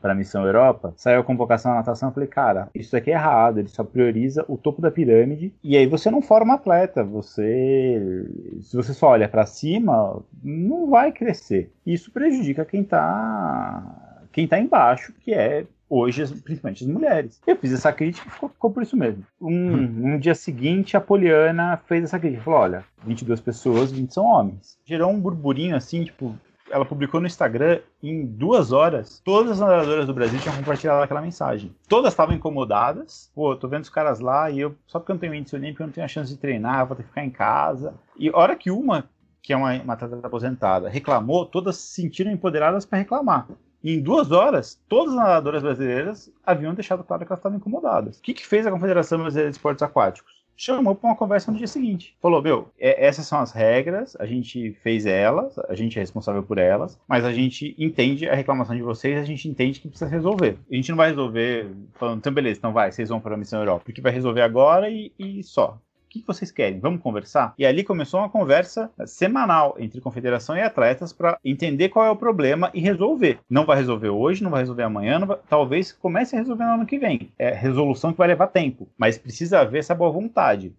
para 0.00 0.12
a 0.12 0.14
Missão 0.14 0.44
Europa, 0.44 0.92
saiu 0.96 1.20
a 1.20 1.24
convocação 1.24 1.72
da 1.72 1.78
natação, 1.78 2.08
eu 2.08 2.12
falei, 2.12 2.28
cara, 2.28 2.68
isso 2.74 2.96
aqui 2.96 3.10
é 3.10 3.14
errado, 3.14 3.58
ele 3.58 3.68
só 3.68 3.84
prioriza 3.84 4.44
o 4.48 4.58
topo 4.58 4.82
da 4.82 4.90
pirâmide, 4.90 5.54
e 5.62 5.76
aí 5.76 5.86
você 5.86 6.10
não 6.10 6.20
forma 6.20 6.54
atleta, 6.54 7.04
você... 7.04 8.26
Se 8.60 8.76
você 8.76 8.92
só 8.92 9.08
olha 9.08 9.28
para 9.28 9.46
cima, 9.46 10.20
não 10.42 10.90
vai 10.90 11.12
crescer. 11.12 11.72
Isso 11.86 12.10
prejudica 12.10 12.64
quem 12.64 12.82
está 12.82 14.04
quem 14.30 14.44
está 14.44 14.58
embaixo, 14.58 15.12
que 15.20 15.32
é 15.32 15.64
hoje, 15.88 16.26
principalmente 16.42 16.84
as 16.84 16.90
mulheres. 16.90 17.40
Eu 17.46 17.56
fiz 17.56 17.72
essa 17.72 17.92
crítica 17.92 18.28
e 18.28 18.30
ficou, 18.30 18.48
ficou, 18.48 18.70
por 18.70 18.82
isso 18.82 18.96
mesmo. 18.96 19.24
Um, 19.40 19.50
hum. 19.50 20.14
um, 20.14 20.18
dia 20.18 20.34
seguinte, 20.34 20.96
a 20.96 21.00
Poliana 21.00 21.80
fez 21.86 22.04
essa 22.04 22.18
crítica. 22.18 22.42
Falou: 22.42 22.60
olha, 22.60 22.84
22 23.04 23.40
pessoas, 23.40 23.92
20 23.92 24.12
são 24.12 24.24
homens. 24.24 24.78
Gerou 24.84 25.10
um 25.10 25.20
burburinho 25.20 25.76
assim, 25.76 26.04
tipo. 26.04 26.34
Ela 26.70 26.84
publicou 26.84 27.18
no 27.18 27.26
Instagram 27.26 27.80
em 28.02 28.26
duas 28.26 28.72
horas. 28.72 29.22
Todas 29.24 29.52
as 29.52 29.60
nadadoras 29.60 30.04
do 30.04 30.12
Brasil 30.12 30.38
tinham 30.38 30.54
compartilhado 30.54 31.02
aquela 31.02 31.22
mensagem. 31.22 31.74
Todas 31.88 32.12
estavam 32.12 32.34
incomodadas. 32.36 33.30
Pô, 33.34 33.56
tô 33.56 33.66
vendo 33.68 33.84
os 33.84 33.88
caras 33.88 34.20
lá 34.20 34.50
e 34.50 34.60
eu, 34.60 34.76
só 34.86 34.98
porque 34.98 35.10
eu 35.10 35.14
não 35.14 35.20
tenho 35.20 35.34
índice 35.34 35.56
olímpico, 35.56 35.82
eu 35.82 35.86
não 35.86 35.94
tenho 35.94 36.04
a 36.04 36.08
chance 36.08 36.30
de 36.30 36.36
treinar, 36.36 36.86
vou 36.86 36.94
ter 36.94 37.04
que 37.04 37.08
ficar 37.08 37.24
em 37.24 37.30
casa. 37.30 37.94
E 38.18 38.28
hora 38.34 38.54
que 38.54 38.70
uma, 38.70 39.08
que 39.42 39.54
é 39.54 39.56
uma, 39.56 39.72
uma 39.80 39.94
atleta 39.94 40.26
aposentada, 40.26 40.90
reclamou, 40.90 41.46
todas 41.46 41.76
se 41.76 42.02
sentiram 42.02 42.30
empoderadas 42.30 42.84
para 42.84 42.98
reclamar. 42.98 43.48
E 43.82 43.94
em 43.94 44.00
duas 44.00 44.32
horas, 44.32 44.80
todas 44.88 45.14
as 45.14 45.20
nadadoras 45.20 45.62
brasileiras 45.62 46.32
haviam 46.44 46.74
deixado 46.74 47.04
claro 47.04 47.24
que 47.24 47.30
elas 47.30 47.38
estavam 47.38 47.58
incomodadas. 47.58 48.18
O 48.18 48.22
que, 48.22 48.34
que 48.34 48.46
fez 48.46 48.66
a 48.66 48.70
Confederação 48.70 49.18
Brasileira 49.18 49.50
de 49.50 49.56
Esportes 49.56 49.82
Aquáticos? 49.82 50.38
Chamou 50.60 50.92
para 50.96 51.10
uma 51.10 51.16
conversa 51.16 51.52
no 51.52 51.56
dia 51.56 51.68
seguinte. 51.68 52.16
Falou: 52.20 52.42
Meu, 52.42 52.68
é, 52.76 53.06
essas 53.06 53.28
são 53.28 53.38
as 53.38 53.52
regras, 53.52 54.16
a 54.18 54.26
gente 54.26 54.72
fez 54.82 55.06
elas, 55.06 55.56
a 55.68 55.74
gente 55.76 55.96
é 55.96 56.00
responsável 56.00 56.42
por 56.42 56.58
elas, 56.58 56.98
mas 57.06 57.24
a 57.24 57.32
gente 57.32 57.76
entende 57.78 58.28
a 58.28 58.34
reclamação 58.34 58.74
de 58.74 58.82
vocês, 58.82 59.16
a 59.16 59.24
gente 59.24 59.48
entende 59.48 59.78
que 59.78 59.88
precisa 59.88 60.10
resolver. 60.10 60.58
A 60.68 60.74
gente 60.74 60.90
não 60.90 60.96
vai 60.96 61.10
resolver 61.10 61.70
falando, 61.94 62.18
então 62.18 62.34
beleza, 62.34 62.58
então 62.58 62.72
vai, 62.72 62.90
vocês 62.90 63.08
vão 63.08 63.20
para 63.20 63.36
a 63.36 63.38
Missão 63.38 63.60
Europa, 63.60 63.84
porque 63.84 64.00
vai 64.00 64.10
resolver 64.10 64.42
agora 64.42 64.90
e, 64.90 65.12
e 65.16 65.44
só. 65.44 65.80
O 66.08 66.10
que 66.10 66.24
vocês 66.26 66.50
querem? 66.50 66.80
Vamos 66.80 67.02
conversar? 67.02 67.52
E 67.58 67.66
ali 67.66 67.84
começou 67.84 68.20
uma 68.20 68.30
conversa 68.30 68.90
semanal 69.04 69.76
entre 69.78 70.00
confederação 70.00 70.56
e 70.56 70.62
atletas 70.62 71.12
para 71.12 71.38
entender 71.44 71.90
qual 71.90 72.06
é 72.06 72.10
o 72.10 72.16
problema 72.16 72.70
e 72.72 72.80
resolver. 72.80 73.40
Não 73.48 73.66
vai 73.66 73.76
resolver 73.76 74.08
hoje, 74.08 74.42
não 74.42 74.50
vai 74.50 74.60
resolver 74.60 74.84
amanhã, 74.84 75.20
vai... 75.20 75.36
talvez 75.46 75.92
comece 75.92 76.34
a 76.34 76.38
resolver 76.38 76.64
no 76.64 76.72
ano 76.72 76.86
que 76.86 76.98
vem. 76.98 77.30
É 77.38 77.50
resolução 77.50 78.12
que 78.12 78.18
vai 78.18 78.28
levar 78.28 78.46
tempo, 78.46 78.88
mas 78.96 79.18
precisa 79.18 79.60
haver 79.60 79.80
essa 79.80 79.94
boa 79.94 80.10
vontade. 80.10 80.72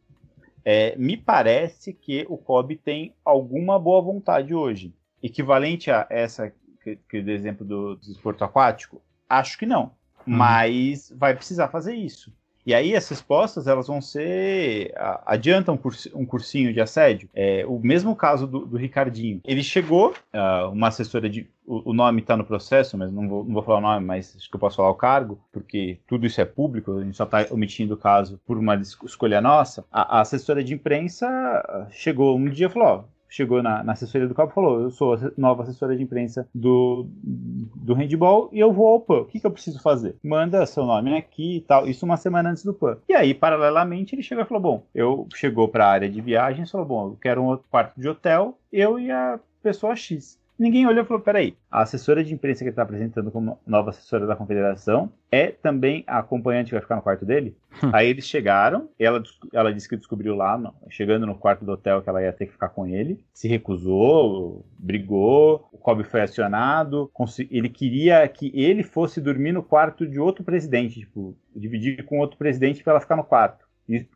É, 0.66 0.96
me 0.98 1.16
parece 1.16 1.94
que 1.94 2.26
o 2.28 2.36
COB 2.36 2.78
tem 2.78 3.14
alguma 3.24 3.78
boa 3.78 4.02
vontade 4.02 4.56
hoje. 4.56 4.92
Equivalente 5.22 5.92
a 5.92 6.08
essa 6.10 6.52
que, 6.84 6.98
que 7.08 7.22
do 7.22 7.30
exemplo 7.30 7.64
do, 7.64 7.96
do 7.96 8.12
esporte 8.12 8.44
aquático? 8.44 9.00
Acho 9.30 9.60
que 9.60 9.66
não. 9.68 9.92
Hum. 10.28 10.38
Mas 10.38 11.14
vai 11.16 11.36
precisar 11.36 11.68
fazer 11.68 11.94
isso. 11.94 12.34
E 12.66 12.74
aí 12.74 12.96
as 12.96 13.08
respostas 13.10 13.68
elas 13.68 13.88
vão 13.88 14.02
ser 14.02 14.94
adianta 15.26 15.72
um, 15.72 16.26
cursinho 16.26 16.74
de 16.74 16.82
assédio. 16.82 17.30
É, 17.34 17.66
o 17.66 17.80
mesmo 17.80 18.16
caso 18.16 18.46
do, 18.46 18.66
do 18.66 18.78
Ricardinho. 18.78 19.42
Ele 19.44 19.64
chegou, 19.64 20.14
uh, 20.34 20.70
uma 20.72 20.90
assessora 20.90 21.30
de 21.30 21.48
o, 21.70 21.94
nome 21.94 22.22
está 22.22 22.36
no 22.36 22.44
processo, 22.44 22.98
mas 22.98 23.12
não 23.12 23.30
vou, 23.30 23.46
não 23.46 23.54
vou 23.54 23.62
falar 23.62 23.78
o 23.78 23.82
nome, 23.82 24.06
mas 24.06 24.36
acho 24.36 24.50
que 24.50 24.56
eu 24.56 24.60
posso 24.60 24.78
falar 24.78 24.90
o 24.90 24.96
cargo, 24.96 25.40
porque 25.52 26.00
tudo 26.08 26.26
isso 26.26 26.42
é 26.42 26.46
público, 26.46 26.98
a 26.98 27.04
gente 27.04 27.16
só 27.16 27.26
está 27.26 27.46
omitindo 27.52 27.94
o 27.94 27.98
caso 27.98 28.40
por 28.46 28.58
uma 28.58 28.76
escolha 28.76 29.40
nossa. 29.40 29.86
A, 29.92 30.18
a 30.18 30.22
assessora 30.22 30.64
de 30.64 30.74
imprensa 30.74 31.88
chegou 31.92 32.36
um 32.36 32.50
dia 32.50 32.66
e 32.66 32.70
falou: 32.70 33.06
chegou 33.30 33.62
na, 33.62 33.84
na 33.84 33.94
assessoria 33.94 34.28
do 34.28 34.34
COP 34.34 34.52
e 34.52 34.56
falou: 34.56 34.82
Eu 34.82 34.90
sou 34.90 35.14
a 35.14 35.32
nova 35.38 35.64
assessora 35.64 35.96
de 35.96 36.04
imprensa 36.04 36.48
do, 36.54 37.06
do 37.24 37.94
handball 37.94 38.50
e 38.52 38.60
eu 38.60 38.74
vou 38.74 38.88
ao 38.88 39.00
PAN. 39.00 39.22
O 39.22 39.26
que, 39.26 39.40
que 39.40 39.46
eu 39.46 39.52
preciso 39.52 39.82
fazer? 39.82 40.16
Manda 40.24 40.66
seu 40.66 40.86
nome 40.86 41.16
aqui 41.16 41.58
e 41.58 41.62
tal. 41.62 41.88
Isso 41.88 42.06
uma 42.06 42.18
semana 42.18 42.50
antes 42.50 42.64
do 42.64 42.74
PAN. 42.74 42.98
E 43.08 43.14
aí, 43.14 43.34
paralelamente, 43.34 44.16
ele 44.16 44.24
chegou 44.24 44.44
e 44.44 44.48
falou: 44.48 44.62
Bom, 44.62 44.84
eu 44.94 45.28
chegou 45.36 45.68
para 45.68 45.86
a 45.86 45.92
área 45.92 46.10
de 46.10 46.20
viagens 46.20 46.72
falou: 46.72 46.88
Bom, 46.88 47.08
eu 47.10 47.18
quero 47.22 47.42
um 47.42 47.46
outro 47.46 47.68
quarto 47.70 48.00
de 48.00 48.10
hotel, 48.10 48.58
eu 48.72 49.00
e 49.00 49.12
a 49.12 49.40
pessoa 49.62 49.96
X. 49.96 50.39
Ninguém 50.60 50.86
olhou 50.86 51.06
e 51.06 51.08
falou: 51.08 51.24
peraí, 51.24 51.56
a 51.72 51.84
assessora 51.84 52.22
de 52.22 52.34
imprensa 52.34 52.60
que 52.60 52.66
ele 52.66 52.72
está 52.72 52.82
apresentando 52.82 53.32
como 53.32 53.58
nova 53.66 53.92
assessora 53.92 54.28
da 54.28 54.36
confederação 54.36 55.10
é 55.32 55.48
também 55.48 56.04
a 56.06 56.20
acompanhante 56.20 56.68
que 56.68 56.74
vai 56.74 56.82
ficar 56.82 56.98
no 56.98 57.02
quarto 57.02 57.26
dele? 57.26 57.56
Hum. 57.82 57.92
Aí 57.94 58.10
eles 58.10 58.26
chegaram, 58.26 58.90
ela, 59.00 59.24
ela 59.54 59.74
disse 59.74 59.88
que 59.88 59.96
descobriu 59.96 60.36
lá, 60.36 60.58
no, 60.58 60.74
chegando 60.90 61.26
no 61.26 61.36
quarto 61.36 61.64
do 61.64 61.72
hotel, 61.72 62.02
que 62.02 62.10
ela 62.10 62.22
ia 62.22 62.34
ter 62.34 62.48
que 62.48 62.52
ficar 62.52 62.70
com 62.70 62.86
ele, 62.86 63.24
se 63.34 63.48
recusou, 63.48 64.66
brigou, 64.78 65.70
o 65.72 65.78
Kobe 65.78 66.04
foi 66.04 66.22
acionado, 66.22 67.10
ele 67.50 67.70
queria 67.70 68.28
que 68.28 68.52
ele 68.54 68.84
fosse 68.84 69.22
dormir 69.22 69.54
no 69.54 69.64
quarto 69.64 70.06
de 70.06 70.20
outro 70.20 70.44
presidente, 70.44 71.00
tipo, 71.00 71.38
dividir 71.56 72.04
com 72.04 72.20
outro 72.20 72.38
presidente 72.38 72.84
para 72.84 72.94
ela 72.94 73.02
ficar 73.02 73.16
no 73.16 73.24
quarto 73.24 73.69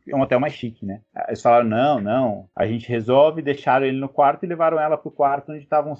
é 0.08 0.16
um 0.16 0.22
hotel 0.22 0.40
mais 0.40 0.54
chique, 0.54 0.86
né? 0.86 1.02
Eles 1.28 1.42
falaram, 1.42 1.68
não, 1.68 2.00
não, 2.00 2.50
a 2.56 2.66
gente 2.68 2.88
resolve, 2.88 3.42
deixaram 3.42 3.86
ele 3.86 4.00
no 4.00 4.10
quarto 4.10 4.44
e 4.44 4.48
levaram 4.48 4.80
ela 4.80 4.98
pro 4.98 5.12
quarto 5.12 5.52
onde 5.52 5.64
estavam, 5.64 5.96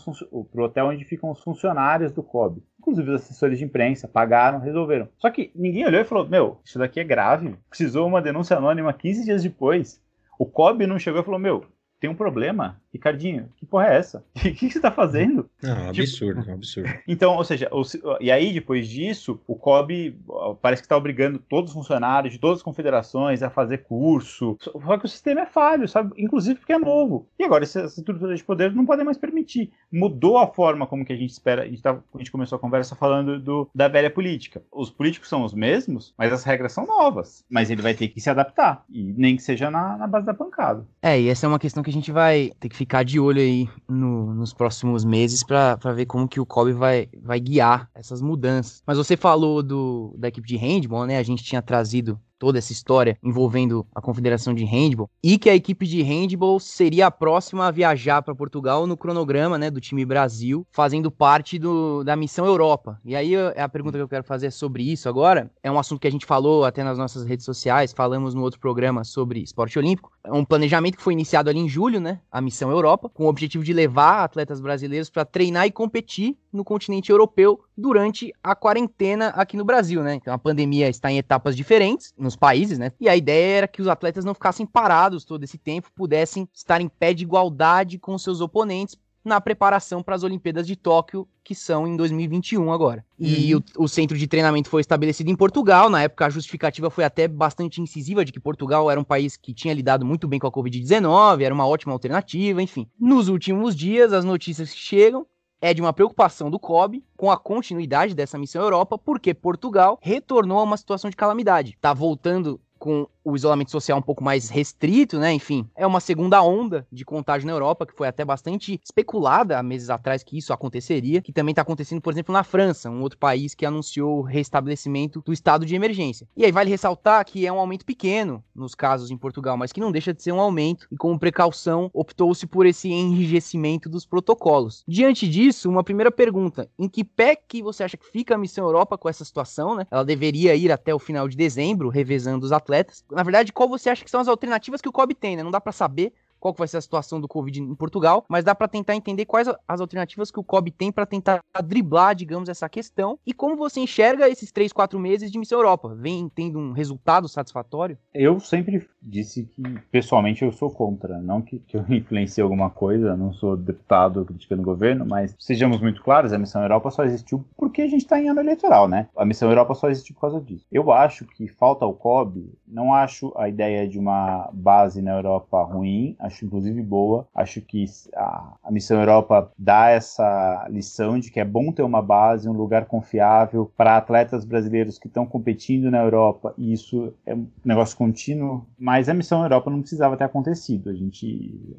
pro 0.52 0.64
hotel 0.64 0.88
onde 0.88 1.06
ficam 1.06 1.32
os 1.32 1.42
funcionários 1.42 2.12
do 2.12 2.22
COB. 2.22 2.62
Inclusive 2.80 3.10
os 3.10 3.22
assessores 3.22 3.58
de 3.58 3.66
imprensa, 3.66 4.08
pagaram, 4.08 4.60
resolveram. 4.60 5.08
Só 5.18 5.30
que 5.30 5.52
ninguém 5.56 5.86
olhou 5.86 6.02
e 6.02 6.06
falou, 6.06 6.28
meu, 6.28 6.60
isso 6.64 6.78
daqui 6.78 7.00
é 7.00 7.04
grave, 7.04 7.56
precisou 7.70 8.08
uma 8.08 8.22
denúncia 8.22 8.58
anônima 8.58 8.94
15 8.94 9.26
dias 9.26 9.44
depois. 9.44 10.02
O 10.38 10.46
COB 10.46 10.86
não 10.86 11.00
chegou 11.00 11.22
e 11.22 11.24
falou, 11.24 11.40
meu, 11.40 11.66
tem 12.00 12.10
um 12.10 12.16
problema. 12.16 12.82
Ricardinho, 12.94 13.50
que 13.58 13.66
porra 13.66 13.88
é 13.88 13.98
essa? 13.98 14.24
O 14.36 14.40
que, 14.40 14.52
que, 14.52 14.72
você 14.72 14.80
tá 14.80 14.92
fazendo? 14.92 15.50
Não, 15.62 15.92
tipo... 15.92 16.02
absurdo, 16.02 16.52
absurdo. 16.52 16.90
Então, 17.08 17.36
ou 17.36 17.44
seja, 17.44 17.70
o, 17.72 17.84
e 18.20 18.30
aí 18.30 18.54
depois 18.54 18.88
disso, 18.88 19.40
o 19.48 19.56
COB 19.56 20.16
parece 20.62 20.82
que 20.82 20.88
tá 20.88 20.98
obrigando 20.98 21.40
todos 21.40 21.72
os 21.72 21.76
funcionários 21.76 22.34
de 22.34 22.40
todas 22.40 22.60
as 22.60 22.64
confederações 22.64 23.42
a 23.42 23.50
fazer 23.50 23.80
curso. 23.80 24.58
Só 24.60 24.98
que 24.98 25.06
o 25.06 25.10
sistema 25.10 25.42
é 25.42 25.46
falho, 25.46 25.88
sabe? 25.88 26.14
Inclusive 26.18 26.60
porque 26.60 26.74
é 26.74 26.78
novo. 26.78 27.28
E 27.40 27.44
agora 27.44 27.64
essas 27.64 27.98
estruturas 27.98 28.38
de 28.38 28.44
poder 28.44 28.74
não 28.74 28.86
podem 28.86 29.06
mais 29.06 29.18
permitir. 29.18 29.72
Mudou 29.92 30.38
a 30.38 30.48
forma 30.48 30.86
como 30.86 31.06
que 31.06 31.14
a 31.14 31.18
gente 31.18 31.32
espera. 31.32 31.64
A 31.64 31.68
gente, 31.68 31.82
tá, 31.82 31.92
a 32.14 32.18
gente 32.18 32.32
começou 32.32 32.58
a 32.58 32.60
conversa 32.60 32.96
falando 32.96 33.40
do, 33.40 33.70
da 33.74 33.88
velha 33.88 34.10
política. 34.10 34.62
Os 34.72 34.90
políticos 34.90 35.30
são 35.30 35.44
os 35.44 35.54
mesmos, 35.54 36.14
mas 36.18 36.32
as 36.32 36.44
regras 36.44 36.74
são 36.74 36.86
novas. 36.86 37.44
Mas 37.50 37.70
ele 37.70 37.82
vai 37.82 37.94
ter 37.94 38.10
que 38.10 38.22
se 38.22 38.30
adaptar. 38.30 38.84
E 38.90 39.14
nem 39.18 39.36
que 39.36 39.42
seja 39.42 39.72
na, 39.72 39.98
na 39.98 40.08
base 40.08 40.26
da 40.26 40.34
pancada. 40.34 40.86
É, 41.02 41.20
e 41.20 41.30
essa 41.30 41.46
é 41.46 41.50
uma 41.50 41.60
questão 41.60 41.82
que 41.82 41.90
a 41.90 41.94
gente 41.94 42.12
vai 42.12 42.52
ter 42.60 42.70
que 42.70 42.76
ficar 42.84 43.04
de 43.04 43.18
olho 43.18 43.40
aí 43.40 43.70
no, 43.90 44.34
nos 44.34 44.54
próximos 44.54 45.06
meses 45.06 45.42
para 45.42 45.76
ver 45.94 46.06
como 46.06 46.28
que 46.28 46.40
o 46.40 46.46
Kobe 46.46 46.74
vai, 46.74 47.08
vai 47.22 47.40
guiar 47.40 47.90
essas 47.96 48.22
mudanças. 48.22 48.84
Mas 48.86 48.98
você 48.98 49.16
falou 49.16 49.64
do, 49.64 50.14
da 50.18 50.28
equipe 50.28 50.46
de 50.46 50.58
handball, 50.58 51.06
né? 51.06 51.18
A 51.18 51.24
gente 51.24 51.44
tinha 51.44 51.62
trazido 51.62 52.20
toda 52.44 52.58
essa 52.58 52.74
história 52.74 53.18
envolvendo 53.24 53.88
a 53.96 54.02
Confederação 54.02 54.54
de 54.54 54.66
Handball 54.66 55.10
e 55.24 55.38
que 55.38 55.50
a 55.50 55.56
equipe 55.56 55.88
de 55.88 56.02
handball 56.02 56.60
seria 56.60 57.08
a 57.08 57.12
próxima 57.12 57.66
a 57.66 57.72
viajar 57.72 58.22
para 58.22 58.36
Portugal 58.36 58.86
no 58.86 58.98
cronograma, 58.98 59.58
né, 59.58 59.72
do 59.72 59.80
time 59.80 60.04
Brasil, 60.04 60.68
fazendo 60.70 61.10
parte 61.10 61.58
do, 61.58 62.04
da 62.04 62.18
missão 62.18 62.46
Europa. 62.46 63.00
E 63.06 63.16
aí 63.16 63.34
a 63.38 63.70
pergunta 63.70 63.98
que 63.98 64.02
eu 64.02 64.10
quero 64.10 64.26
fazer 64.26 64.48
é 64.48 64.52
sobre 64.52 64.84
isso 64.84 65.08
agora. 65.08 65.50
É 65.64 65.72
um 65.72 65.80
assunto 65.80 66.02
que 66.02 66.08
a 66.08 66.12
gente 66.12 66.26
falou 66.26 66.66
até 66.66 66.84
nas 66.84 66.98
nossas 66.98 67.26
redes 67.26 67.46
sociais, 67.46 67.94
falamos 67.94 68.34
no 68.34 68.42
outro 68.42 68.60
programa 68.60 69.06
sobre 69.06 69.42
esporte 69.42 69.80
olímpico. 69.80 70.12
É 70.22 70.34
um 70.34 70.44
planejamento 70.44 70.98
que 70.98 71.04
foi 71.04 71.14
iniciado 71.14 71.50
ali 71.50 71.60
em 71.60 71.70
julho, 71.70 72.02
né, 72.02 72.20
a 72.30 72.42
missão 72.42 72.70
Europa, 72.70 73.08
com 73.08 73.24
o 73.24 73.30
objetivo 73.30 73.64
de 73.64 73.72
levar 73.72 74.22
atletas 74.22 74.60
brasileiros 74.60 75.10
para 75.10 75.24
treinar 75.24 75.66
e 75.66 75.72
competir 75.72 76.36
no 76.52 76.64
continente 76.64 77.10
europeu 77.10 77.60
durante 77.76 78.32
a 78.44 78.56
quarentena 78.56 79.30
aqui 79.30 79.58
no 79.58 79.66
Brasil, 79.66 80.04
né? 80.04 80.16
Então 80.16 80.34
a 80.34 80.38
pandemia 80.38 80.88
está 80.88 81.12
em 81.12 81.18
etapas 81.18 81.56
diferentes 81.56 82.14
nos 82.18 82.33
países, 82.36 82.78
né? 82.78 82.92
E 83.00 83.08
a 83.10 83.16
ideia 83.16 83.58
era 83.58 83.68
que 83.68 83.82
os 83.82 83.88
atletas 83.88 84.26
não 84.26 84.34
ficassem 84.34 84.66
parados 84.66 85.26
todo 85.26 85.44
esse 85.44 85.58
tempo, 85.58 85.92
pudessem 85.96 86.48
estar 86.54 86.82
em 86.82 86.88
pé 86.88 87.14
de 87.14 87.24
igualdade 87.24 87.98
com 87.98 88.18
seus 88.18 88.42
oponentes 88.42 88.98
na 89.24 89.40
preparação 89.40 90.04
para 90.04 90.16
as 90.16 90.24
Olimpíadas 90.24 90.68
de 90.68 90.76
Tóquio, 90.76 91.28
que 91.44 91.56
são 91.56 91.88
em 91.88 91.96
2021 91.96 92.72
agora. 92.72 93.06
E 93.18 93.56
uhum. 93.56 93.62
o, 93.78 93.84
o, 93.84 93.88
centro 93.88 94.18
de 94.18 94.28
treinamento 94.28 94.70
foi 94.70 94.82
estabelecido 94.82 95.30
em 95.30 95.36
Portugal. 95.36 95.90
Na 95.90 96.04
época, 96.04 96.26
a 96.26 96.30
justificativa 96.30 96.90
foi 96.90 97.04
até 97.04 97.28
bastante 97.28 97.82
incisiva 97.82 98.26
de 98.26 98.32
que 98.32 98.40
Portugal 98.40 98.92
era 98.92 99.00
um 99.00 99.04
país 99.04 99.38
que 99.38 99.54
tinha 99.54 99.74
lidado 99.74 100.06
muito 100.06 100.28
bem 100.28 100.40
com 100.40 100.48
a 100.48 100.52
Covid-19, 100.52 101.42
era 101.42 101.54
uma 101.54 101.68
ótima 101.68 101.94
alternativa, 101.94 102.62
enfim. 102.62 102.88
Nos 103.00 103.30
últimos 103.30 103.76
dias, 103.76 104.12
as 104.12 104.26
notícias 104.26 104.72
que 104.72 104.80
chegam 104.80 105.26
é 105.64 105.74
de 105.74 105.82
uma 105.82 105.94
preocupação 105.94 106.52
do 106.52 106.60
COB 106.60 107.02
com 107.16 107.32
a 107.32 107.38
continuidade 107.38 108.14
dessa 108.14 108.38
missão 108.38 108.62
Europa, 108.62 108.98
porque 108.98 109.34
Portugal 109.34 109.98
retornou 110.02 110.60
a 110.60 110.64
uma 110.64 110.76
situação 110.76 111.10
de 111.10 111.16
calamidade. 111.16 111.72
Está 111.72 111.94
voltando 111.94 112.60
com 112.78 113.08
o 113.24 113.36
isolamento 113.36 113.72
social 113.72 113.98
um 113.98 114.02
pouco 114.02 114.24
mais 114.24 114.50
restrito, 114.50 115.20
né? 115.20 115.34
Enfim, 115.34 115.68
é 115.76 115.86
uma 115.86 116.00
segunda 116.00 116.42
onda 116.42 116.86
de 116.92 117.06
contágio 117.06 117.48
na 117.48 117.54
Europa, 117.54 117.86
que 117.86 117.96
foi 117.96 118.08
até 118.08 118.26
bastante 118.26 118.80
especulada 118.84 119.58
há 119.58 119.64
meses 119.64 119.90
atrás 119.90 120.24
que 120.24 120.38
isso 120.38 120.54
aconteceria, 120.54 121.22
que 121.22 121.34
também 121.34 121.52
está 121.52 121.62
acontecendo, 121.62 122.02
por 122.02 122.12
exemplo, 122.12 122.34
na 122.34 122.44
França, 122.44 122.90
um 122.90 123.02
outro 123.02 123.18
país 123.18 123.56
que 123.56 123.66
anunciou 123.66 124.20
o 124.20 124.22
restabelecimento 124.22 125.22
do 125.26 125.34
estado 125.34 125.66
de 125.66 125.76
emergência. 125.76 126.28
E 126.36 126.46
aí 126.46 126.52
vale 126.52 126.70
ressaltar 126.70 127.26
que 127.26 127.46
é 127.46 127.52
um 127.52 127.60
aumento 127.60 127.86
pequeno 127.86 128.44
nos 128.56 128.76
casos 128.76 129.12
em 129.12 129.18
Portugal, 129.18 129.58
mas 129.58 129.72
que 129.72 129.80
não 129.80 129.92
deixa 129.92 130.14
de 130.14 130.22
ser 130.22 130.32
um 130.32 130.40
aumento, 130.40 130.88
e 130.92 130.98
como 130.98 131.20
precaução, 131.20 131.90
optou-se 131.94 132.46
por 132.48 132.66
esse 132.66 132.90
enrijecimento 132.90 133.90
dos 133.90 134.06
protocolos. 134.06 134.84
Diante 134.88 135.28
disso, 135.28 135.70
uma 135.70 135.84
primeira 135.84 136.12
pergunta: 136.12 136.70
em 136.78 136.88
que 136.88 137.04
pé 137.04 137.36
que 137.36 137.62
você 137.62 137.84
acha 137.84 137.98
que 137.98 138.06
fica 138.06 138.36
a 138.36 138.38
missão 138.38 138.66
Europa 138.66 138.98
com 138.98 139.10
essa 139.10 139.26
situação, 139.26 139.76
né? 139.76 139.88
Ela 139.90 140.04
deveria 140.04 140.56
ir 140.56 140.72
até 140.72 140.94
o 140.94 141.00
final 141.00 141.28
de 141.28 141.38
dezembro, 141.38 141.90
revezando 141.90 142.46
os 142.46 142.52
atletas. 142.52 143.04
Na 143.14 143.24
verdade, 143.24 143.54
qual 143.54 143.70
você 143.70 143.90
acha 143.90 144.04
que 144.04 144.12
são 144.12 144.20
as 144.20 144.28
alternativas 144.28 144.82
que 144.82 144.90
o 144.90 144.92
COB 144.92 145.14
tem, 145.16 145.36
né? 145.38 145.44
Não 145.44 145.52
dá 145.52 145.62
para 145.62 145.72
saber 145.72 146.14
qual 146.44 146.54
vai 146.54 146.68
ser 146.68 146.76
a 146.76 146.82
situação 146.82 147.22
do 147.22 147.28
Covid 147.28 147.62
em 147.62 147.74
Portugal, 147.74 148.26
mas 148.28 148.44
dá 148.44 148.54
para 148.54 148.68
tentar 148.68 148.96
entender 148.96 149.24
quais 149.24 149.48
as 149.66 149.80
alternativas 149.80 150.30
que 150.30 150.42
o 150.42 150.44
COB 150.44 150.72
tem 150.72 150.92
para 150.92 151.06
tentar 151.06 151.40
driblar, 151.64 152.14
digamos, 152.14 152.50
essa 152.50 152.68
questão 152.68 153.18
e 153.26 153.32
como 153.32 153.56
você 153.56 153.80
enxerga 153.80 154.28
esses 154.28 154.52
três, 154.52 154.74
quatro 154.74 155.00
meses 155.00 155.32
de 155.32 155.40
Missão 155.40 155.60
Europa. 155.60 155.96
Vem 155.96 156.28
tendo 156.28 156.60
um 156.60 156.74
resultado 156.74 157.30
satisfatório? 157.30 157.98
Eu 158.14 158.42
sempre 158.42 158.86
disse 159.02 159.46
que, 159.46 159.64
pessoalmente, 159.90 160.44
eu 160.44 160.52
sou 160.52 160.70
contra. 160.70 161.22
Não 161.22 161.42
que, 161.42 161.60
que 161.60 161.78
eu 161.78 161.86
influencie 161.88 162.44
alguma 162.44 162.70
coisa, 162.70 163.16
não 163.16 163.32
sou 163.32 163.56
deputado 163.56 164.26
criticando 164.26 164.62
o 164.64 164.66
governo, 164.66 165.06
mas 165.06 165.34
sejamos 165.40 165.80
muito 165.80 166.04
claros, 166.04 166.34
a 166.34 166.38
Missão 166.38 166.62
Europa 166.62 166.92
só 166.92 167.06
existiu 167.06 167.46
porque 167.56 167.82
a 167.82 167.88
gente 167.88 168.02
está 168.02 168.20
em 168.20 168.28
ano 168.28 168.42
eleitoral, 168.42 168.90
né? 168.90 169.08
A 169.16 169.24
Missão 169.24 169.50
Europa 169.50 169.76
só 169.76 169.90
existiu 169.90 170.16
por 170.16 170.22
causa 170.22 170.42
disso. 170.42 170.66
Eu 170.70 170.92
acho 170.92 171.26
que 171.26 171.48
falta 171.48 171.86
o 171.86 171.94
COB, 171.94 172.54
não 172.68 172.94
acho 172.94 173.32
a 173.38 173.48
ideia 173.48 173.88
de 173.88 173.98
uma 173.98 174.50
base 174.52 175.02
na 175.02 175.12
Europa 175.12 175.64
ruim, 175.64 176.16
acho 176.20 176.33
acho 176.34 176.46
inclusive 176.46 176.82
boa. 176.82 177.28
Acho 177.34 177.62
que 177.62 177.86
a, 178.16 178.56
a 178.64 178.72
Missão 178.72 179.00
Europa 179.00 179.52
dá 179.58 179.90
essa 179.90 180.68
lição 180.70 181.20
de 181.20 181.32
que 181.32 181.40
é 181.40 181.46
bom 181.46 181.72
ter 181.72 181.84
uma 181.84 182.02
base, 182.02 182.50
um 182.50 182.54
lugar 182.54 182.86
confiável 182.86 183.72
para 183.78 183.98
atletas 183.98 184.44
brasileiros 184.44 184.98
que 184.98 185.08
estão 185.08 185.26
competindo 185.26 185.90
na 185.92 186.00
Europa, 186.00 186.54
e 186.58 186.74
isso 186.74 187.14
é 187.26 187.36
um 187.36 187.48
negócio 187.64 187.96
contínuo. 187.96 188.66
Mas 188.78 189.08
a 189.08 189.14
Missão 189.14 189.44
Europa 189.44 189.70
não 189.70 189.80
precisava 189.80 190.18
ter 190.18 190.24
acontecido. 190.24 190.90
A 190.90 190.94
gente. 190.94 191.78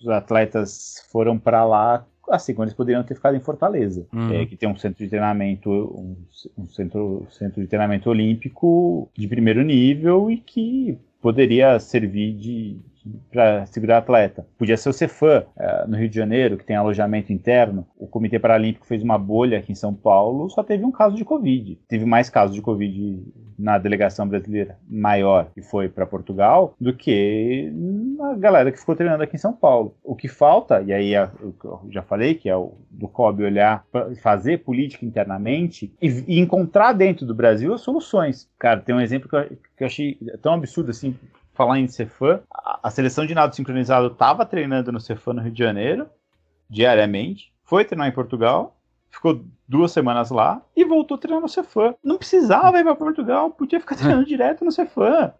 Os 0.00 0.08
atletas 0.08 1.06
foram 1.12 1.38
para 1.38 1.64
lá 1.64 2.04
assim 2.28 2.54
como 2.54 2.64
eles 2.64 2.74
poderiam 2.74 3.02
ter 3.02 3.14
ficado 3.14 3.36
em 3.36 3.40
Fortaleza, 3.40 4.06
uhum. 4.12 4.32
é, 4.32 4.46
que 4.46 4.56
tem 4.56 4.68
um 4.68 4.76
centro 4.76 5.02
de 5.02 5.08
treinamento, 5.08 5.70
um, 5.70 6.16
um, 6.56 6.68
centro, 6.68 7.26
centro 7.30 7.60
de 7.60 7.66
treinamento 7.66 8.08
olímpico 8.08 9.10
de 9.14 9.28
primeiro 9.28 9.62
nível 9.62 10.30
e 10.30 10.38
que 10.38 10.98
poderia 11.20 11.78
servir 11.78 12.34
de, 12.34 12.76
para 13.30 13.66
segurar 13.66 13.98
atleta. 13.98 14.46
Podia 14.58 14.76
ser 14.76 14.88
o 14.88 14.92
Cefam, 14.92 15.44
é, 15.56 15.86
no 15.86 15.96
Rio 15.96 16.08
de 16.08 16.16
Janeiro, 16.16 16.56
que 16.56 16.64
tem 16.64 16.76
alojamento 16.76 17.32
interno. 17.32 17.86
O 17.96 18.06
Comitê 18.06 18.38
Paralímpico 18.38 18.86
fez 18.86 19.02
uma 19.02 19.18
bolha 19.18 19.58
aqui 19.58 19.72
em 19.72 19.76
São 19.76 19.94
Paulo, 19.94 20.48
só 20.50 20.62
teve 20.62 20.84
um 20.84 20.92
caso 20.92 21.16
de 21.16 21.24
Covid. 21.24 21.78
Teve 21.88 22.04
mais 22.04 22.28
casos 22.28 22.54
de 22.54 22.62
Covid 22.62 23.22
na 23.58 23.78
delegação 23.78 24.26
brasileira 24.26 24.76
maior, 24.88 25.50
que 25.54 25.62
foi 25.62 25.88
para 25.88 26.06
Portugal, 26.06 26.74
do 26.80 26.92
que 26.94 27.72
a 28.20 28.34
galera 28.34 28.72
que 28.72 28.78
ficou 28.78 28.96
treinando 28.96 29.22
aqui 29.22 29.36
em 29.36 29.38
São 29.38 29.52
Paulo. 29.52 29.96
O 30.02 30.16
que 30.16 30.28
falta, 30.28 30.82
e 30.82 30.92
aí 30.92 31.14
é 31.14 31.28
eu 31.42 31.80
já 31.90 32.02
falei, 32.02 32.34
que 32.34 32.48
é 32.48 32.56
o 32.56 32.72
do 32.90 33.08
COB 33.08 33.44
olhar, 33.44 33.84
fazer 34.22 34.58
política 34.58 35.04
internamente 35.04 35.94
e, 36.00 36.08
e 36.26 36.40
encontrar 36.40 36.92
dentro 36.92 37.24
do 37.24 37.34
Brasil 37.34 37.72
as 37.72 37.80
soluções. 37.80 38.48
Cara, 38.58 38.80
tem 38.80 38.94
um 38.94 39.00
exemplo 39.00 39.28
que 39.28 39.36
eu, 39.36 39.44
que 39.76 39.84
eu 39.84 39.86
achei 39.86 40.18
tão 40.40 40.54
absurdo 40.54 40.90
assim, 40.90 41.16
falar 41.62 41.78
em 41.78 41.86
Cefam, 41.86 42.40
a, 42.82 42.90
seleção 42.90 43.24
de 43.24 43.34
nado 43.34 43.54
sincronizado 43.54 44.08
estava 44.08 44.44
treinando 44.44 44.90
no 44.90 45.00
Cefam 45.00 45.34
no 45.34 45.42
Rio 45.42 45.52
de 45.52 45.58
Janeiro, 45.58 46.08
diariamente, 46.68 47.52
foi 47.62 47.84
treinar 47.84 48.08
em 48.08 48.12
Portugal, 48.12 48.76
ficou 49.08 49.44
duas 49.68 49.92
semanas 49.92 50.30
lá 50.30 50.60
e 50.76 50.84
voltou 50.84 51.16
a 51.16 51.18
treinar 51.18 51.40
no 51.40 51.48
Cefam. 51.48 51.94
Não 52.02 52.18
precisava 52.18 52.80
ir 52.80 52.82
para 52.82 52.96
Portugal, 52.96 53.50
podia 53.50 53.78
ficar 53.78 53.94
treinando 53.96 54.26
direto 54.26 54.64
no 54.64 54.72
Cefam. 54.72 55.32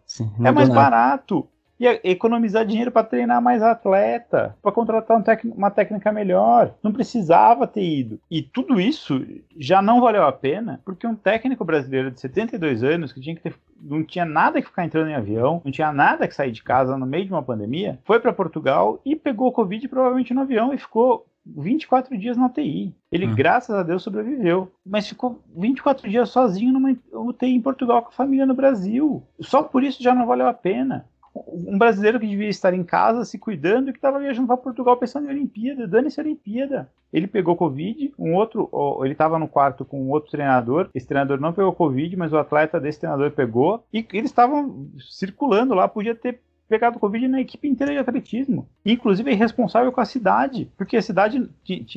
é 0.47 0.51
mais 0.51 0.69
barato 0.69 1.47
e 1.83 2.11
economizar 2.11 2.65
dinheiro 2.65 2.91
para 2.91 3.05
treinar 3.05 3.41
mais 3.41 3.61
atleta, 3.61 4.55
para 4.61 4.71
contratar 4.71 5.17
um 5.17 5.23
uma 5.55 5.71
técnica 5.71 6.11
melhor. 6.11 6.73
Não 6.81 6.91
precisava 6.91 7.67
ter 7.67 7.83
ido. 7.83 8.19
E 8.29 8.41
tudo 8.41 8.79
isso 8.79 9.25
já 9.57 9.81
não 9.81 10.01
valeu 10.01 10.23
a 10.23 10.31
pena, 10.31 10.81
porque 10.85 11.07
um 11.07 11.15
técnico 11.15 11.65
brasileiro 11.65 12.11
de 12.11 12.19
72 12.19 12.83
anos, 12.83 13.11
que 13.11 13.21
tinha 13.21 13.35
que 13.35 13.41
ter, 13.41 13.55
não 13.81 14.03
tinha 14.03 14.25
nada 14.25 14.61
que 14.61 14.67
ficar 14.67 14.85
entrando 14.85 15.09
em 15.09 15.15
avião, 15.15 15.61
não 15.63 15.71
tinha 15.71 15.91
nada 15.91 16.27
que 16.27 16.35
sair 16.35 16.51
de 16.51 16.63
casa 16.63 16.97
no 16.97 17.05
meio 17.05 17.25
de 17.25 17.31
uma 17.31 17.43
pandemia, 17.43 17.99
foi 18.05 18.19
para 18.19 18.33
Portugal 18.33 19.01
e 19.05 19.15
pegou 19.15 19.51
Covid 19.51 19.87
provavelmente 19.87 20.33
no 20.33 20.41
avião 20.41 20.73
e 20.73 20.77
ficou 20.77 21.25
24 21.45 22.17
dias 22.17 22.37
na 22.37 22.45
UTI. 22.45 22.95
Ele, 23.11 23.27
hum. 23.27 23.35
graças 23.35 23.75
a 23.75 23.83
Deus, 23.83 24.01
sobreviveu. 24.01 24.71
Mas 24.85 25.07
ficou 25.07 25.41
24 25.55 26.09
dias 26.09 26.29
sozinho 26.29 26.71
numa 26.71 26.95
UTI 27.11 27.55
em 27.55 27.61
Portugal 27.61 28.01
com 28.01 28.09
a 28.09 28.13
família 28.13 28.45
no 28.45 28.53
Brasil. 28.53 29.21
Só 29.41 29.61
por 29.61 29.83
isso 29.83 30.01
já 30.01 30.15
não 30.15 30.25
valeu 30.25 30.47
a 30.47 30.53
pena 30.53 31.05
um 31.35 31.77
brasileiro 31.77 32.19
que 32.19 32.27
devia 32.27 32.49
estar 32.49 32.73
em 32.73 32.83
casa 32.83 33.25
se 33.25 33.37
cuidando 33.39 33.89
e 33.89 33.91
que 33.91 33.97
estava 33.97 34.19
viajando 34.19 34.47
para 34.47 34.57
Portugal 34.57 34.97
pensando 34.97 35.27
em 35.27 35.31
Olimpíada, 35.31 35.87
dane-se 35.87 36.19
Olimpíada. 36.19 36.89
Ele 37.11 37.27
pegou 37.27 37.55
Covid, 37.55 38.13
um 38.17 38.35
outro, 38.35 38.69
ele 39.03 39.13
estava 39.13 39.37
no 39.37 39.47
quarto 39.47 39.85
com 39.85 40.01
um 40.01 40.09
outro 40.09 40.31
treinador, 40.31 40.89
esse 40.93 41.07
treinador 41.07 41.39
não 41.39 41.53
pegou 41.53 41.73
Covid, 41.73 42.15
mas 42.17 42.33
o 42.33 42.37
atleta 42.37 42.79
desse 42.79 42.99
treinador 42.99 43.31
pegou, 43.31 43.83
e 43.93 44.05
eles 44.13 44.31
estavam 44.31 44.87
circulando 44.99 45.73
lá, 45.73 45.87
podia 45.87 46.15
ter 46.15 46.39
pegado 46.67 46.97
Covid 46.97 47.27
na 47.27 47.41
equipe 47.41 47.67
inteira 47.67 47.93
de 47.93 47.99
atletismo. 47.99 48.67
Inclusive 48.83 49.31
é 49.31 49.35
responsável 49.35 49.91
com 49.91 50.01
a 50.01 50.05
cidade, 50.05 50.71
porque 50.75 50.97
a 50.97 51.01
cidade 51.03 51.47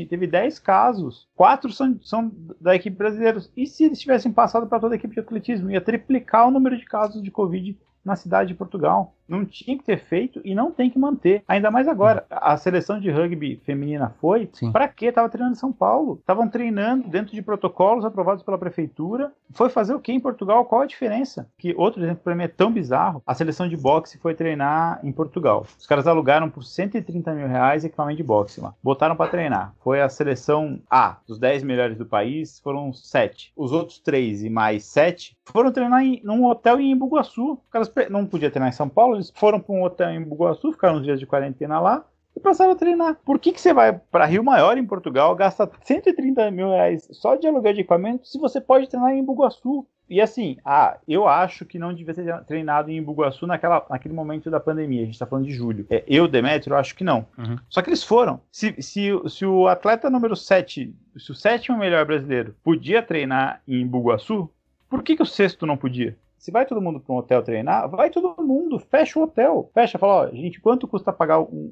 teve 0.09 0.27
10 0.27 0.59
casos, 0.59 1.27
4 1.35 1.73
são, 1.73 1.99
são 2.03 2.31
da 2.61 2.75
equipe 2.75 2.97
brasileira. 2.97 3.41
E 3.57 3.67
se 3.67 3.85
eles 3.85 3.99
tivessem 3.99 4.33
passado 4.33 4.67
para 4.67 4.81
toda 4.81 4.95
a 4.95 4.97
equipe 4.97 5.15
de 5.15 5.21
atletismo? 5.21 5.71
Ia 5.71 5.81
triplicar 5.81 6.47
o 6.47 6.51
número 6.51 6.77
de 6.77 6.85
casos 6.85 7.23
de 7.23 7.31
Covid 7.31 7.79
na 8.05 8.17
cidade 8.17 8.49
de 8.49 8.55
Portugal. 8.55 9.15
Não 9.29 9.45
tinha 9.45 9.77
que 9.77 9.85
ter 9.85 9.99
feito 9.99 10.41
e 10.45 10.55
não 10.55 10.71
tem 10.71 10.91
que 10.91 10.99
manter. 10.99 11.43
Ainda 11.49 11.71
mais 11.71 11.89
agora. 11.89 12.25
A 12.31 12.57
seleção 12.57 13.01
de 13.01 13.11
rugby 13.11 13.61
feminina 13.65 14.15
foi. 14.21 14.51
Para 14.73 14.89
quê? 14.89 15.11
Tava 15.11 15.29
treinando 15.29 15.57
em 15.57 15.59
São 15.59 15.73
Paulo. 15.73 16.19
Estavam 16.21 16.49
treinando 16.49 17.09
dentro 17.09 17.35
de 17.35 17.43
protocolos 17.43 18.05
aprovados 18.05 18.43
pela 18.43 18.59
prefeitura. 18.59 19.33
Foi 19.53 19.69
fazer 19.69 19.95
o 19.95 20.01
que 20.01 20.13
em 20.13 20.21
Portugal? 20.21 20.65
Qual 20.65 20.83
a 20.83 20.87
diferença? 20.87 21.49
Que 21.59 21.75
outro 21.77 22.03
exemplo 22.03 22.23
para 22.23 22.35
mim 22.35 22.45
é 22.45 22.49
tão 22.49 22.71
bizarro. 22.73 23.23
A 23.27 23.35
seleção 23.35 23.69
de 23.69 23.77
boxe 23.77 24.19
foi 24.19 24.35
treinar 24.35 25.01
em 25.03 25.13
Portugal. 25.13 25.67
Os 25.79 25.87
caras 25.87 26.07
alugaram 26.07 26.51
por 26.51 26.65
130 26.65 27.33
mil 27.35 27.49
reais 27.49 27.85
equipamento 27.85 28.17
de 28.17 28.23
boxe 28.23 28.61
lá. 28.61 28.75
Botaram 28.83 29.17
para 29.17 29.31
treinar. 29.31 29.75
Foi 29.81 30.01
a 30.01 30.09
seleção 30.09 30.81
A. 30.91 31.19
Dos 31.27 31.39
10 31.39 31.63
melhores 31.63 31.97
do 31.97 32.07
país 32.07 32.61
foram 32.61 32.93
7. 32.93 33.53
Os 33.57 33.73
outros 33.73 33.99
3 33.99 34.45
e 34.45 34.51
mais 34.51 34.85
7 34.85 35.37
foram 35.45 35.73
treinar 35.73 36.03
em 36.03 36.21
num 36.23 36.45
hotel 36.45 36.81
em 36.81 36.91
Imbuguaçu. 36.91 37.53
Os 37.55 37.71
caras 37.71 37.93
não 38.11 38.27
podia 38.27 38.51
treinar 38.51 38.69
em 38.69 38.73
São 38.73 38.89
Paulo, 38.89 39.16
eles 39.17 39.33
foram 39.35 39.61
para 39.61 39.75
um 39.75 39.83
hotel 39.83 40.11
em 40.11 40.23
Bugaçu, 40.23 40.73
ficaram 40.73 40.97
uns 40.97 41.05
dias 41.05 41.19
de 41.19 41.27
quarentena 41.27 41.81
lá 41.81 42.05
e 42.37 42.41
passaram 42.41 42.73
a 42.73 42.77
treinar. 42.77 43.17
Por 43.25 43.39
que, 43.39 43.53
que 43.53 43.61
você 43.61 43.73
vai 43.73 43.99
para 44.11 44.27
Rio 44.27 44.45
Maior, 44.45 44.77
em 44.77 44.87
Portugal, 44.87 45.35
gasta 45.35 45.71
130 45.83 46.51
mil 46.51 46.71
reais 46.71 47.09
só 47.13 47.35
de 47.35 47.47
aluguel 47.47 47.73
de 47.73 47.81
equipamento 47.81 48.29
se 48.29 48.39
você 48.39 48.61
pode 48.61 48.89
treinar 48.89 49.13
em 49.13 49.25
Bugaçu? 49.25 49.87
E 50.09 50.21
assim, 50.21 50.57
ah, 50.65 50.99
eu 51.09 51.27
acho 51.27 51.65
que 51.65 51.81
não 51.81 51.93
devia 51.93 52.15
ter 52.15 52.45
treinado 52.45 52.91
em 52.91 53.03
Bugaçu 53.03 53.45
naquela, 53.45 53.85
naquele 53.91 54.15
momento 54.15 54.49
da 54.49 54.61
pandemia. 54.61 55.03
A 55.03 55.05
gente 55.05 55.15
está 55.15 55.27
falando 55.27 55.47
de 55.47 55.53
julho. 55.53 55.85
É, 55.91 56.05
eu, 56.07 56.29
Demetrio, 56.29 56.75
eu 56.75 56.79
acho 56.79 56.95
que 56.95 57.03
não. 57.03 57.27
Uhum. 57.37 57.59
Só 57.69 57.83
que 57.83 57.89
eles 57.89 58.05
foram. 58.05 58.41
Se, 58.53 58.81
se, 58.81 59.11
se 59.29 59.45
o 59.45 59.67
atleta 59.67 60.09
número 60.09 60.37
7, 60.37 60.95
se 61.19 61.31
o 61.33 61.35
sétimo 61.35 61.79
melhor 61.79 62.05
brasileiro 62.05 62.55
podia 62.63 63.03
treinar 63.03 63.61
em 63.67 63.85
Bugaçu, 63.85 64.49
por 64.89 65.03
que, 65.03 65.17
que 65.17 65.23
o 65.23 65.27
sexto 65.27 65.67
não 65.67 65.77
podia? 65.77 66.17
Se 66.39 66.51
vai 66.51 66.67
todo 66.67 66.81
mundo 66.81 67.01
para 67.01 67.15
um 67.15 67.19
hotel 67.19 67.43
treinar, 67.43 67.89
vai 67.89 68.11
todo 68.11 68.43
mundo, 68.43 68.79
fecha 68.79 69.19
o 69.19 69.23
hotel. 69.23 69.71
Fecha, 69.73 69.99
fala, 69.99 70.29
ó, 70.29 70.35
gente, 70.35 70.61
quanto 70.61 70.87
custa 70.87 71.13
pagar 71.13 71.41
um, 71.41 71.71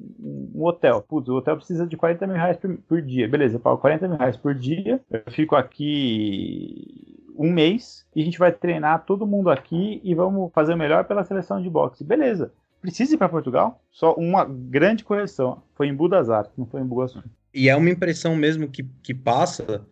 um, 0.55 0.63
hotel? 0.63 1.01
Putz, 1.01 1.29
o 1.29 1.35
hotel 1.35 1.57
precisa 1.57 1.85
de 1.85 1.95
40 1.95 2.27
mil 2.27 2.35
reais 2.35 2.57
por, 2.57 2.75
por 2.77 3.01
dia. 3.01 3.27
Beleza, 3.27 3.55
eu 3.55 3.59
pago 3.59 3.77
40 3.77 4.07
mil 4.07 4.17
reais 4.17 4.35
por 4.35 4.55
dia, 4.55 4.99
eu 5.09 5.23
fico 5.31 5.55
aqui 5.55 7.31
um 7.37 7.51
mês 7.51 8.05
e 8.15 8.21
a 8.21 8.25
gente 8.25 8.39
vai 8.39 8.51
treinar 8.51 9.05
todo 9.05 9.27
mundo 9.27 9.49
aqui 9.49 10.01
e 10.03 10.15
vamos 10.15 10.51
fazer 10.53 10.73
o 10.73 10.77
melhor 10.77 11.05
pela 11.05 11.23
seleção 11.23 11.61
de 11.61 11.69
boxe. 11.69 12.03
Beleza. 12.03 12.51
Precisa 12.81 13.15
ir 13.15 13.17
para 13.17 13.29
Portugal? 13.29 13.81
Só 13.91 14.13
uma 14.13 14.45
grande 14.45 15.03
correção. 15.03 15.63
Foi 15.73 15.87
em 15.87 15.95
Budazar, 15.95 16.49
não 16.55 16.65
foi 16.65 16.81
em 16.81 16.85
Bugaçu. 16.85 17.23
E 17.53 17.69
é 17.69 17.75
uma 17.75 17.89
impressão 17.89 18.35
mesmo 18.35 18.67
que, 18.67 18.83
que 19.01 19.13
passa 19.13 19.85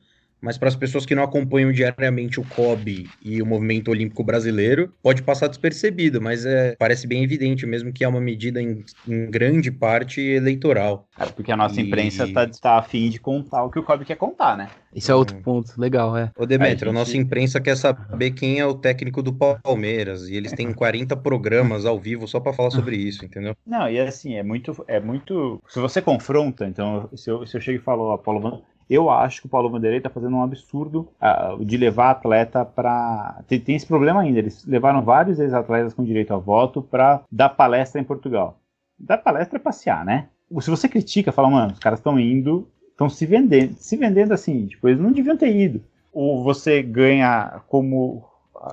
mas 0.43 0.57
para 0.57 0.67
as 0.67 0.75
pessoas 0.75 1.05
que 1.05 1.15
não 1.15 1.23
acompanham 1.23 1.71
diariamente 1.71 2.37
o 2.37 2.43
COB 2.43 3.09
e 3.23 3.41
o 3.41 3.45
movimento 3.45 3.89
olímpico 3.89 4.25
brasileiro, 4.25 4.93
pode 5.01 5.23
passar 5.23 5.47
despercebido, 5.47 6.21
mas 6.21 6.45
é, 6.45 6.75
parece 6.77 7.07
bem 7.07 7.23
evidente 7.23 7.65
mesmo 7.65 7.93
que 7.93 8.03
é 8.03 8.07
uma 8.07 8.19
medida 8.19 8.61
em, 8.61 8.83
em 9.07 9.31
grande 9.31 9.71
parte 9.71 10.19
eleitoral. 10.19 11.07
É 11.17 11.25
porque 11.27 11.49
a 11.49 11.55
nossa 11.55 11.79
e... 11.79 11.87
imprensa 11.87 12.25
está 12.25 12.45
tá 12.47 12.77
afim 12.77 13.09
de 13.09 13.19
contar 13.19 13.63
o 13.63 13.69
que 13.69 13.79
o 13.79 13.83
COB 13.83 14.03
quer 14.03 14.17
contar, 14.17 14.57
né? 14.57 14.67
Isso 14.93 15.11
é 15.11 15.15
outro 15.15 15.37
ponto, 15.37 15.79
legal, 15.79 16.15
é. 16.17 16.29
Ô 16.37 16.45
Demetrio, 16.45 16.89
a, 16.89 16.93
gente... 16.93 16.97
a 16.97 16.99
nossa 16.99 17.17
imprensa 17.17 17.61
quer 17.61 17.77
saber 17.77 18.31
quem 18.31 18.59
é 18.59 18.65
o 18.65 18.73
técnico 18.73 19.23
do 19.23 19.33
Palmeiras, 19.33 20.27
e 20.27 20.35
eles 20.35 20.51
têm 20.51 20.73
40 20.73 21.15
programas 21.17 21.85
ao 21.85 21.97
vivo 21.97 22.27
só 22.27 22.39
para 22.39 22.53
falar 22.53 22.69
sobre 22.69 22.97
isso, 22.97 23.23
entendeu? 23.23 23.55
Não, 23.65 23.89
e 23.89 23.97
assim, 23.99 24.35
é 24.35 24.43
muito, 24.43 24.83
é 24.87 24.99
muito... 24.99 25.61
Se 25.69 25.79
você 25.79 26.01
confronta, 26.01 26.65
então, 26.67 27.09
se 27.15 27.31
eu, 27.31 27.47
se 27.47 27.55
eu 27.55 27.61
chego 27.61 27.79
e 27.79 27.81
falo, 27.81 28.03
ó, 28.03 28.17
Paulo, 28.17 28.63
eu 28.93 29.09
acho 29.09 29.41
que 29.41 29.47
o 29.47 29.49
Paulo 29.49 29.69
Vanderlei 29.69 29.97
está 29.97 30.09
fazendo 30.09 30.35
um 30.35 30.43
absurdo 30.43 31.09
uh, 31.21 31.63
de 31.63 31.77
levar 31.77 32.11
atleta 32.11 32.63
para. 32.63 33.41
Tem, 33.47 33.59
tem, 33.59 33.75
esse 33.75 33.87
problema 33.87 34.21
ainda. 34.21 34.39
Eles 34.39 34.65
levaram 34.65 35.01
vários 35.01 35.39
ex-atletas 35.39 35.93
com 35.93 36.03
direito 36.03 36.33
a 36.33 36.37
voto 36.37 36.81
para 36.81 37.21
dar 37.31 37.49
palestra 37.49 37.99
em 37.99 38.03
Portugal. 38.03 38.59
Dar 38.99 39.17
palestra 39.17 39.57
é 39.57 39.61
passear, 39.61 40.05
né? 40.05 40.27
Se 40.59 40.69
você 40.69 40.87
critica, 40.87 41.31
fala, 41.31 41.49
mano, 41.49 41.73
os 41.73 41.79
caras 41.79 41.99
estão 41.99 42.19
indo, 42.19 42.67
estão 42.91 43.09
se 43.09 43.25
vendendo, 43.25 43.73
se 43.77 43.97
vendendo 43.97 44.33
assim, 44.33 44.67
tipo, 44.67 44.87
eles 44.87 44.99
não 44.99 45.11
deviam 45.11 45.35
ter 45.35 45.55
ido. 45.55 45.81
Ou 46.11 46.43
você 46.43 46.83
ganha 46.83 47.61
como 47.67 48.23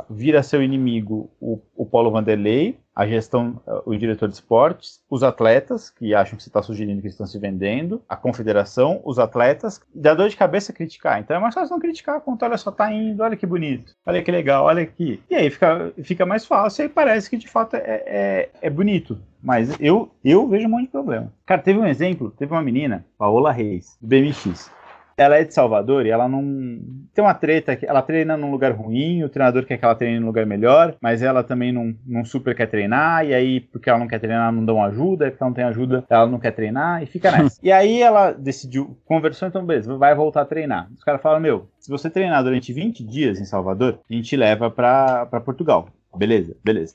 vira 0.08 0.42
seu 0.42 0.62
inimigo 0.62 1.30
o, 1.40 1.60
o 1.74 1.86
Paulo 1.86 2.10
Vanderlei, 2.10 2.78
a 2.94 3.06
gestão, 3.06 3.60
o 3.86 3.96
diretor 3.96 4.28
de 4.28 4.34
esportes, 4.34 5.00
os 5.08 5.22
atletas, 5.22 5.88
que 5.88 6.14
acham 6.14 6.36
que 6.36 6.42
você 6.42 6.48
está 6.48 6.62
sugerindo 6.62 7.00
que 7.00 7.08
estão 7.08 7.26
se 7.26 7.38
vendendo, 7.38 8.02
a 8.08 8.16
confederação, 8.16 9.00
os 9.04 9.18
atletas, 9.18 9.80
dá 9.94 10.12
dor 10.12 10.28
de 10.28 10.36
cabeça 10.36 10.72
criticar. 10.72 11.18
Então 11.18 11.36
é 11.36 11.40
mais 11.40 11.54
fácil 11.54 11.72
não 11.72 11.80
criticar, 11.80 12.20
contar, 12.20 12.46
olha 12.46 12.58
só, 12.58 12.70
tá 12.70 12.92
indo, 12.92 13.22
olha 13.22 13.36
que 13.36 13.46
bonito, 13.46 13.94
olha 14.04 14.22
que 14.22 14.30
legal, 14.30 14.66
olha 14.66 14.82
aqui. 14.82 15.22
E 15.30 15.34
aí 15.34 15.48
fica, 15.50 15.92
fica 16.02 16.26
mais 16.26 16.44
fácil 16.44 16.84
e 16.84 16.88
parece 16.88 17.30
que 17.30 17.36
de 17.36 17.48
fato 17.48 17.76
é, 17.76 18.02
é, 18.06 18.50
é 18.60 18.70
bonito. 18.70 19.18
Mas 19.42 19.74
eu, 19.80 20.10
eu 20.22 20.46
vejo 20.46 20.66
um 20.66 20.70
monte 20.70 20.82
de 20.82 20.90
problema. 20.90 21.32
Cara, 21.46 21.62
teve 21.62 21.78
um 21.78 21.86
exemplo, 21.86 22.30
teve 22.32 22.52
uma 22.52 22.62
menina, 22.62 23.06
Paola 23.16 23.50
Reis, 23.50 23.96
do 24.00 24.08
BMX 24.08 24.70
ela 25.20 25.36
é 25.36 25.44
de 25.44 25.52
Salvador 25.52 26.06
e 26.06 26.10
ela 26.10 26.26
não. 26.26 26.42
Tem 27.12 27.22
uma 27.22 27.34
treta 27.34 27.76
que 27.76 27.84
ela 27.84 28.00
treina 28.00 28.38
num 28.38 28.50
lugar 28.50 28.72
ruim, 28.72 29.22
o 29.22 29.28
treinador 29.28 29.66
quer 29.66 29.76
que 29.76 29.84
ela 29.84 29.94
treine 29.94 30.18
num 30.18 30.26
lugar 30.26 30.46
melhor, 30.46 30.96
mas 30.98 31.22
ela 31.22 31.44
também 31.44 31.70
não, 31.70 31.94
não 32.06 32.24
super 32.24 32.54
quer 32.54 32.66
treinar, 32.66 33.26
e 33.26 33.34
aí, 33.34 33.60
porque 33.60 33.90
ela 33.90 33.98
não 33.98 34.08
quer 34.08 34.18
treinar, 34.18 34.50
não 34.50 34.64
dão 34.64 34.82
ajuda, 34.82 35.26
e 35.26 35.30
porque 35.30 35.42
ela 35.42 35.50
não 35.50 35.54
tem 35.54 35.64
ajuda, 35.64 36.04
ela 36.08 36.26
não 36.26 36.38
quer 36.38 36.52
treinar, 36.52 37.02
e 37.02 37.06
fica 37.06 37.30
nessa. 37.30 37.60
e 37.62 37.70
aí 37.70 38.00
ela 38.00 38.32
decidiu, 38.32 38.96
conversou, 39.04 39.46
então 39.46 39.66
beleza, 39.66 39.94
vai 39.98 40.14
voltar 40.14 40.40
a 40.40 40.46
treinar. 40.46 40.88
Os 40.96 41.04
caras 41.04 41.20
falam: 41.20 41.38
Meu, 41.38 41.68
se 41.78 41.90
você 41.90 42.08
treinar 42.08 42.42
durante 42.42 42.72
20 42.72 43.04
dias 43.04 43.38
em 43.38 43.44
Salvador, 43.44 43.98
a 44.08 44.14
gente 44.14 44.34
leva 44.34 44.70
pra, 44.70 45.26
pra 45.26 45.40
Portugal. 45.40 45.88
Beleza, 46.16 46.56
beleza. 46.64 46.94